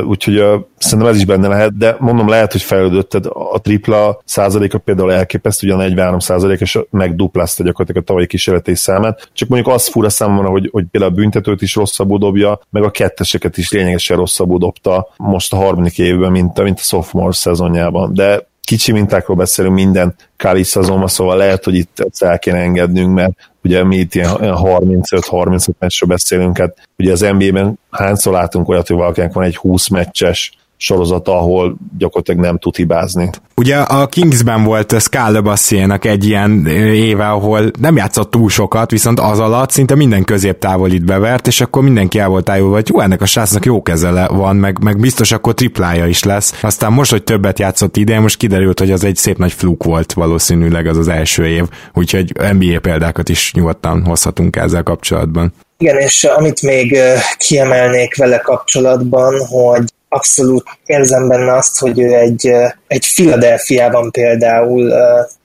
[0.05, 4.22] Úgyhogy uh, szerintem ez is benne lehet, de mondom, lehet, hogy fejlődött, tehát a tripla
[4.26, 9.30] százaléka például elképesztő, ugye a 43 százalék, és megduplázta gyakorlatilag a tavalyi kísérletés számát.
[9.34, 12.91] Csak mondjuk az fura számomra, hogy, hogy például a büntetőt is rosszabbul dobja, meg a
[12.91, 18.13] ketteseket is lényegesen rosszabbul dobta most a harmadik évben, mint, mint a sophomore szezonjában.
[18.13, 23.31] De kicsi mintákról beszélünk minden Kali szezonban, szóval lehet, hogy itt el kéne engednünk, mert
[23.63, 28.97] ugye mi itt ilyen 35-35 meccsről beszélünk, hát ugye az NBA-ben hányszor látunk olyat, hogy
[28.97, 33.30] valakinek van egy 20 meccses sorozata, ahol gyakorlatilag nem tud hibázni.
[33.56, 39.19] Ugye a Kingsben volt Scal Bassiénak egy ilyen éve, ahol nem játszott túl sokat, viszont
[39.19, 43.22] az alatt szinte minden középtávolít bevert, és akkor mindenki el volt tájolva, hogy jó, ennek
[43.22, 46.60] a srácnak jó kezele van, meg, meg biztos akkor triplája is lesz.
[46.61, 50.14] Aztán most, hogy többet játszott idén, most kiderült, hogy az egy szép nagy fluk volt
[50.14, 55.53] valószínűleg az az első év, úgyhogy NBA példákat is nyugodtan hozhatunk ezzel kapcsolatban.
[55.77, 56.97] Igen, és amit még
[57.38, 62.52] kiemelnék vele kapcsolatban, hogy abszolút érzem benne azt, hogy ő egy,
[62.88, 64.94] egy Philadelphiában például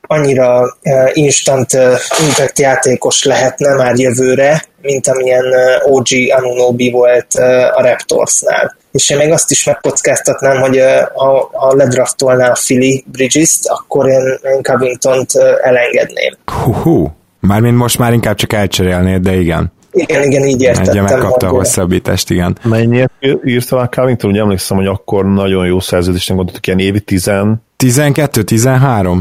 [0.01, 0.77] annyira
[1.12, 1.73] instant
[2.27, 5.45] impact játékos lehetne már jövőre, mint amilyen
[5.85, 6.07] OG
[6.37, 7.35] Anunobi volt
[7.74, 8.77] a Raptorsnál.
[8.93, 10.82] És én még azt is megkockáztatnám, hogy
[11.15, 16.37] ha, ha ledraftolná a Philly Bridges-t, akkor én, én Covington-t elengedném.
[16.45, 17.15] Hú, hú.
[17.41, 19.73] Mármint most már inkább csak elcserélnéd, de igen.
[19.93, 20.91] Igen, igen, így értettem.
[20.91, 22.59] Ugye megkapta a hosszabbítást, igen.
[22.65, 23.12] Mennyiért
[23.45, 24.31] írta a Covington?
[24.31, 27.31] Ugye emlékszem, hogy akkor nagyon jó szerződésnek gondoltuk, ilyen évi 10...
[27.85, 29.19] 12-13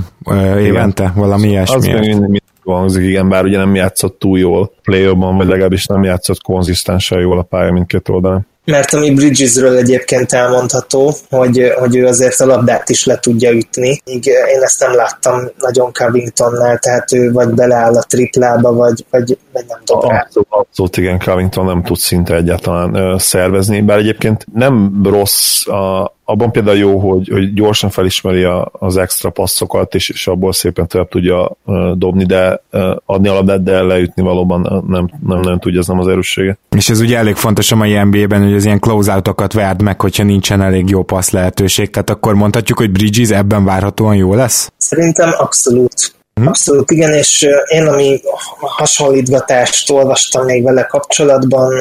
[0.59, 1.93] évente, valami ilyesmi.
[1.93, 6.41] Az mindig hangzik, igen, bár ugye nem játszott túl jól play vagy legalábbis nem játszott
[6.41, 12.39] konzisztensen jól a pálya mindkét oldalon mert ami Bridgesről egyébként elmondható, hogy, hogy ő azért
[12.39, 17.31] a labdát is le tudja ütni, míg én ezt nem láttam nagyon Covingtonnál, tehát ő
[17.31, 20.19] vagy beleáll a triplába, vagy, vagy, vagy nem dob rá.
[20.19, 26.13] Abszolút, abszolút igen, Covington nem tud szinte egyáltalán ö, szervezni, bár egyébként nem rossz a,
[26.29, 30.87] abban például jó, hogy, hogy gyorsan felismeri a, az extra passzokat, és, és abból szépen
[30.87, 35.59] tovább tudja uh, dobni, de uh, adni a labdát, de leütni valóban nem, nem, nem
[35.59, 36.57] tudja, ez nem az erőssége.
[36.75, 40.23] És ez ugye elég fontos a mai NBA-ben, hogy az ilyen close-outokat verd meg, hogyha
[40.23, 44.71] nincsen elég jó passz lehetőség, tehát akkor mondhatjuk, hogy Bridges ebben várhatóan jó lesz?
[44.77, 46.18] Szerintem abszolút.
[46.39, 46.47] Hm?
[46.47, 48.21] Abszolút igen, és én ami
[48.59, 51.73] hasonlítgatást olvastam még vele kapcsolatban,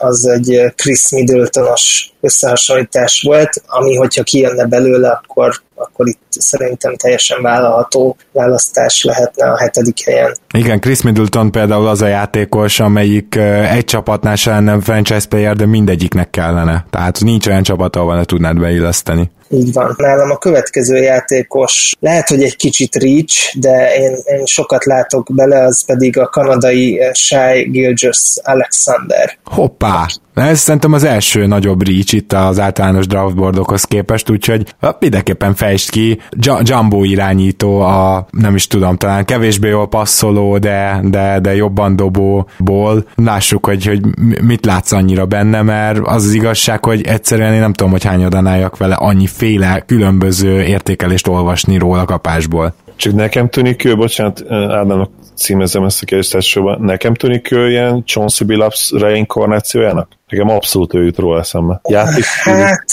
[0.00, 7.42] az egy Chris Middletonos összehasonlítás volt, ami hogyha kijönne belőle, akkor, akkor itt szerintem teljesen
[7.42, 10.36] vállalható választás lehetne a hetedik helyen.
[10.54, 13.36] Igen, Chris Middleton például az a játékos, amelyik
[13.70, 16.86] egy csapatnál se lenne franchise player, de mindegyiknek kellene.
[16.90, 19.30] Tehát nincs olyan csapat, ahol ne tudnád beilleszteni.
[19.48, 19.94] Így van.
[19.96, 25.64] Nálam a következő játékos lehet, hogy egy kicsit reach, de én, én sokat látok bele,
[25.64, 29.38] az pedig a kanadai Shai Gilgis Alexander.
[29.44, 30.06] Hoppá!
[30.34, 36.20] Ez szerintem az első nagyobb reach itt az általános draftboardokhoz képest, úgyhogy mindenképpen fejtsd ki.
[36.62, 43.06] Jumbo irányító, a nem is tudom, talán kevésbé jól passzoló, de, de, de jobban dobóból.
[43.14, 44.00] Lássuk, hogy, hogy
[44.42, 48.46] mit látsz annyira benne, mert az az igazság, hogy egyszerűen én nem tudom, hogy hányadan
[48.46, 52.74] álljak vele annyi féle különböző értékelést olvasni róla kapásból.
[52.96, 58.46] Csak nekem tűnik ő, bocsánat, Ádámnak címezem ezt a kérdést nekem tűnik ő ilyen Chauncey
[58.46, 60.08] Billups reinkarnációjának?
[60.28, 61.80] Nekem abszolút ő jut róla eszembe.
[61.88, 62.84] Játék, hát,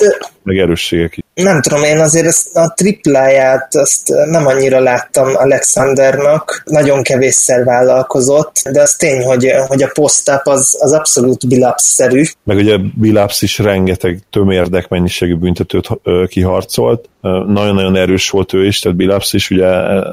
[0.43, 7.03] meg erősségek Nem tudom, én azért ezt a tripláját azt nem annyira láttam Alexandernak, nagyon
[7.03, 12.23] kevésszer vállalkozott, de az tény, hogy, hogy a post az, az abszolút Billups-szerű.
[12.43, 15.89] Meg ugye Billups is rengeteg tömérdek mennyiségű büntetőt
[16.27, 19.67] kiharcolt, nagyon-nagyon erős volt ő is, tehát Billups is, ugye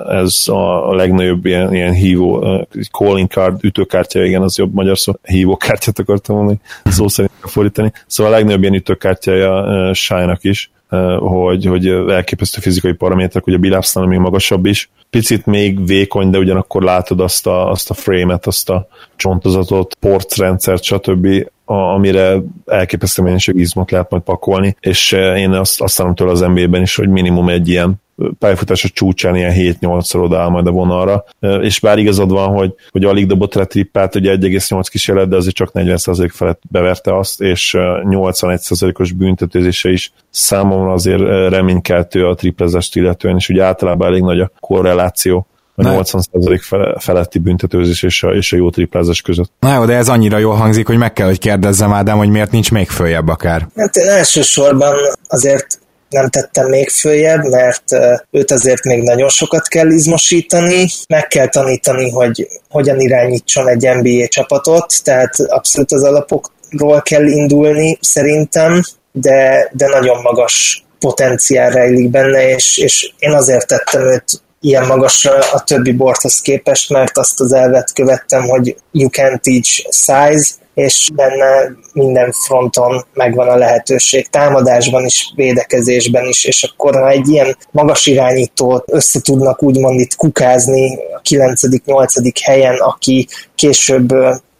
[0.09, 2.47] ez a legnagyobb ilyen, ilyen hívó,
[2.91, 7.93] calling card, ütőkártya, igen, az jobb magyar szó, hívókártyát akartam mondani, szó szerint fordítani.
[8.07, 10.71] Szóval a legnagyobb ilyen ütőkártyája Shine-nak is,
[11.19, 14.91] hogy, hogy elképesztő fizikai paraméterek, ugye a Billapsnál még magasabb is.
[15.11, 20.83] Picit még vékony, de ugyanakkor látod azt a, azt a frame-et, azt a csontozatot, porcrendszert,
[20.83, 21.29] stb.,
[21.65, 22.37] amire
[22.67, 27.09] elképesztő mennyiség izmot lehet majd pakolni, és én azt, azt tőle az NBA-ben is, hogy
[27.09, 28.01] minimum egy ilyen
[28.39, 31.25] pályafutása csúcsán ilyen 7-8-szor odaáll majd a vonalra,
[31.61, 35.55] és bár igazad van, hogy, hogy alig dobott le trippát, ugye 1,8 kísérlet, de azért
[35.55, 43.37] csak 40% felett beverte azt, és 81%-os büntetőzése is számomra azért reménykeltő a triplezest illetően,
[43.37, 48.57] és ugye általában elég nagy a korreláció a 80% feletti büntetőzés és a, és a
[48.57, 49.53] jó triplázás között.
[49.61, 52.51] Na jó, de ez annyira jól hangzik, hogy meg kell, hogy kérdezzem Ádám, hogy miért
[52.51, 53.69] nincs még följebb akár.
[53.77, 54.95] Hát én elsősorban
[55.27, 55.79] azért
[56.09, 57.85] nem tettem még följebb, mert
[58.31, 64.29] őt azért még nagyon sokat kell izmosítani, meg kell tanítani, hogy hogyan irányítson egy NBA
[64.29, 68.83] csapatot, tehát abszolút az alapokról kell indulni szerintem,
[69.13, 75.39] de, de nagyon magas potenciál rejlik benne, és, és én azért tettem őt ilyen magasra
[75.53, 81.11] a többi borthoz képest, mert azt az elvet követtem, hogy you can teach size, és
[81.15, 87.57] benne minden fronton megvan a lehetőség, támadásban is, védekezésben is, és akkor ha egy ilyen
[87.71, 92.33] magas irányítót össze tudnak úgymond itt kukázni a 9.-8.
[92.45, 94.09] helyen, aki később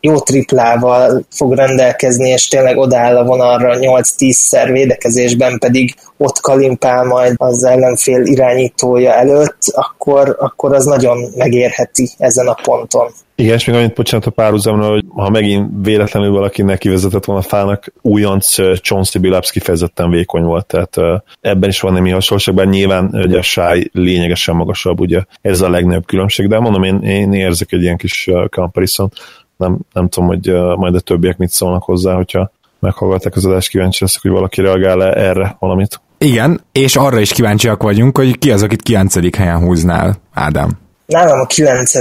[0.01, 7.35] jó triplával fog rendelkezni, és tényleg odáll a vonalra 8-10-szer védekezésben pedig ott kalimpál majd
[7.37, 13.11] az ellenfél irányítója előtt, akkor, akkor az nagyon megérheti ezen a ponton.
[13.35, 17.43] Igen, és még annyit bocsánat a párhuzamra, hogy ha megint véletlenül valaki neki vezetett volna
[17.43, 23.11] fának, újonc Chauncey Billups kifejezetten vékony volt, tehát ebben is van némi hasonlóság, bár nyilván
[23.13, 27.73] ugye a sáj lényegesen magasabb, ugye ez a legnagyobb különbség, de mondom, én, én érzek
[27.73, 29.11] egy ilyen kis comparison
[29.59, 34.05] nem, nem tudom, hogy majd a többiek mit szólnak hozzá, hogyha meghallgatták az adást, kíváncsi
[34.05, 36.01] leszek, hogy valaki reagál -e erre valamit.
[36.19, 39.37] Igen, és arra is kíváncsiak vagyunk, hogy ki az, akit 9.
[39.37, 40.79] helyen húznál, Ádám.
[41.07, 41.95] Nálam a 9.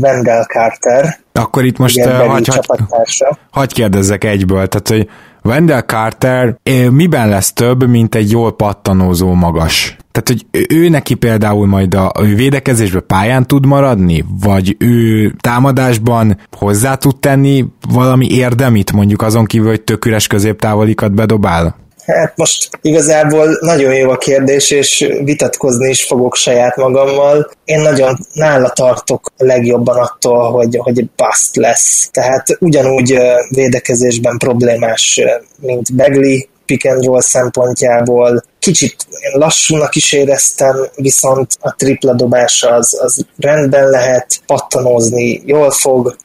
[0.00, 1.18] Wendell Carter.
[1.32, 2.48] Akkor itt most hagy,
[2.88, 5.08] hagy, hagy kérdezzek egyből, tehát hogy
[5.42, 6.56] Wendell Carter
[6.90, 9.96] miben lesz több, mint egy jól pattanózó magas?
[10.12, 16.94] Tehát, hogy ő neki például majd a védekezésbe pályán tud maradni, vagy ő támadásban hozzá
[16.94, 21.80] tud tenni valami érdemit, mondjuk azon kívül, hogy tök üres középtávolikat bedobál?
[22.06, 27.50] Hát most igazából nagyon jó a kérdés, és vitatkozni is fogok saját magammal.
[27.64, 32.08] Én nagyon nála tartok legjobban attól, hogy, hogy bust lesz.
[32.10, 33.18] Tehát ugyanúgy
[33.48, 35.20] védekezésben problémás,
[35.60, 38.42] mint Begley, pick and roll szempontjából.
[38.62, 46.16] Kicsit lassúnak is éreztem, viszont a tripla dobása az, az rendben lehet, pattanózni jól fog,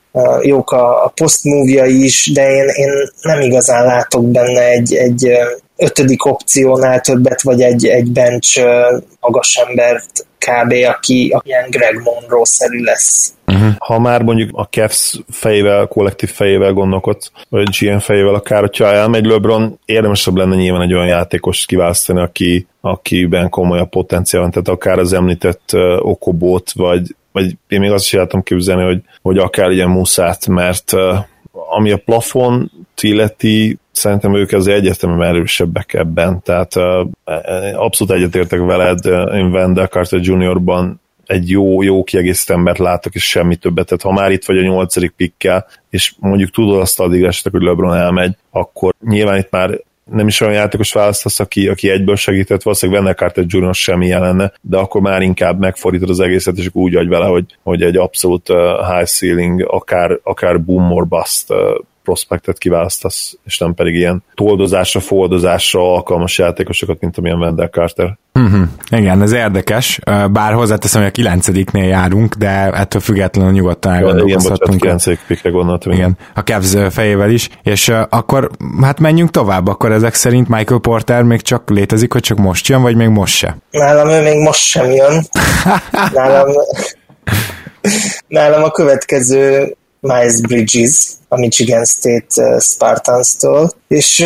[0.41, 1.45] jók a, a post
[1.85, 5.29] is, de én, én nem igazán látok benne egy, egy
[5.77, 8.65] ötödik opciónál többet, vagy egy, egy bench
[9.19, 13.33] magas embert kb., aki, aki ilyen Greg Monroe-szerű lesz.
[13.79, 19.25] Ha már mondjuk a Cavs fejével, kollektív fejével gondolkodsz, vagy GM fejével akár, hogyha elmegy
[19.25, 24.67] LeBron, érdemesebb lenne nyilván egy olyan játékos kiválasztani, aki, akiben komoly a potenciál van, tehát
[24.67, 29.37] akár az említett uh, Okobót, vagy, vagy én még azt is látom képzelni, hogy, hogy
[29.37, 31.15] akár ilyen muszát, mert uh,
[31.69, 32.71] ami a plafon
[33.01, 37.07] illeti, szerintem ők azért egyértelműen erősebbek ebben, tehát uh,
[37.75, 43.55] abszolút egyetértek veled, én Wendell Carter Juniorban egy jó, jó kiegészítő embert látok, és semmi
[43.55, 43.85] többet.
[43.85, 47.61] Tehát ha már itt vagy a nyolcadik pikkel, és mondjuk tudod azt addig esetek, hogy
[47.61, 49.79] LeBron elmegy, akkor nyilván itt már
[50.11, 53.75] nem is olyan játékos választasz, aki, aki egyből segített, valószínűleg Wendell Carter Jr.
[53.75, 57.81] semmi lenne, de akkor már inkább megfordítod az egészet, és úgy vagy vele, hogy, hogy
[57.81, 58.57] egy abszolút uh,
[58.91, 61.57] high ceiling, akár, akár boom or bust uh,
[62.07, 68.17] prospektet kiválasztasz, és nem pedig ilyen toldozásra, foldozásra alkalmas játékosokat, mint amilyen Wendell Carter.
[68.33, 68.61] Uh-huh.
[68.89, 69.99] Igen, ez érdekes,
[70.31, 74.83] bár hozzáteszem, hogy a kilencediknél járunk, de ettől függetlenül nyugodtan elgondolkozhatunk.
[74.83, 75.91] Igen, bocsánat, pikre gondoltam.
[75.91, 78.49] Igen, a Cavs fejével is, és akkor
[78.81, 82.81] hát menjünk tovább, akkor ezek szerint Michael Porter még csak létezik, hogy csak most jön,
[82.81, 83.57] vagy még most se?
[83.71, 85.23] Nálam ő még most sem jön.
[86.13, 86.47] Nálam,
[88.27, 89.75] nálam a következő
[90.07, 94.25] Miles Bridges a Michigan State Spartans-tól, és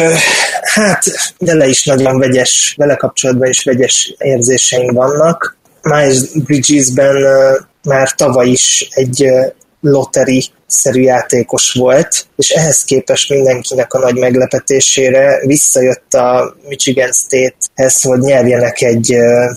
[0.61, 1.03] hát
[1.37, 5.57] vele is nagyon vegyes, vele kapcsolatban is vegyes érzéseim vannak.
[5.81, 7.15] Miles Bridges-ben
[7.83, 9.25] már tavaly is egy
[9.81, 18.01] lottery szerű játékos volt, és ehhez képest mindenkinek a nagy meglepetésére visszajött a Michigan State-hez,
[18.01, 19.15] hogy nyerjenek egy,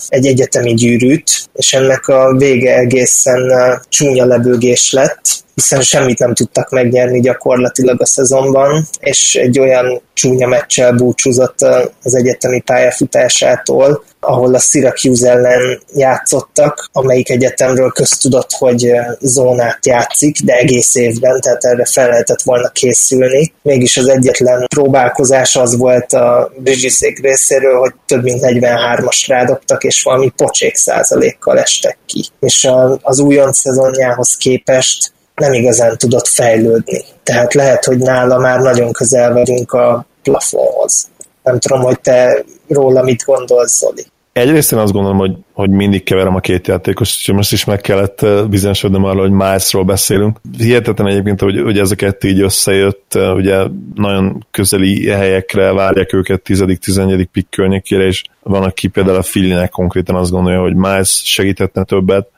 [0.09, 3.53] egy egyetemi gyűrűt, és ennek a vége egészen
[3.89, 10.47] csúnya lebőgés lett, hiszen semmit nem tudtak megnyerni gyakorlatilag a szezonban, és egy olyan csúnya
[10.47, 11.60] meccsel búcsúzott
[12.02, 20.52] az egyetemi pályafutásától, ahol a Syracuse ellen játszottak, amelyik egyetemről köztudott, hogy zónát játszik, de
[20.52, 23.52] egész évben, tehát erre fel lehetett volna készülni.
[23.62, 30.02] Mégis az egyetlen próbálkozás az volt a Bridgesék részéről, hogy több mint 43-as rádobtak, és
[30.02, 32.24] valami pocsék százalékkal estek ki.
[32.40, 32.68] És
[33.02, 37.05] az újonc szezonjához képest nem igazán tudott fejlődni.
[37.23, 41.09] Tehát lehet, hogy nála már nagyon közel vagyunk a plafonhoz.
[41.43, 44.06] Nem tudom, hogy te róla mit gondolsz, Zoli.
[44.35, 47.81] Egyrészt én azt gondolom, hogy, hogy mindig keverem a két játékos, és most is meg
[47.81, 50.40] kellett bizonyosodnom arra, hogy Milesról beszélünk.
[50.59, 56.43] Hihetetlen egyébként, hogy, hogy ez a kettő így összejött, ugye nagyon közeli helyekre várják őket
[56.44, 57.27] 10.-11.
[57.32, 62.28] pick környékére, és van, aki például a Filinek konkrétan azt gondolja, hogy Miles segíthetne többet,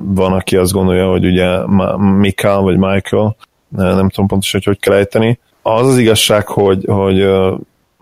[0.00, 1.66] van, aki azt gondolja, hogy ugye
[1.96, 3.36] Mikael vagy Michael,
[3.68, 5.38] nem tudom pontosan, hogy hogy kell ejteni.
[5.62, 7.26] Az az igazság, hogy, hogy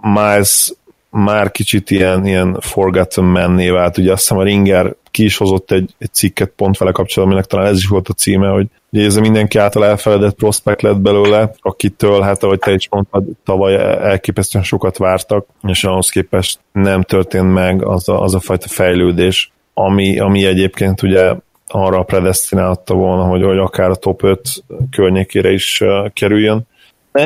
[0.01, 0.73] Miles
[1.11, 3.99] már kicsit ilyen, ilyen forgotten menné vált.
[3.99, 7.51] Ugye azt hiszem a Ringer ki is hozott egy, egy cikket pont vele kapcsolatban, aminek
[7.51, 11.51] talán ez is volt a címe, hogy ugye ez mindenki által elfeledett prospekt lett belőle,
[11.61, 17.53] akitől, hát ahogy te is mondtad, tavaly elképesztően sokat vártak, és ahhoz képest nem történt
[17.53, 21.35] meg az a, az a fajta fejlődés, ami, ami egyébként ugye
[21.67, 24.41] arra predestinálta volna, hogy, hogy akár a top 5
[24.91, 25.83] környékére is
[26.13, 26.67] kerüljön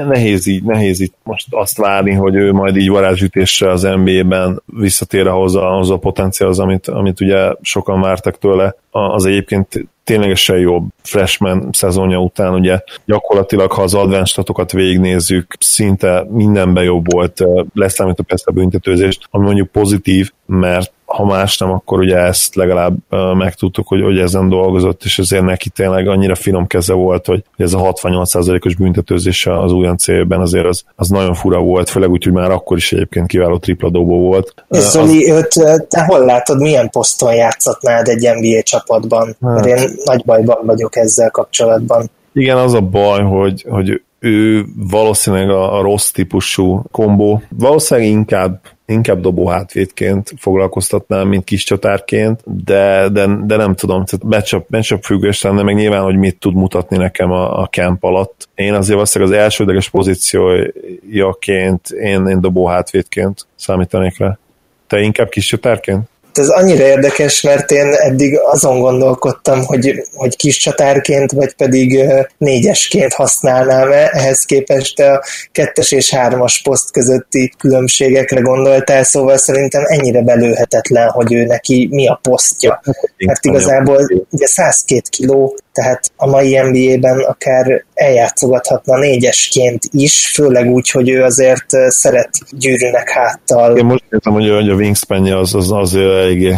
[0.01, 5.27] nehéz így, nehéz így most azt várni, hogy ő majd így varázsütéssel az NBA-ben visszatér
[5.27, 8.75] ahhoz a, ahhoz a potenciálhoz, amit, amit ugye sokan vártak tőle.
[8.91, 16.27] Az egyébként ténylegesen jobb freshman szezonja után, ugye gyakorlatilag, ha az advanced statokat végignézzük, szinte
[16.31, 17.45] mindenben jobb volt,
[17.75, 22.95] leszámítva persze a büntetőzést, ami mondjuk pozitív, mert ha más nem, akkor ugye ezt legalább
[23.35, 27.73] megtudtuk, hogy, hogy ezen dolgozott, és ezért neki tényleg annyira finom keze volt, hogy ez
[27.73, 32.51] a 68%-os büntetőzése az célben azért az, az nagyon fura volt, főleg úgy, hogy már
[32.51, 34.55] akkor is egyébként kiváló tripla dobó volt.
[34.69, 35.39] És Zoli, az...
[35.39, 39.37] őt, te hol látod, milyen poszton játszhatnád egy NBA csapatban?
[39.41, 39.55] Hát.
[39.55, 42.11] Mert én nagy bajban vagyok ezzel kapcsolatban.
[42.33, 47.43] Igen, az a baj, hogy, hogy ő valószínűleg a, a rossz típusú kombó.
[47.49, 54.25] Valószínűleg inkább inkább dobó hátvédként foglalkoztatnám, mint kis csatárként, de, de, de nem tudom, tehát
[54.25, 58.49] matchup, matchup függős lenne, meg nyilván, hogy mit tud mutatni nekem a, a camp alatt.
[58.55, 64.39] Én azért valószínűleg az elsődleges pozíciójaként én, én dobó hátvédként számítanék rá.
[64.87, 66.11] Te inkább kis csatárként?
[66.39, 72.05] Ez annyira érdekes, mert én eddig azon gondolkodtam, hogy, hogy kis csatárként, vagy pedig
[72.39, 75.23] négyesként használnám-e, ehhez képest a
[75.53, 82.09] kettes és hármas poszt közötti különbségekre gondoltál, szóval szerintem ennyire belőhetetlen, hogy ő neki mi
[82.09, 82.81] a posztja.
[83.17, 90.91] Mert igazából ugye 102 kiló, tehát a mai NBA-ben akár eljátszogathatna négyesként is, főleg úgy,
[90.91, 93.77] hogy ő azért szeret gyűrűnek háttal.
[93.77, 96.57] Én most értem, hogy a wingspan az, az azért eléggé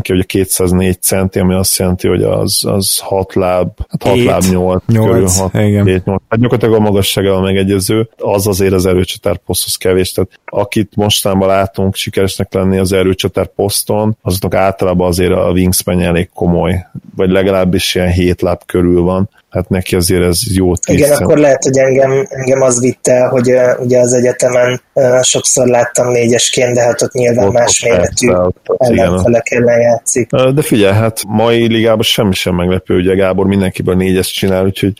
[0.00, 4.24] ki, hogy a 204 centi, ami azt jelenti, hogy az, az 6 láb, hát 6
[4.24, 5.86] láb 8, 8 körül, 6, igen.
[5.86, 6.22] 7, 8.
[6.28, 10.12] Hát gyakorlatilag a magassággal megegyező, az azért az erőcsatár poszthoz kevés.
[10.12, 16.30] Tehát akit mostanában látunk sikeresnek lenni az erőcsatár poszton, azoknak általában azért a wingspan elég
[16.34, 21.12] komoly, vagy legalábbis ilyen 7 láb körül van hát neki azért ez jó tíz Igen,
[21.12, 26.08] akkor lehet, hogy engem, engem az vitte, hogy uh, ugye az egyetemen uh, sokszor láttam
[26.08, 28.30] négyesként, de hát ott nyilván ott, más méretű
[28.76, 30.30] ellenfelek ellen játszik.
[30.30, 34.92] De figyelj, hát mai ligában semmi sem meglepő, ugye Gábor mindenkiből négyes csinál, úgyhogy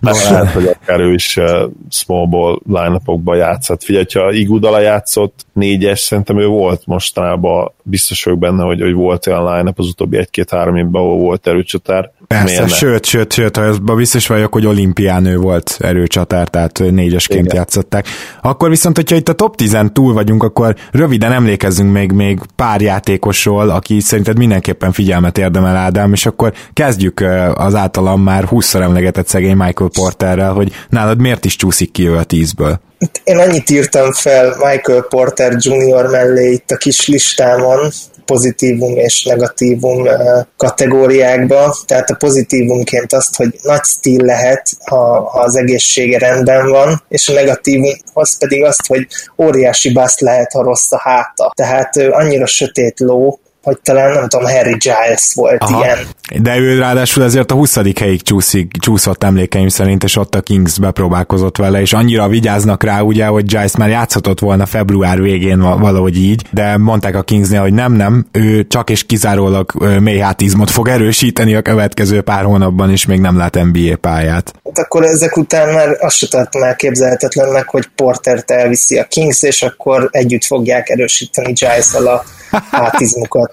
[0.00, 3.82] lehet, hogy akár ő is uh, small ball line játszott.
[3.82, 9.26] Figyelj, ha Igudala játszott négyes, szerintem ő volt mostanában, biztos vagyok benne, hogy, hogy volt
[9.26, 13.94] olyan line az utóbbi egy-két-három évben, ahol volt erőcsatár, Persze, Miért sőt, sőt, sőt, ha
[13.94, 17.56] biztos vagyok, hogy olimpián ő volt erőcsatár, tehát négyesként Igen.
[17.56, 18.06] játszották.
[18.42, 22.80] Akkor viszont, hogyha itt a top 10 túl vagyunk, akkor röviden emlékezzünk még, még pár
[22.80, 27.20] játékosról, aki szerinted mindenképpen figyelmet érdemel Ádám, és akkor kezdjük
[27.54, 32.16] az általam már 20 emlegetett szegény Michael Porterrel, hogy nálad miért is csúszik ki ő
[32.16, 32.80] a tízből?
[33.24, 36.06] Én annyit írtam fel Michael Porter Jr.
[36.06, 37.90] mellé itt a kis listámon,
[38.24, 40.08] pozitívum és negatívum
[40.56, 41.76] kategóriákba.
[41.86, 47.32] Tehát a pozitívumként azt, hogy nagy stíl lehet, ha, az egészsége rendben van, és a
[47.32, 49.06] negatívum az pedig azt, hogy
[49.38, 51.52] óriási baszt lehet, ha rossz a háta.
[51.54, 55.84] Tehát annyira sötét ló, hogy talán nem tudom, Harry Giles volt Aha.
[55.84, 55.98] ilyen.
[56.42, 57.98] De ő ráadásul ezért a 20.
[57.98, 63.00] helyig csúszik, csúszott emlékeim szerint, és ott a Kings bepróbálkozott vele, és annyira vigyáznak rá,
[63.00, 67.72] ugye, hogy Giles már játszhatott volna február végén valahogy így, de mondták a Kingsnél, hogy
[67.72, 73.06] nem, nem, ő csak és kizárólag mély hátizmot fog erősíteni a következő pár hónapban, és
[73.06, 74.52] még nem lát NBA pályát.
[74.64, 79.62] Hát akkor ezek után már azt se tartom elképzelhetetlennek, hogy Portert elviszi a Kings, és
[79.62, 82.24] akkor együtt fogják erősíteni giles a
[82.70, 83.52] hátizmukat.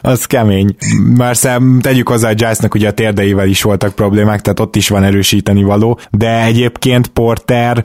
[0.00, 0.76] az kemény.
[1.16, 4.88] Már szem, tegyük hozzá, hogy Giles-nak ugye a térdeivel is voltak problémák, tehát ott is
[4.88, 7.84] van erősíteni való, de egyébként Porter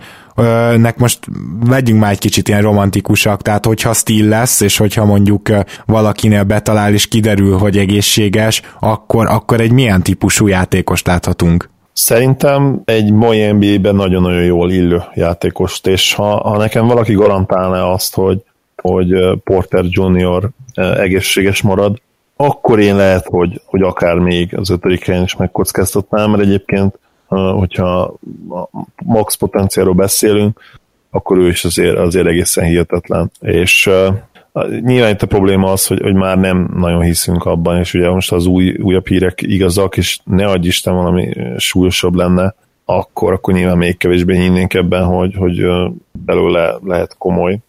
[0.78, 1.20] nek most
[1.60, 5.50] vegyünk már egy kicsit ilyen romantikusak, tehát hogyha stíl lesz, és hogyha mondjuk
[5.86, 11.70] valakinél betalál és kiderül, hogy egészséges, akkor, akkor egy milyen típusú játékost láthatunk?
[11.94, 18.16] Szerintem egy mai NBA-ben nagyon-nagyon jól illő játékost, és ha, ha nekem valaki garantálná azt,
[18.16, 18.44] hogy
[18.82, 22.02] hogy Porter Junior egészséges marad,
[22.36, 28.14] akkor én lehet, hogy, hogy akár még az ötödik helyen is megkockáztatnám, mert egyébként, hogyha
[29.06, 30.60] max potenciáról beszélünk,
[31.10, 33.32] akkor ő is azért, azért egészen hihetetlen.
[33.40, 33.90] És
[34.82, 38.32] nyilván itt a probléma az, hogy, hogy már nem nagyon hiszünk abban, és ugye most
[38.32, 42.56] az új, újabb hírek igazak, és ne adj Isten valami súlyosabb lenne,
[42.86, 45.66] akkor, akkor nyilván még kevésbé hinnénk ebben, hogy, hogy
[46.12, 47.60] belőle lehet komoly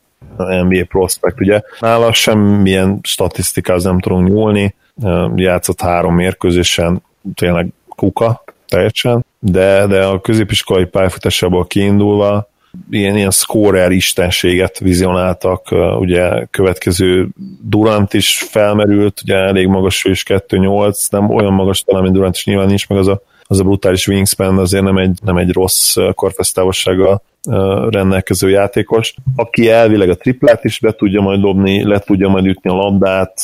[0.45, 1.61] NBA prospect, ugye?
[1.81, 4.75] Nála semmilyen statisztikához nem tudunk nyúlni,
[5.37, 7.03] játszott három mérkőzésen,
[7.35, 12.51] tényleg kuka teljesen, de, de a középiskolai pályafutásából kiindulva
[12.91, 17.29] ilyen, ilyen scorer istenséget vizionáltak, ugye következő
[17.61, 22.35] Durant is felmerült, ugye elég magas ő is 2-8, nem olyan magas talán, mint Durant
[22.35, 25.53] is nyilván nincs meg az a, az a brutális wingspan, azért nem egy, nem egy
[25.53, 27.23] rossz korfesztávolsággal
[27.89, 32.71] rendelkező játékos, aki elvileg a triplát is be tudja majd dobni, le tudja majd ütni
[32.71, 33.35] a labdát,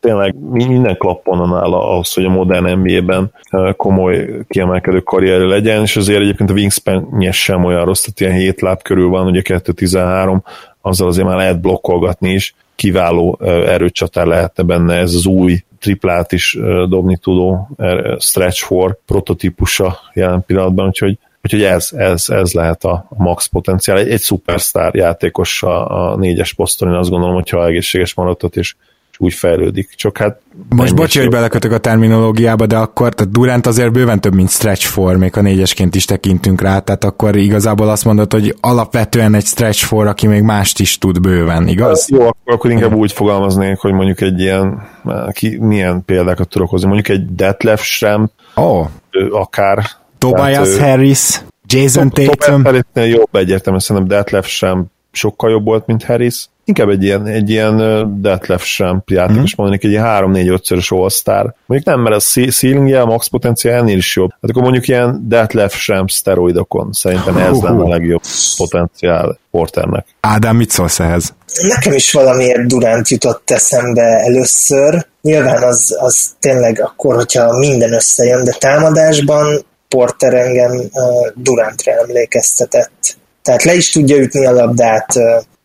[0.00, 3.32] tényleg minden klappon nála ahhoz, hogy a modern NBA-ben
[3.76, 8.60] komoly kiemelkedő karrierje legyen, és azért egyébként a wingspan sem olyan rossz, tehát ilyen 7
[8.60, 10.38] láb körül van, ugye 2-13,
[10.80, 16.58] azzal azért már lehet blokkolgatni is, kiváló erőcsatár lehetne benne ez az új triplát is
[16.88, 17.68] dobni tudó
[18.18, 23.98] stretch for prototípusa jelen pillanatban, úgyhogy Úgyhogy ez, ez, ez lehet a max potenciál.
[23.98, 28.74] Egy, egy szupersztár játékos a, a négyes poszton, én azt gondolom, hogyha egészséges maradott, és
[29.20, 29.94] úgy fejlődik.
[29.96, 30.40] Csak hát...
[30.68, 34.86] Most bocsi, hogy belekötök a terminológiába, de akkor tehát Durant azért bőven több, mint stretch
[34.86, 39.44] for, még a négyesként is tekintünk rá, tehát akkor igazából azt mondod, hogy alapvetően egy
[39.44, 42.00] stretch for, aki még mást is tud bőven, igaz?
[42.00, 44.88] Hát jó, akkor, akkor inkább úgy fogalmaznék, hogy mondjuk egy ilyen,
[45.30, 48.86] ki, milyen példákat tudok hozni, mondjuk egy Detlef Schrem, oh.
[49.30, 49.84] akár
[50.20, 52.34] Tobias Tehát, Harris, Jason Tatum.
[52.34, 56.48] Tobias Harrisnél jobb egyértelműen, szerintem Detlef sem sokkal jobb volt, mint Harris.
[56.64, 57.76] Inkább egy ilyen, egy ilyen
[58.22, 59.46] Detlef sem játékos mm-hmm.
[59.56, 61.54] mondanék, egy ilyen 3-4-5-szörös all-star.
[61.66, 62.20] Mondjuk nem, mert a
[62.50, 64.30] ceilingje, a max potenciál ennél is jobb.
[64.30, 66.92] Hát akkor mondjuk ilyen Detlef sem szteroidokon.
[66.92, 67.62] Szerintem ez uh-huh.
[67.62, 68.22] lenne a legjobb
[68.56, 70.06] potenciál Porternek.
[70.20, 71.34] Ádám, mit szólsz ehhez?
[71.68, 75.06] Nekem is valamiért Durant jutott eszembe először.
[75.22, 80.80] Nyilván az, az tényleg akkor, hogyha minden összejön, de támadásban Porter engem
[81.34, 83.16] Durantre emlékeztetett.
[83.42, 85.06] Tehát le is tudja ütni a labdát,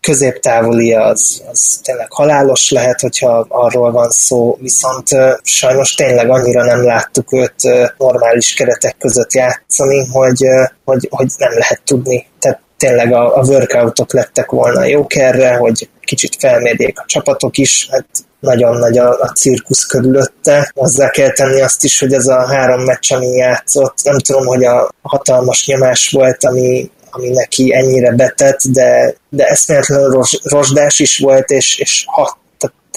[0.06, 5.10] középtávoli az, az tényleg halálos lehet, hogyha arról van szó, viszont
[5.43, 7.56] sajnos tényleg annyira nem láttuk őt
[7.97, 10.45] normális keretek között játszani, hogy,
[10.84, 12.27] hogy, hogy nem lehet tudni.
[12.39, 17.88] Tehát tényleg a, a workoutok lettek volna jók erre, hogy kicsit felmérjék a csapatok is,
[17.91, 18.07] hát
[18.45, 20.72] nagyon nagy a, a cirkusz körülötte.
[20.76, 24.63] Hozzá kell tenni azt is, hogy ez a három meccs, ami játszott, nem tudom, hogy
[24.63, 31.17] a hatalmas nyomás volt, ami, ami neki ennyire betett, de, de eszméletlenül ros, rozsdás is
[31.17, 32.38] volt, és, és hat,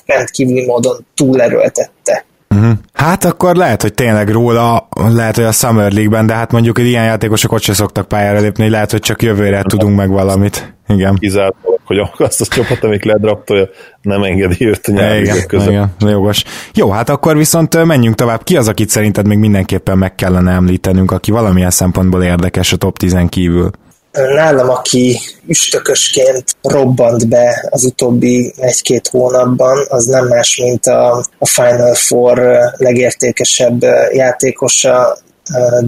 [0.07, 2.73] rendkívüli módon túlerőltette Uh-huh.
[2.93, 6.87] Hát akkor lehet, hogy tényleg róla, lehet, hogy a Summer League-ben, de hát mondjuk, hogy
[6.87, 10.75] ilyen játékosok ott se szoktak pályára lépni, lehet, hogy csak jövőre tudunk meg valamit.
[10.89, 11.15] Igen.
[11.15, 11.55] Kizárt,
[11.85, 13.69] hogy azt a csapat, amik ledraptolja,
[14.03, 15.69] nem engedi őt a nyári igen, között.
[15.69, 16.45] Igen, jogos.
[16.75, 18.43] Jó, hát akkor viszont menjünk tovább.
[18.43, 22.99] Ki az, akit szerinted még mindenképpen meg kellene említenünk, aki valamilyen szempontból érdekes a top
[22.99, 23.71] 10 kívül?
[24.13, 31.47] Nálam, aki üstökösként robbant be az utóbbi egy-két hónapban, az nem más, mint a, a
[31.47, 33.83] Final Four legértékesebb
[34.13, 35.19] játékosa,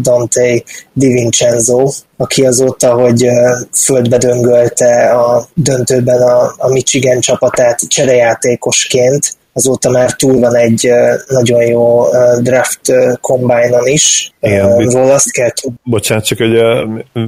[0.00, 3.26] Dante Vincenzo, aki azóta, hogy
[3.72, 10.90] földbe döngölte a döntőben a, a Michigan csapatát cserejátékosként, azóta már túl van egy
[11.28, 12.04] nagyon jó
[12.42, 12.80] draft
[13.20, 14.32] combine-on is.
[14.40, 15.78] Igen, Róla azt kell tudni.
[15.84, 16.62] Bocsánat, csak hogy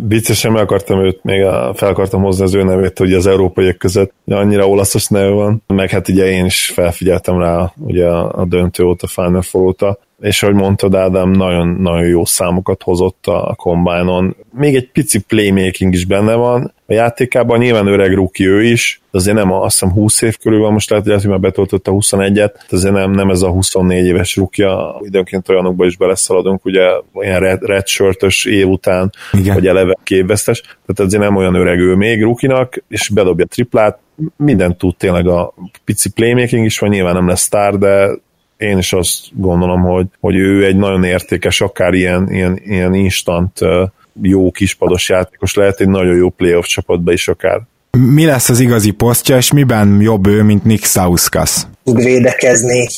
[0.09, 1.41] viccesen meg akartam őt, még
[1.75, 5.91] fel akartam hozni az ő nevét, hogy az európaiak között annyira olaszos neve van, meg
[5.91, 10.55] hát ugye én is felfigyeltem rá ugye a döntő óta, Final Four óta, és ahogy
[10.55, 14.37] mondtad, Ádám, nagyon-nagyon jó számokat hozott a combine-on.
[14.53, 17.59] Még egy pici playmaking is benne van, a játékában.
[17.59, 20.91] Nyilván öreg rookie ő is, de azért nem, azt hiszem 20 év körül van, most
[20.91, 25.49] lehet, hogy már betöltötte a 21-et, azért nem, nem ez a 24 éves rúkja, időnként
[25.49, 29.55] olyanokba is beleszaladunk, ugye ilyen red, redshirtös év után, Igen.
[29.55, 33.99] vagy eleve képvesztes, tehát azért nem olyan öreg ő még rukinak, és bedobja triplát,
[34.37, 35.55] mindent tud tényleg a
[35.85, 38.11] pici playmaking is van, nyilván nem lesz sztár, de
[38.57, 43.61] én is azt gondolom, hogy, hogy ő egy nagyon értékes, akár ilyen, ilyen, ilyen instant
[44.23, 47.61] jó kispados játékos lehet, egy nagyon jó playoff csapatba is akár.
[47.91, 51.67] Mi lesz az igazi posztja, és miben jobb ő, mint Nick Sauskas?
[51.85, 52.89] Tud védekezni,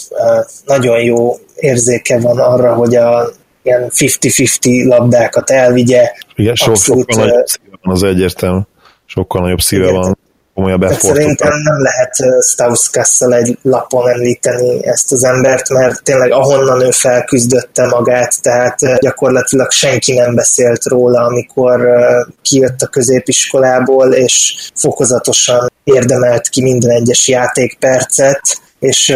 [0.64, 3.30] nagyon jó érzéke van arra, hogy a
[3.62, 6.12] ilyen 50-50 labdákat elvigye.
[6.34, 8.60] Igen, so, Abszolút, sokkal nagyobb szíve van az egyértelmű.
[9.06, 10.18] Sokkal nagyobb szíve igen, van
[10.54, 11.16] komolyabb effortot.
[11.16, 17.86] Szerintem nem lehet Stauskasszal egy lapon említeni ezt az embert, mert tényleg ahonnan ő felküzdötte
[17.86, 21.88] magát, tehát gyakorlatilag senki nem beszélt róla, amikor
[22.42, 28.40] kijött a középiskolából, és fokozatosan érdemelt ki minden egyes játékpercet,
[28.78, 29.06] és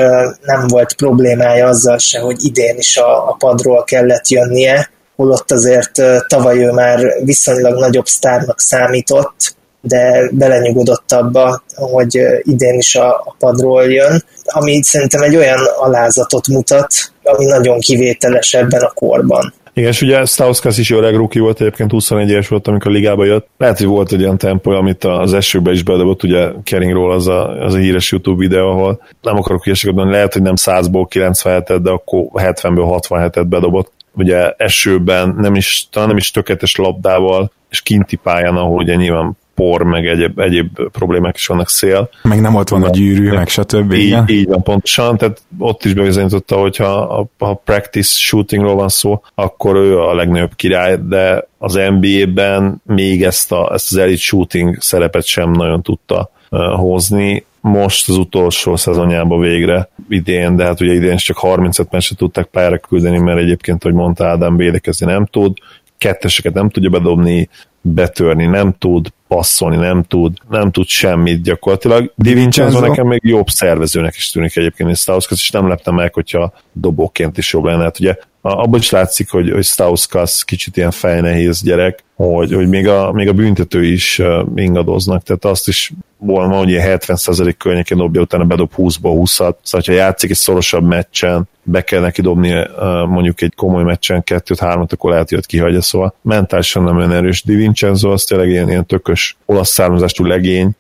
[0.43, 6.03] nem volt problémája azzal se, hogy idén is a, a padról kellett jönnie, holott azért
[6.27, 13.35] tavaly ő már viszonylag nagyobb sztárnak számított, de belenyugodott abba, hogy idén is a, a
[13.39, 19.55] padról jön, ami szerintem egy olyan alázatot mutat, ami nagyon kivételes ebben a korban.
[19.79, 23.25] Igen, és ugye Stauskas is öreg rookie volt, egyébként 21 éves volt, amikor a ligába
[23.25, 23.49] jött.
[23.59, 27.65] Lehet, hogy volt egy olyan tempó, amit az esőbe is bedobott, ugye Keringról az a,
[27.65, 31.79] az a híres YouTube videó, ahol nem akarok hülyeséget mondani, lehet, hogy nem 100-ból 97-et,
[31.83, 33.93] de akkor 70-ből 67-et bedobott.
[34.15, 39.37] Ugye esőben nem is, talán nem is tökéletes labdával, és kinti pályán, ahol ugye nyilván
[39.59, 42.11] por, meg egyéb, egyéb problémák is vannak szél.
[42.23, 43.93] Meg nem ott van a gyűrű, meg stb.
[43.93, 48.89] Így, így van, pontosan, tehát ott is bebizonyította, hogy ha a, a practice shootingról van
[48.89, 54.21] szó, akkor ő a legnagyobb király, de az NBA-ben még ezt, a, ezt az elite
[54.21, 57.47] shooting szerepet sem nagyon tudta uh, hozni.
[57.61, 62.79] Most az utolsó szezonjában végre idén, de hát ugye idén csak 35 meccset tudták pályára
[62.79, 65.59] küldeni, mert egyébként, hogy mondta Ádám, védekezni nem tud,
[65.99, 67.49] ketteseket nem tudja bedobni,
[67.81, 72.13] betörni nem tud, passzolni nem tud, nem tud semmit gyakorlatilag.
[72.15, 76.15] Di Vincenzo nekem még jobb szervezőnek is tűnik egyébként, és Stauskas is nem leptem meg,
[76.15, 77.83] hogyha dobóként is jobb lenne.
[77.83, 82.89] Hát ugye abban is látszik, hogy, hogy Stauskas kicsit ilyen fejnehéz gyerek, hogy, hogy még,
[82.89, 84.23] a, még a büntető is
[84.55, 89.93] ingadoznak, tehát azt is hogy ilyen 70% környékén dobja, utána bedob 20-ba 20-at, szóval ha
[89.93, 92.67] játszik egy szorosabb meccsen, be kell neki dobni
[93.07, 97.43] mondjuk egy komoly meccsen kettőt, hármat, akkor lehet, hogy kihagyja, szóval mentálisan nem olyan erős.
[97.43, 100.71] Di Vincenzo az tényleg ilyen, ilyen tökös olasz származású legény,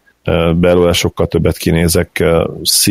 [0.55, 2.25] belőle sokkal többet kinézek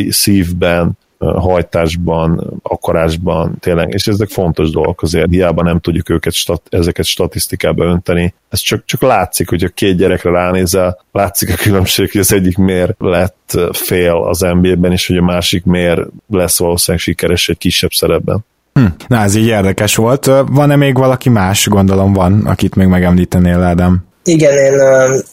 [0.09, 7.05] szívben, hajtásban, akarásban, tényleg, és ezek fontos dolgok azért, hiába nem tudjuk őket, stat, ezeket
[7.05, 8.33] statisztikába önteni.
[8.49, 12.57] Ez csak, csak látszik, hogy a két gyerekre ránézel, látszik a különbség, hogy az egyik
[12.57, 17.91] miért lett fél az NBA-ben, és hogy a másik miért lesz valószínűleg sikeres egy kisebb
[17.91, 18.45] szerepben.
[18.73, 20.25] Hm, na ez így érdekes volt.
[20.47, 24.05] Van-e még valaki más, gondolom van, akit még megemlítenél, Ádám?
[24.23, 24.73] Igen, én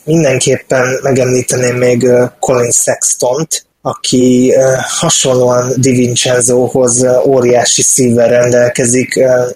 [0.04, 2.06] mindenképpen megemlíteném még
[2.38, 4.52] Colin Sextont, aki
[4.86, 9.14] hasonlóan Di Vincenzohoz óriási szívvel rendelkezik.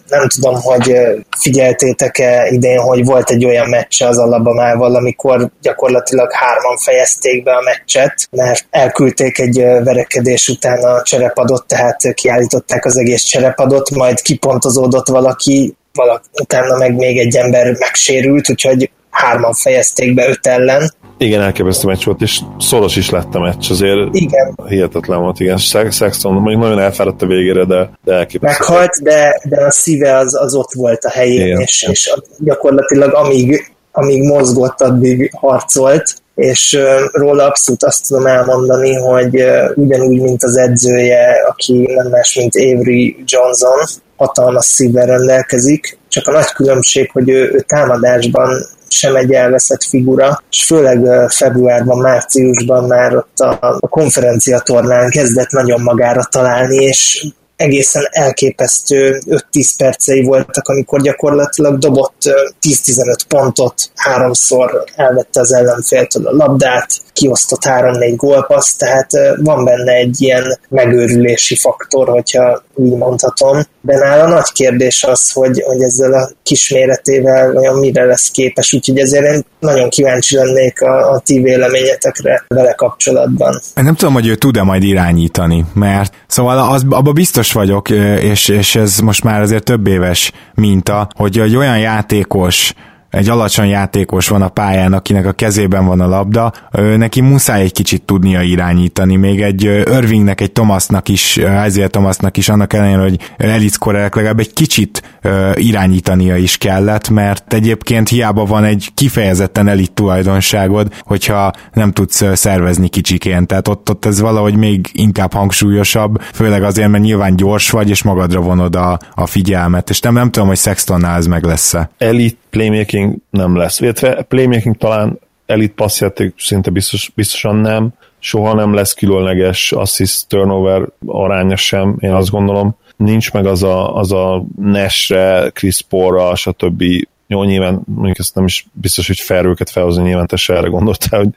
[0.09, 0.97] Nem tudom, hogy
[1.39, 7.63] figyeltétek-e idén, hogy volt egy olyan meccse az Alabamával, amikor gyakorlatilag hárman fejezték be a
[7.63, 15.09] meccset, mert elküldték egy verekedés után a cserepadot, tehát kiállították az egész cserepadot, majd kipontozódott
[15.09, 21.43] valaki, valaki utána meg még egy ember megsérült, úgyhogy hárman fejezték be öt ellen, Igen,
[21.43, 24.59] elképesztő meccs volt, és szoros is lett a meccs, azért igen.
[24.67, 25.57] hihetetlen volt, igen.
[25.91, 28.65] Sexton mondjuk nagyon elfáradt a végére, de, de elképesztő.
[28.65, 31.61] Meghalt, de, de a szíve az, az ott volt a helyén, igen.
[31.61, 36.79] és, és gyakorlatilag amíg, amíg mozgott, addig harcolt, és
[37.13, 43.17] róla abszolút azt tudom elmondani, hogy ugyanúgy, mint az edzője, aki nem más, mint Avery
[43.25, 43.79] Johnson,
[44.17, 50.43] hatalmas szívvel rendelkezik, csak a nagy különbség, hogy ő, ő támadásban sem egy elveszett figura,
[50.51, 57.27] és főleg februárban, márciusban már ott a, a konferencia tornán kezdett nagyon magára találni, és
[57.57, 62.23] egészen elképesztő 5-10 percei voltak, amikor gyakorlatilag dobott
[62.61, 66.89] 10-15 pontot, háromszor elvette az ellenféltől a labdát,
[67.19, 69.11] kiosztott 3-4 gólpaszt, tehát
[69.43, 73.61] van benne egy ilyen megőrülési faktor, hogyha úgy mondhatom.
[73.81, 78.99] De nála nagy kérdés az, hogy, hogy ezzel a kisméretével olyan mire lesz képes, úgyhogy
[78.99, 83.61] ezért én nagyon kíváncsi lennék a, a ti véleményetekre vele kapcsolatban.
[83.75, 87.91] Nem tudom, hogy ő tud-e majd irányítani, mert szóval az, abba biztos vagyok,
[88.21, 92.75] és, és ez most már azért több éves minta, hogy egy olyan játékos,
[93.11, 96.53] egy alacsony játékos van a pályán, akinek a kezében van a labda,
[96.97, 102.49] neki muszáj egy kicsit tudnia irányítani, még egy Irvingnek, egy Thomasnak is, Isaiah Thomasnak is,
[102.49, 105.21] annak ellenére, hogy elitkorek legalább egy kicsit
[105.55, 112.89] irányítania is kellett, mert egyébként hiába van egy kifejezetten elit tulajdonságod, hogyha nem tudsz szervezni
[112.89, 117.91] kicsikén, tehát ott, ott ez valahogy még inkább hangsúlyosabb, főleg azért, mert nyilván gyors vagy,
[117.91, 121.91] és magadra vonod a, a figyelmet, és nem, nem tudom, hogy Sextonnál ez meg lesz-e.
[121.99, 123.81] Elit playmaking nem lesz.
[123.81, 127.89] Illetve playmaking talán elit passzjáték szinte biztos, biztosan nem,
[128.19, 132.77] soha nem lesz különleges assist turnover aránya sem, én azt gondolom.
[132.97, 136.85] Nincs meg az a, az a Nesre, Chris Paul-ra, stb.
[137.31, 140.69] Jó, nyilván mondjuk ezt nem is biztos, hogy fel őket felhozni, nyilván te se erre
[140.69, 141.29] gondoltál, hogy,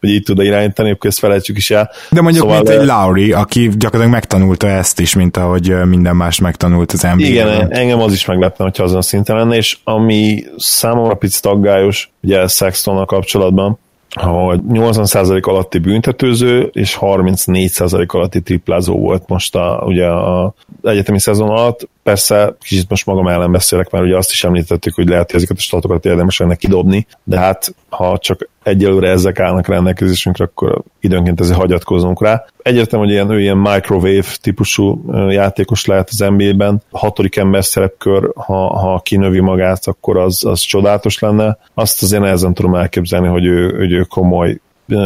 [0.00, 1.90] hogy így tud irányítani, akkor ezt felejtjük is el.
[2.10, 6.38] De mondjuk szóval, mint egy Lauri, aki gyakorlatilag megtanulta ezt is, mint ahogy minden más
[6.38, 7.26] megtanult az NBA-ben.
[7.26, 12.46] Igen, engem az is meglepne, hogyha azon szinten lenne, és ami számomra picit aggályos, ugye
[12.46, 13.78] Sextonnal kapcsolatban,
[14.14, 21.48] hogy 80% alatti büntetőző és 34% alatti triplázó volt most a, ugye a egyetemi szezon
[21.48, 21.88] alatt.
[22.02, 25.56] Persze kicsit most magam ellen beszélek, mert ugye azt is említettük, hogy lehet, hogy ezeket
[25.56, 31.40] a statokat érdemes lenne kidobni, de hát ha csak egyelőre ezek állnak rendelkezésünkre, akkor időnként
[31.40, 32.44] ezért hagyatkozunk rá.
[32.62, 36.82] Egyértelmű, hogy ilyen, ő ilyen microwave típusú játékos lehet az NBA-ben.
[36.90, 41.58] A hatodik ember szerepkör, ha, ha kinövi magát, akkor az, az csodálatos lenne.
[41.74, 44.60] Azt azért nehezen tudom elképzelni, hogy ő, hogy ő komoly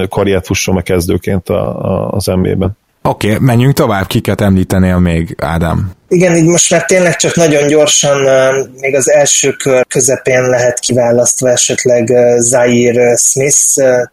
[0.09, 2.77] karriert fusson meg kezdőként a, a, az NBA-ben.
[3.03, 5.91] Oké, okay, menjünk tovább, kiket említenél még, Ádám?
[6.15, 8.21] Igen, így most már tényleg csak nagyon gyorsan,
[8.81, 13.59] még az első kör közepén lehet kiválasztva esetleg Zaire Smith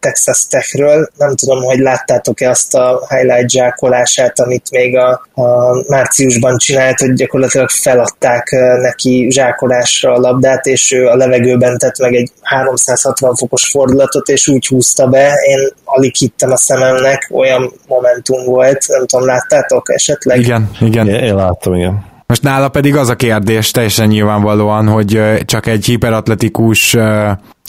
[0.00, 1.08] Texas Techről.
[1.16, 7.12] Nem tudom, hogy láttátok-e azt a highlight zsákolását, amit még a, a márciusban csinált, hogy
[7.12, 8.50] gyakorlatilag feladták
[8.80, 14.48] neki zsákolásra a labdát, és ő a levegőben tett meg egy 360 fokos fordulatot, és
[14.48, 15.32] úgy húzta be.
[15.46, 20.38] Én alig hittem a szememnek, olyan momentum volt, nem tudom, láttátok esetleg?
[20.38, 21.08] Igen, igen.
[21.08, 21.91] Én, én láttam, igen.
[22.32, 26.92] Most nála pedig az a kérdés teljesen nyilvánvalóan, hogy csak egy hiperatletikus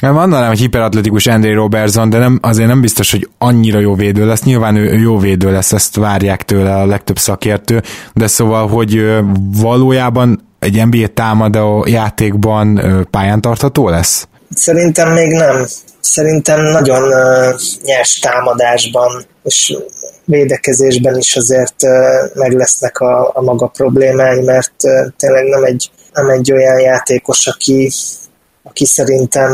[0.02, 4.26] nem mondanám, hogy hiperatletikus André Robertson, de nem, azért nem biztos, hogy annyira jó védő
[4.26, 4.44] lesz.
[4.44, 7.81] Nyilván ő, jó védő lesz, ezt várják tőle a legtöbb szakértő,
[8.14, 9.19] de szóval, hogy
[9.61, 12.81] valójában egy NBA támadó játékban
[13.11, 14.27] pályán tartható lesz?
[14.49, 15.65] Szerintem még nem.
[15.99, 17.10] Szerintem nagyon
[17.84, 19.77] nyers támadásban, és
[20.26, 21.76] védekezésben is azért
[22.34, 24.74] meg lesznek a, a maga problémái, mert
[25.18, 27.91] tényleg nem egy, nem egy olyan játékos, aki,
[28.64, 29.54] aki szerintem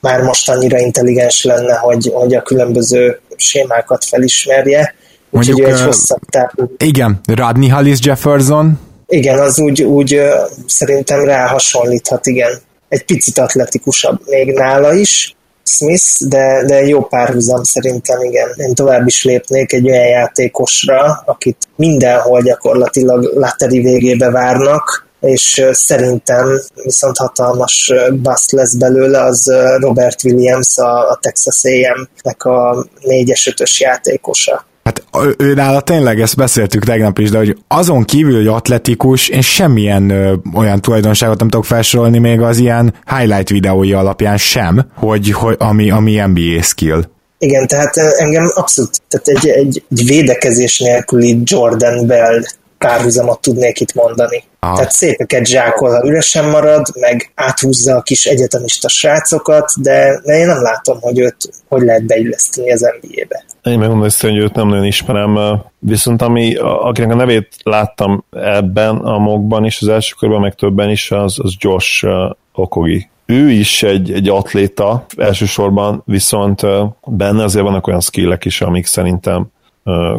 [0.00, 4.94] már most annyira intelligens lenne, hogy, hogy a különböző sémákat felismerje.
[5.30, 6.74] Úgyhogy egy hosszabb távú.
[6.78, 8.80] Igen, Radney Hollis Jefferson.
[9.06, 10.20] Igen, az úgy, úgy
[10.66, 12.60] szerintem rá hasonlíthat, igen.
[12.88, 15.36] Egy picit atletikusabb még nála is,
[15.68, 18.48] Smith, de, de jó párhuzam szerintem, igen.
[18.56, 26.60] Én tovább is lépnék egy olyan játékosra, akit mindenhol gyakorlatilag Lateri végébe várnak, és szerintem
[26.82, 34.66] viszont hatalmas bust lesz belőle, az Robert Williams, a Texas AM-nek a 4-es 5-ös játékosa.
[34.88, 35.04] Hát
[35.38, 40.10] ő nála tényleg, ezt beszéltük tegnap is, de hogy azon kívül, hogy atletikus, én semmilyen
[40.10, 45.56] ö, olyan tulajdonságot nem tudok felsorolni még az ilyen highlight videói alapján sem, hogy, hogy
[45.58, 47.02] ami, ami NBA skill.
[47.38, 52.42] Igen, tehát engem abszolút, tehát egy, egy, egy védekezés nélküli Jordan Bell
[52.78, 54.44] párhuzamot tudnék itt mondani.
[54.60, 54.74] Aha.
[54.76, 60.46] Tehát szépeket zsákol, ha üresen marad, meg áthúzza a kis egyetemista srácokat, de, de én
[60.46, 61.36] nem látom, hogy őt
[61.68, 63.44] hogy lehet beilleszteni az NBA-be.
[63.68, 69.18] Én megmondom hogy őt nem nagyon ismerem, viszont ami, akinek a nevét láttam ebben a
[69.18, 72.06] mokban is, az első körben, meg többen is, az, az Josh
[72.52, 73.08] Okogi.
[73.26, 76.62] Ő is egy, egy atléta elsősorban, viszont
[77.06, 79.46] benne azért vannak olyan skillek is, amik szerintem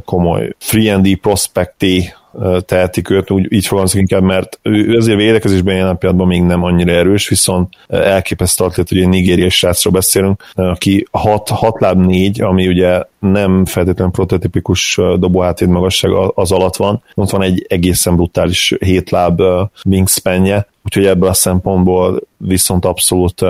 [0.06, 2.14] komoly free and prospecté
[2.66, 6.64] tehetik őt, úgy, így fogalmazok inkább, mert ő, ő azért védekezésben jelen pillanatban még nem
[6.64, 12.42] annyira erős, viszont elképesztő atlet, hogy egy nigériai srácról beszélünk, aki 6, 6 láb 4,
[12.42, 18.76] ami ugye nem feltétlenül prototipikus dobóhátvéd magasság az alatt van, ott van egy egészen brutális
[18.80, 19.42] 7 láb
[19.86, 23.42] wingspanje, úgyhogy ebből a szempontból viszont abszolút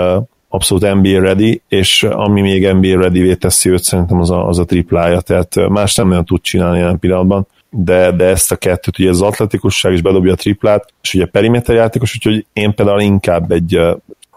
[0.51, 4.65] abszolút NBA ready, és ami még NBA ready teszi őt, szerintem az a, az a
[4.65, 9.09] triplája, tehát más nem nagyon tud csinálni jelen pillanatban de, de ezt a kettőt, ugye
[9.09, 13.79] az atletikusság is bedobja a triplát, és ugye periméter játékos, úgyhogy én például inkább egy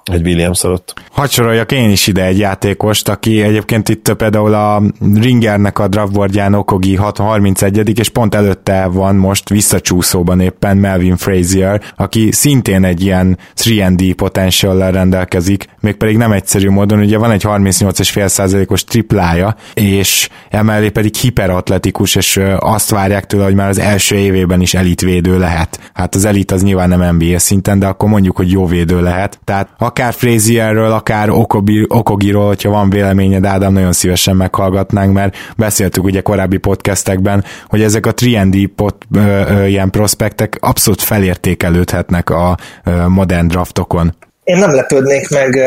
[0.04, 0.94] egy Williams alatt.
[1.10, 4.82] Hadd soroljak én is ide egy játékost, aki egyébként itt például a
[5.14, 12.32] Ringernek a draftboardján Okogi 31 és pont előtte van most visszacsúszóban éppen Melvin Frazier, aki
[12.32, 19.56] szintén egy ilyen 3D potential rendelkezik, mégpedig nem egyszerű módon, ugye van egy 38,5%-os triplája,
[19.74, 25.38] és emellé pedig hiperatletikus, és azt várják tőle, hogy már az első évében is elitvédő
[25.38, 25.90] lehet.
[25.94, 29.38] Hát az elit az nyilván nem NBA szinten, de akkor mondjuk, hogy jó védő lehet.
[29.44, 36.05] Tehát akár Frazierről, akár Okobi, Okogiról, hogyha van véleményed, Ádám, nagyon szívesen meghallgatnánk, mert beszéltük
[36.05, 42.56] ugye korábbi podcastekben, hogy ezek a 3D pot, ö, ö, ilyen prospektek abszolút felértékelődhetnek a
[42.85, 44.14] ö, modern draftokon.
[44.44, 45.60] Én nem lepődnék meg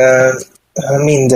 [1.04, 1.36] mind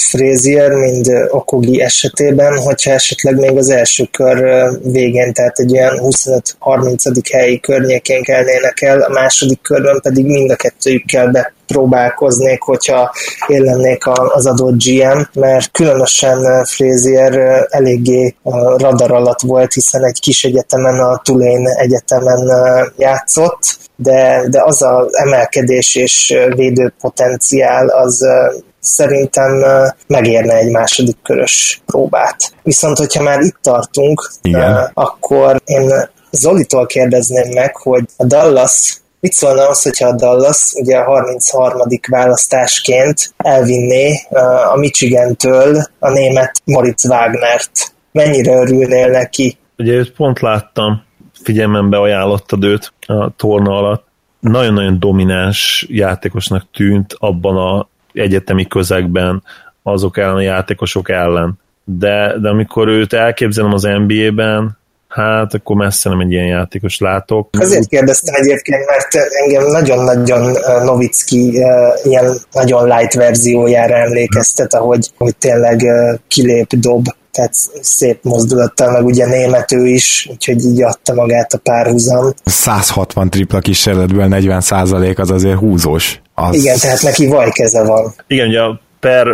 [0.00, 7.22] Frazier, mind Okogi esetében, hogyha esetleg még az első kör végén, tehát egy olyan 25-30.
[7.32, 13.14] helyi környékén kelnének el, a második körben pedig mind a kettőjükkel be próbálkoznék, hogyha
[13.46, 18.34] én lennék az adott GM, mert különösen Frazier eléggé
[18.76, 22.50] radar alatt volt, hiszen egy kis egyetemen, a Tulane egyetemen
[22.96, 28.26] játszott, de, de az az emelkedés és védőpotenciál az
[28.80, 29.64] szerintem
[30.06, 32.36] megérne egy második körös próbát.
[32.62, 34.90] Viszont, hogyha már itt tartunk, Igen.
[34.94, 40.96] akkor én Zolitól kérdezném meg, hogy a Dallas Mit szólna az, hogyha a Dallas ugye
[40.96, 41.88] a 33.
[42.08, 44.26] választásként elvinné
[44.72, 47.94] a Michigantől a német Moritz Wagnert?
[48.12, 49.58] Mennyire örülnél neki?
[49.78, 51.02] Ugye őt pont láttam,
[51.42, 54.06] figyelmembe ajánlottad őt a torna alatt.
[54.40, 57.88] Nagyon-nagyon domináns játékosnak tűnt abban a
[58.18, 59.42] egyetemi közegben
[59.82, 61.58] azok ellen a játékosok ellen.
[61.84, 64.78] De, de amikor őt elképzelem az NBA-ben,
[65.08, 67.48] hát akkor messze nem egy ilyen játékos látok.
[67.58, 71.64] Azért kérdeztem egyébként, mert engem nagyon-nagyon Novicki
[72.02, 75.86] ilyen nagyon light verziójára emlékeztet, ahogy hogy tényleg
[76.28, 82.32] kilép, dob, tehát szép mozdulattal, meg ugye némető is, úgyhogy így adta magát a párhuzam.
[82.44, 86.20] 160 tripla kísérletből 40 százalék az azért húzós.
[86.38, 86.54] Az...
[86.54, 88.12] Igen, tehát neki vajkeze van.
[88.26, 89.26] Igen, ugye a Per,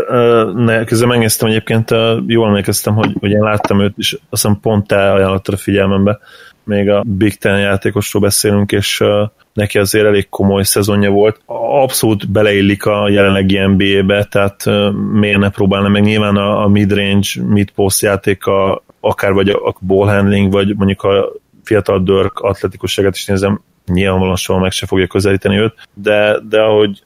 [0.55, 1.91] ne, közben megnéztem egyébként,
[2.27, 6.19] jól emlékeztem, hogy, hogy én láttam őt, és azt hiszem pont te ajánlottad a figyelmembe,
[6.65, 9.03] még a Big Ten játékosról beszélünk, és
[9.53, 11.41] neki azért elég komoly szezonja volt.
[11.83, 14.65] Abszolút beleillik a jelenlegi NBA-be, tehát
[15.13, 20.53] miért ne próbálna meg nyilván a, a mid-range, mid-post játéka, akár vagy a ball handling,
[20.53, 21.33] vagy mondjuk a
[21.65, 27.05] fiatal Dörk atletikusságát is nézem, nyilvánvalóan soha meg se fogja közelíteni őt, de, de ahogy,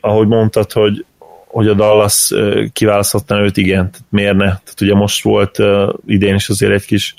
[0.00, 1.04] ahogy mondtad, hogy
[1.50, 2.32] hogy a Dallas
[2.72, 4.44] kiválaszthatná őt, igen, tehát miért ne?
[4.44, 5.58] Tehát ugye most volt
[6.06, 7.14] idén is azért egy kis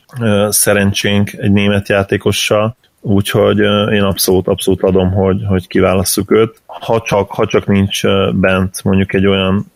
[0.50, 3.60] szerencsénk egy német játékossal, úgyhogy
[3.94, 6.62] én abszolút, abszolút adom, hogy, hogy kiválasszuk őt.
[6.66, 8.02] Ha csak, ha csak nincs
[8.34, 9.72] bent mondjuk egy olyan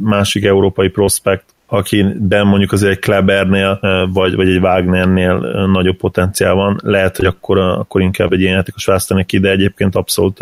[0.00, 3.78] másik európai prospekt, akiben mondjuk azért egy Klebernél,
[4.12, 8.84] vagy, vagy egy Wagnernél nagyobb potenciál van, lehet, hogy akkor, akkor inkább egy ilyen játékos
[8.84, 10.38] választanék ki, de egyébként abszolút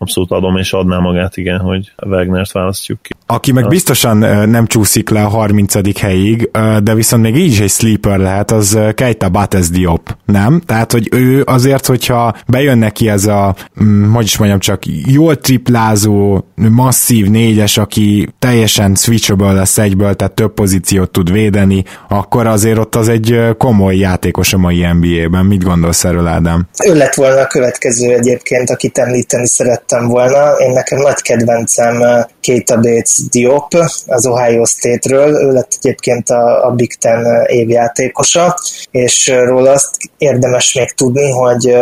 [0.00, 3.14] abszolút adom és adná magát, igen, hogy Wagnert választjuk ki.
[3.26, 4.16] Aki meg biztosan
[4.48, 6.00] nem csúszik le a 30.
[6.00, 6.50] helyig,
[6.82, 10.60] de viszont még így is egy sleeper lehet, az Keita Bates Diop, nem?
[10.66, 15.36] Tehát, hogy ő azért, hogyha bejön neki ez a, mm, hogy is mondjam csak, jól
[15.36, 22.78] triplázó, masszív négyes, aki teljesen switchable lesz egyből, tehát több pozíciót tud védeni, akkor azért
[22.78, 25.44] ott az egy komoly játékos a mai NBA-ben.
[25.44, 26.68] Mit gondolsz erről, Ádám?
[26.84, 30.52] Ő lett volna a következő egyébként, akit említeni szerettem volna.
[30.52, 33.74] Én nekem nagy kedvencem Keita Bates Diop
[34.06, 35.34] az Ohio State-ről.
[35.34, 38.58] Ő lett egyébként a, a Big Ten évjátékosa,
[38.90, 41.74] és róla azt érdemes még tudni, hogy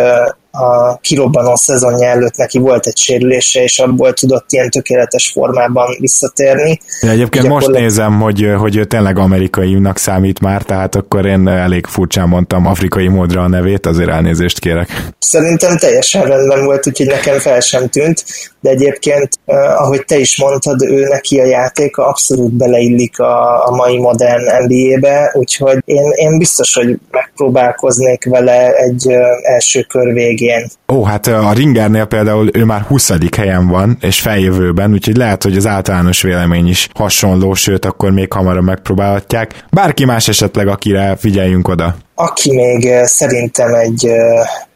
[0.50, 6.78] a kirobbanó szezonja előtt neki volt egy sérülése, és abból tudott ilyen tökéletes formában visszatérni.
[7.00, 11.48] Ja, egyébként Ugye most nézem, hogy, hogy ő tényleg amerikainak számít már, tehát akkor én
[11.48, 14.88] elég furcsán mondtam afrikai módra a nevét, azért elnézést kérek.
[15.18, 18.24] Szerintem teljesen rendben volt, úgyhogy nekem fel sem tűnt,
[18.60, 23.70] de egyébként, eh, ahogy te is mondtad, ő neki a játéka abszolút beleillik a, a
[23.70, 29.06] mai modern NBA-be, úgyhogy én, én biztos, hogy megpróbálkoznék vele egy
[29.42, 30.70] első kör végén végén.
[30.92, 33.10] Ó, hát a Ringernél például ő már 20.
[33.36, 38.32] helyen van, és feljövőben, úgyhogy lehet, hogy az általános vélemény is hasonló, sőt, akkor még
[38.32, 39.64] hamarabb megpróbálhatják.
[39.70, 41.96] Bárki más esetleg, akire figyeljünk oda.
[42.14, 44.06] Aki még szerintem egy,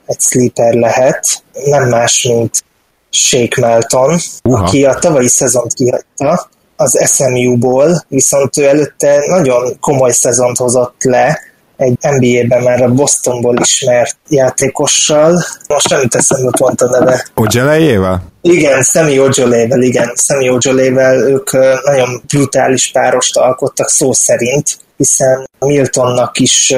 [0.07, 2.65] egy sleeper lehet, nem más, mint
[3.11, 4.65] Shake Melton, Uha.
[4.65, 11.41] aki a tavalyi szezont kihagyta az SMU-ból, viszont ő előtte nagyon komoly szezont hozott le,
[11.77, 15.45] egy NBA-ben már a Bostonból ismert játékossal.
[15.69, 17.27] Most nem teszem pont a neve.
[17.35, 18.23] Ojelejével?
[18.43, 20.13] Igen, Semi Ojolével, igen.
[20.17, 21.53] Semi Ojolével ők
[21.85, 26.75] nagyon brutális párost alkottak szó szerint, hiszen Miltonnak is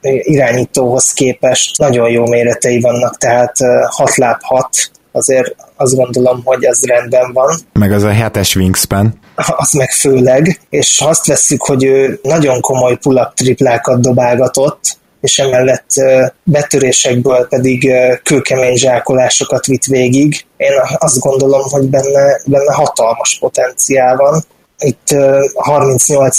[0.00, 3.56] irányítóhoz képest nagyon jó méretei vannak, tehát
[3.86, 4.68] 6 láb 6,
[5.14, 7.56] azért azt gondolom, hogy ez rendben van.
[7.72, 9.18] Meg az a hetes wingspan.
[9.34, 15.38] Az meg főleg, és ha azt vesszük, hogy ő nagyon komoly pull-up triplákat dobálgatott, és
[15.38, 15.90] emellett
[16.42, 17.92] betörésekből pedig
[18.22, 20.44] kőkemény zsákolásokat vitt végig.
[20.56, 24.44] Én azt gondolom, hogy benne, benne hatalmas potenciál van.
[24.78, 25.16] Itt
[25.54, 26.38] 38.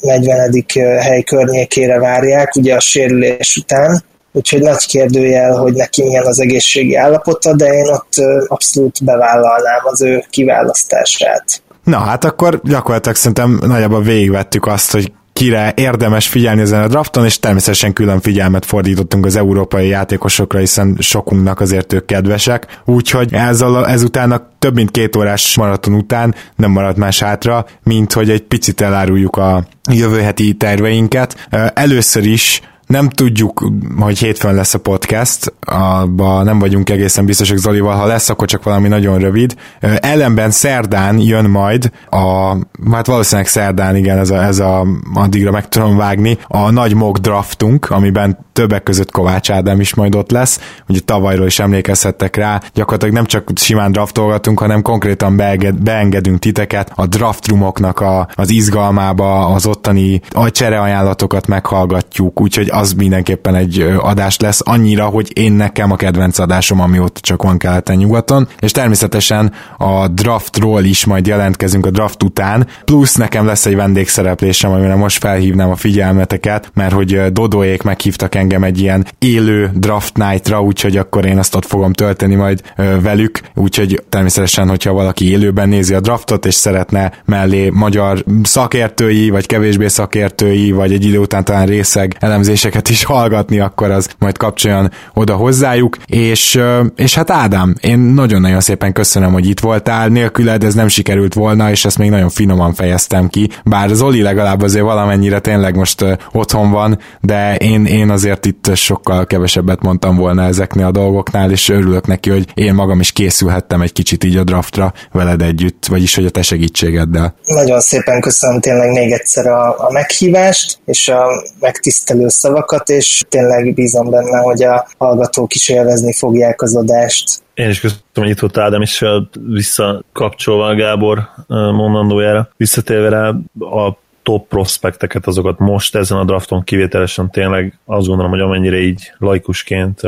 [0.00, 0.64] 40.
[1.00, 4.04] hely környékére várják, ugye a sérülés után,
[4.36, 8.12] úgyhogy nagy kérdőjel, hogy neki milyen az egészségi állapota, de én ott
[8.46, 11.62] abszolút bevállalnám az ő kiválasztását.
[11.84, 17.24] Na hát akkor gyakorlatilag szerintem nagyjából végigvettük azt, hogy kire érdemes figyelni ezen a drafton,
[17.24, 22.80] és természetesen külön figyelmet fordítottunk az európai játékosokra, hiszen sokunknak azért ők kedvesek.
[22.84, 28.12] Úgyhogy ezzel, ezután a több mint két órás maraton után nem maradt más hátra, mint
[28.12, 31.48] hogy egy picit eláruljuk a jövő heti terveinket.
[31.74, 37.96] Először is nem tudjuk, hogy hétfőn lesz a podcast, abban nem vagyunk egészen biztosak Zolival,
[37.96, 39.54] ha lesz, akkor csak valami nagyon rövid.
[39.80, 42.56] Ellenben szerdán jön majd a,
[42.90, 47.18] hát valószínűleg szerdán, igen, ez a, ez a addigra meg tudom vágni, a nagy mock
[47.18, 52.60] draftunk, amiben többek között Kovács Ádám is majd ott lesz, ugye tavalyról is emlékezhettek rá,
[52.74, 59.46] gyakorlatilag nem csak simán draftolgatunk, hanem konkrétan beenged, beengedünk titeket a draftrumoknak a, az izgalmába,
[59.46, 65.92] az ottani csere ajánlatokat meghallgatjuk, úgyhogy az mindenképpen egy adás lesz, annyira, hogy én nekem
[65.92, 71.26] a kedvenc adásom, ami ott csak van keleten nyugaton, és természetesen a draftról is majd
[71.26, 76.92] jelentkezünk a draft után, plusz nekem lesz egy vendégszereplésem, amire most felhívnám a figyelmeteket, mert
[76.92, 81.92] hogy Dodóék meghívtak engem egy ilyen élő draft night-ra, úgyhogy akkor én azt ott fogom
[81.92, 82.60] tölteni majd
[83.00, 89.46] velük, úgyhogy természetesen, hogyha valaki élőben nézi a draftot, és szeretne mellé magyar szakértői, vagy
[89.46, 94.36] kevésbé szakértői, vagy egy idő után talán részeg elemzés podcasteket is hallgatni, akkor az majd
[94.36, 96.60] kapcsoljon oda hozzájuk, és,
[96.96, 101.70] és hát Ádám, én nagyon-nagyon szépen köszönöm, hogy itt voltál, nélküled ez nem sikerült volna,
[101.70, 106.70] és ezt még nagyon finoman fejeztem ki, bár Zoli legalább azért valamennyire tényleg most otthon
[106.70, 112.06] van, de én, én azért itt sokkal kevesebbet mondtam volna ezeknél a dolgoknál, és örülök
[112.06, 116.26] neki, hogy én magam is készülhettem egy kicsit így a draftra veled együtt, vagyis hogy
[116.26, 117.34] a te segítségeddel.
[117.44, 121.26] Nagyon szépen köszönöm tényleg még egyszer a, a meghívást, és a
[121.60, 127.42] megtisztelő szavakat, szavakat, és tényleg bízom benne, hogy a hallgatók is élvezni fogják az adást.
[127.54, 129.04] Én is köszönöm, hogy itt volt Ádám, és
[129.46, 132.48] visszakapcsolva a Gábor mondandójára.
[132.56, 133.28] Visszatérve rá
[133.58, 139.12] a top prospekteket, azokat most ezen a drafton kivételesen tényleg azt gondolom, hogy amennyire így
[139.18, 140.00] laikusként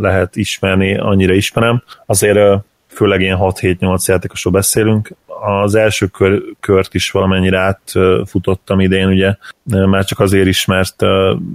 [0.00, 1.82] lehet ismerni, annyira ismerem.
[2.06, 2.38] Azért
[2.88, 9.34] főleg ilyen 6-7-8 játékosról beszélünk, az első kör, kört is valamennyire átfutottam idén, ugye,
[9.64, 11.02] már csak azért is, mert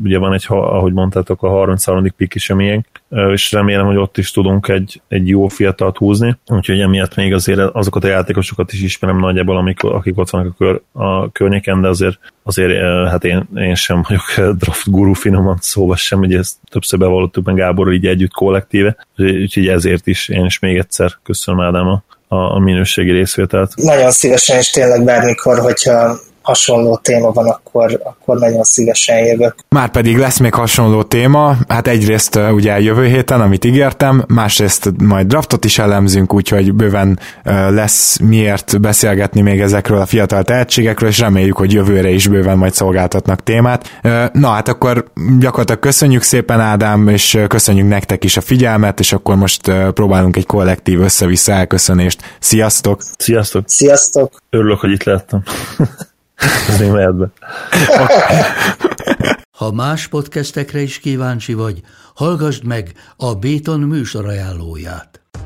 [0.03, 2.13] ugye van egy, ahogy mondtátok, a 33.
[2.17, 6.37] pik is a miénk, és remélem, hogy ott is tudunk egy, egy jó fiatalt húzni,
[6.47, 10.55] úgyhogy emiatt még azért azokat a játékosokat is ismerem nagyjából, amik, akik ott vannak a,
[10.57, 15.95] kör, a környéken, de azért, azért hát én, én sem vagyok draft guru finoman szóval
[15.95, 20.59] sem, ugye ezt többször bevallottuk meg Gáborral így együtt kollektíve, úgyhogy ezért is én is
[20.59, 23.71] még egyszer köszönöm Ádám a a, a minőségi részvételt.
[23.75, 29.55] Nagyon szívesen, és tényleg bármikor, hogyha hasonló téma van, akkor, akkor nagyon szívesen jövök.
[29.69, 35.27] Már pedig lesz még hasonló téma, hát egyrészt ugye jövő héten, amit ígértem, másrészt majd
[35.27, 37.19] draftot is elemzünk, úgyhogy bőven
[37.69, 42.73] lesz miért beszélgetni még ezekről a fiatal tehetségekről, és reméljük, hogy jövőre is bőven majd
[42.73, 43.99] szolgáltatnak témát.
[44.33, 45.05] Na hát akkor
[45.39, 50.45] gyakorlatilag köszönjük szépen Ádám, és köszönjük nektek is a figyelmet, és akkor most próbálunk egy
[50.45, 52.35] kollektív össze-vissza elköszönést.
[52.39, 53.01] Sziasztok!
[53.17, 53.63] Sziasztok!
[53.67, 54.33] Sziasztok!
[54.49, 55.43] Örülök, hogy itt lettem.
[56.67, 57.31] Ez még mehet be.
[59.57, 61.81] Ha más podcastekre is kíváncsi vagy,
[62.15, 65.24] hallgassd meg a Béton műsor ajánlóját.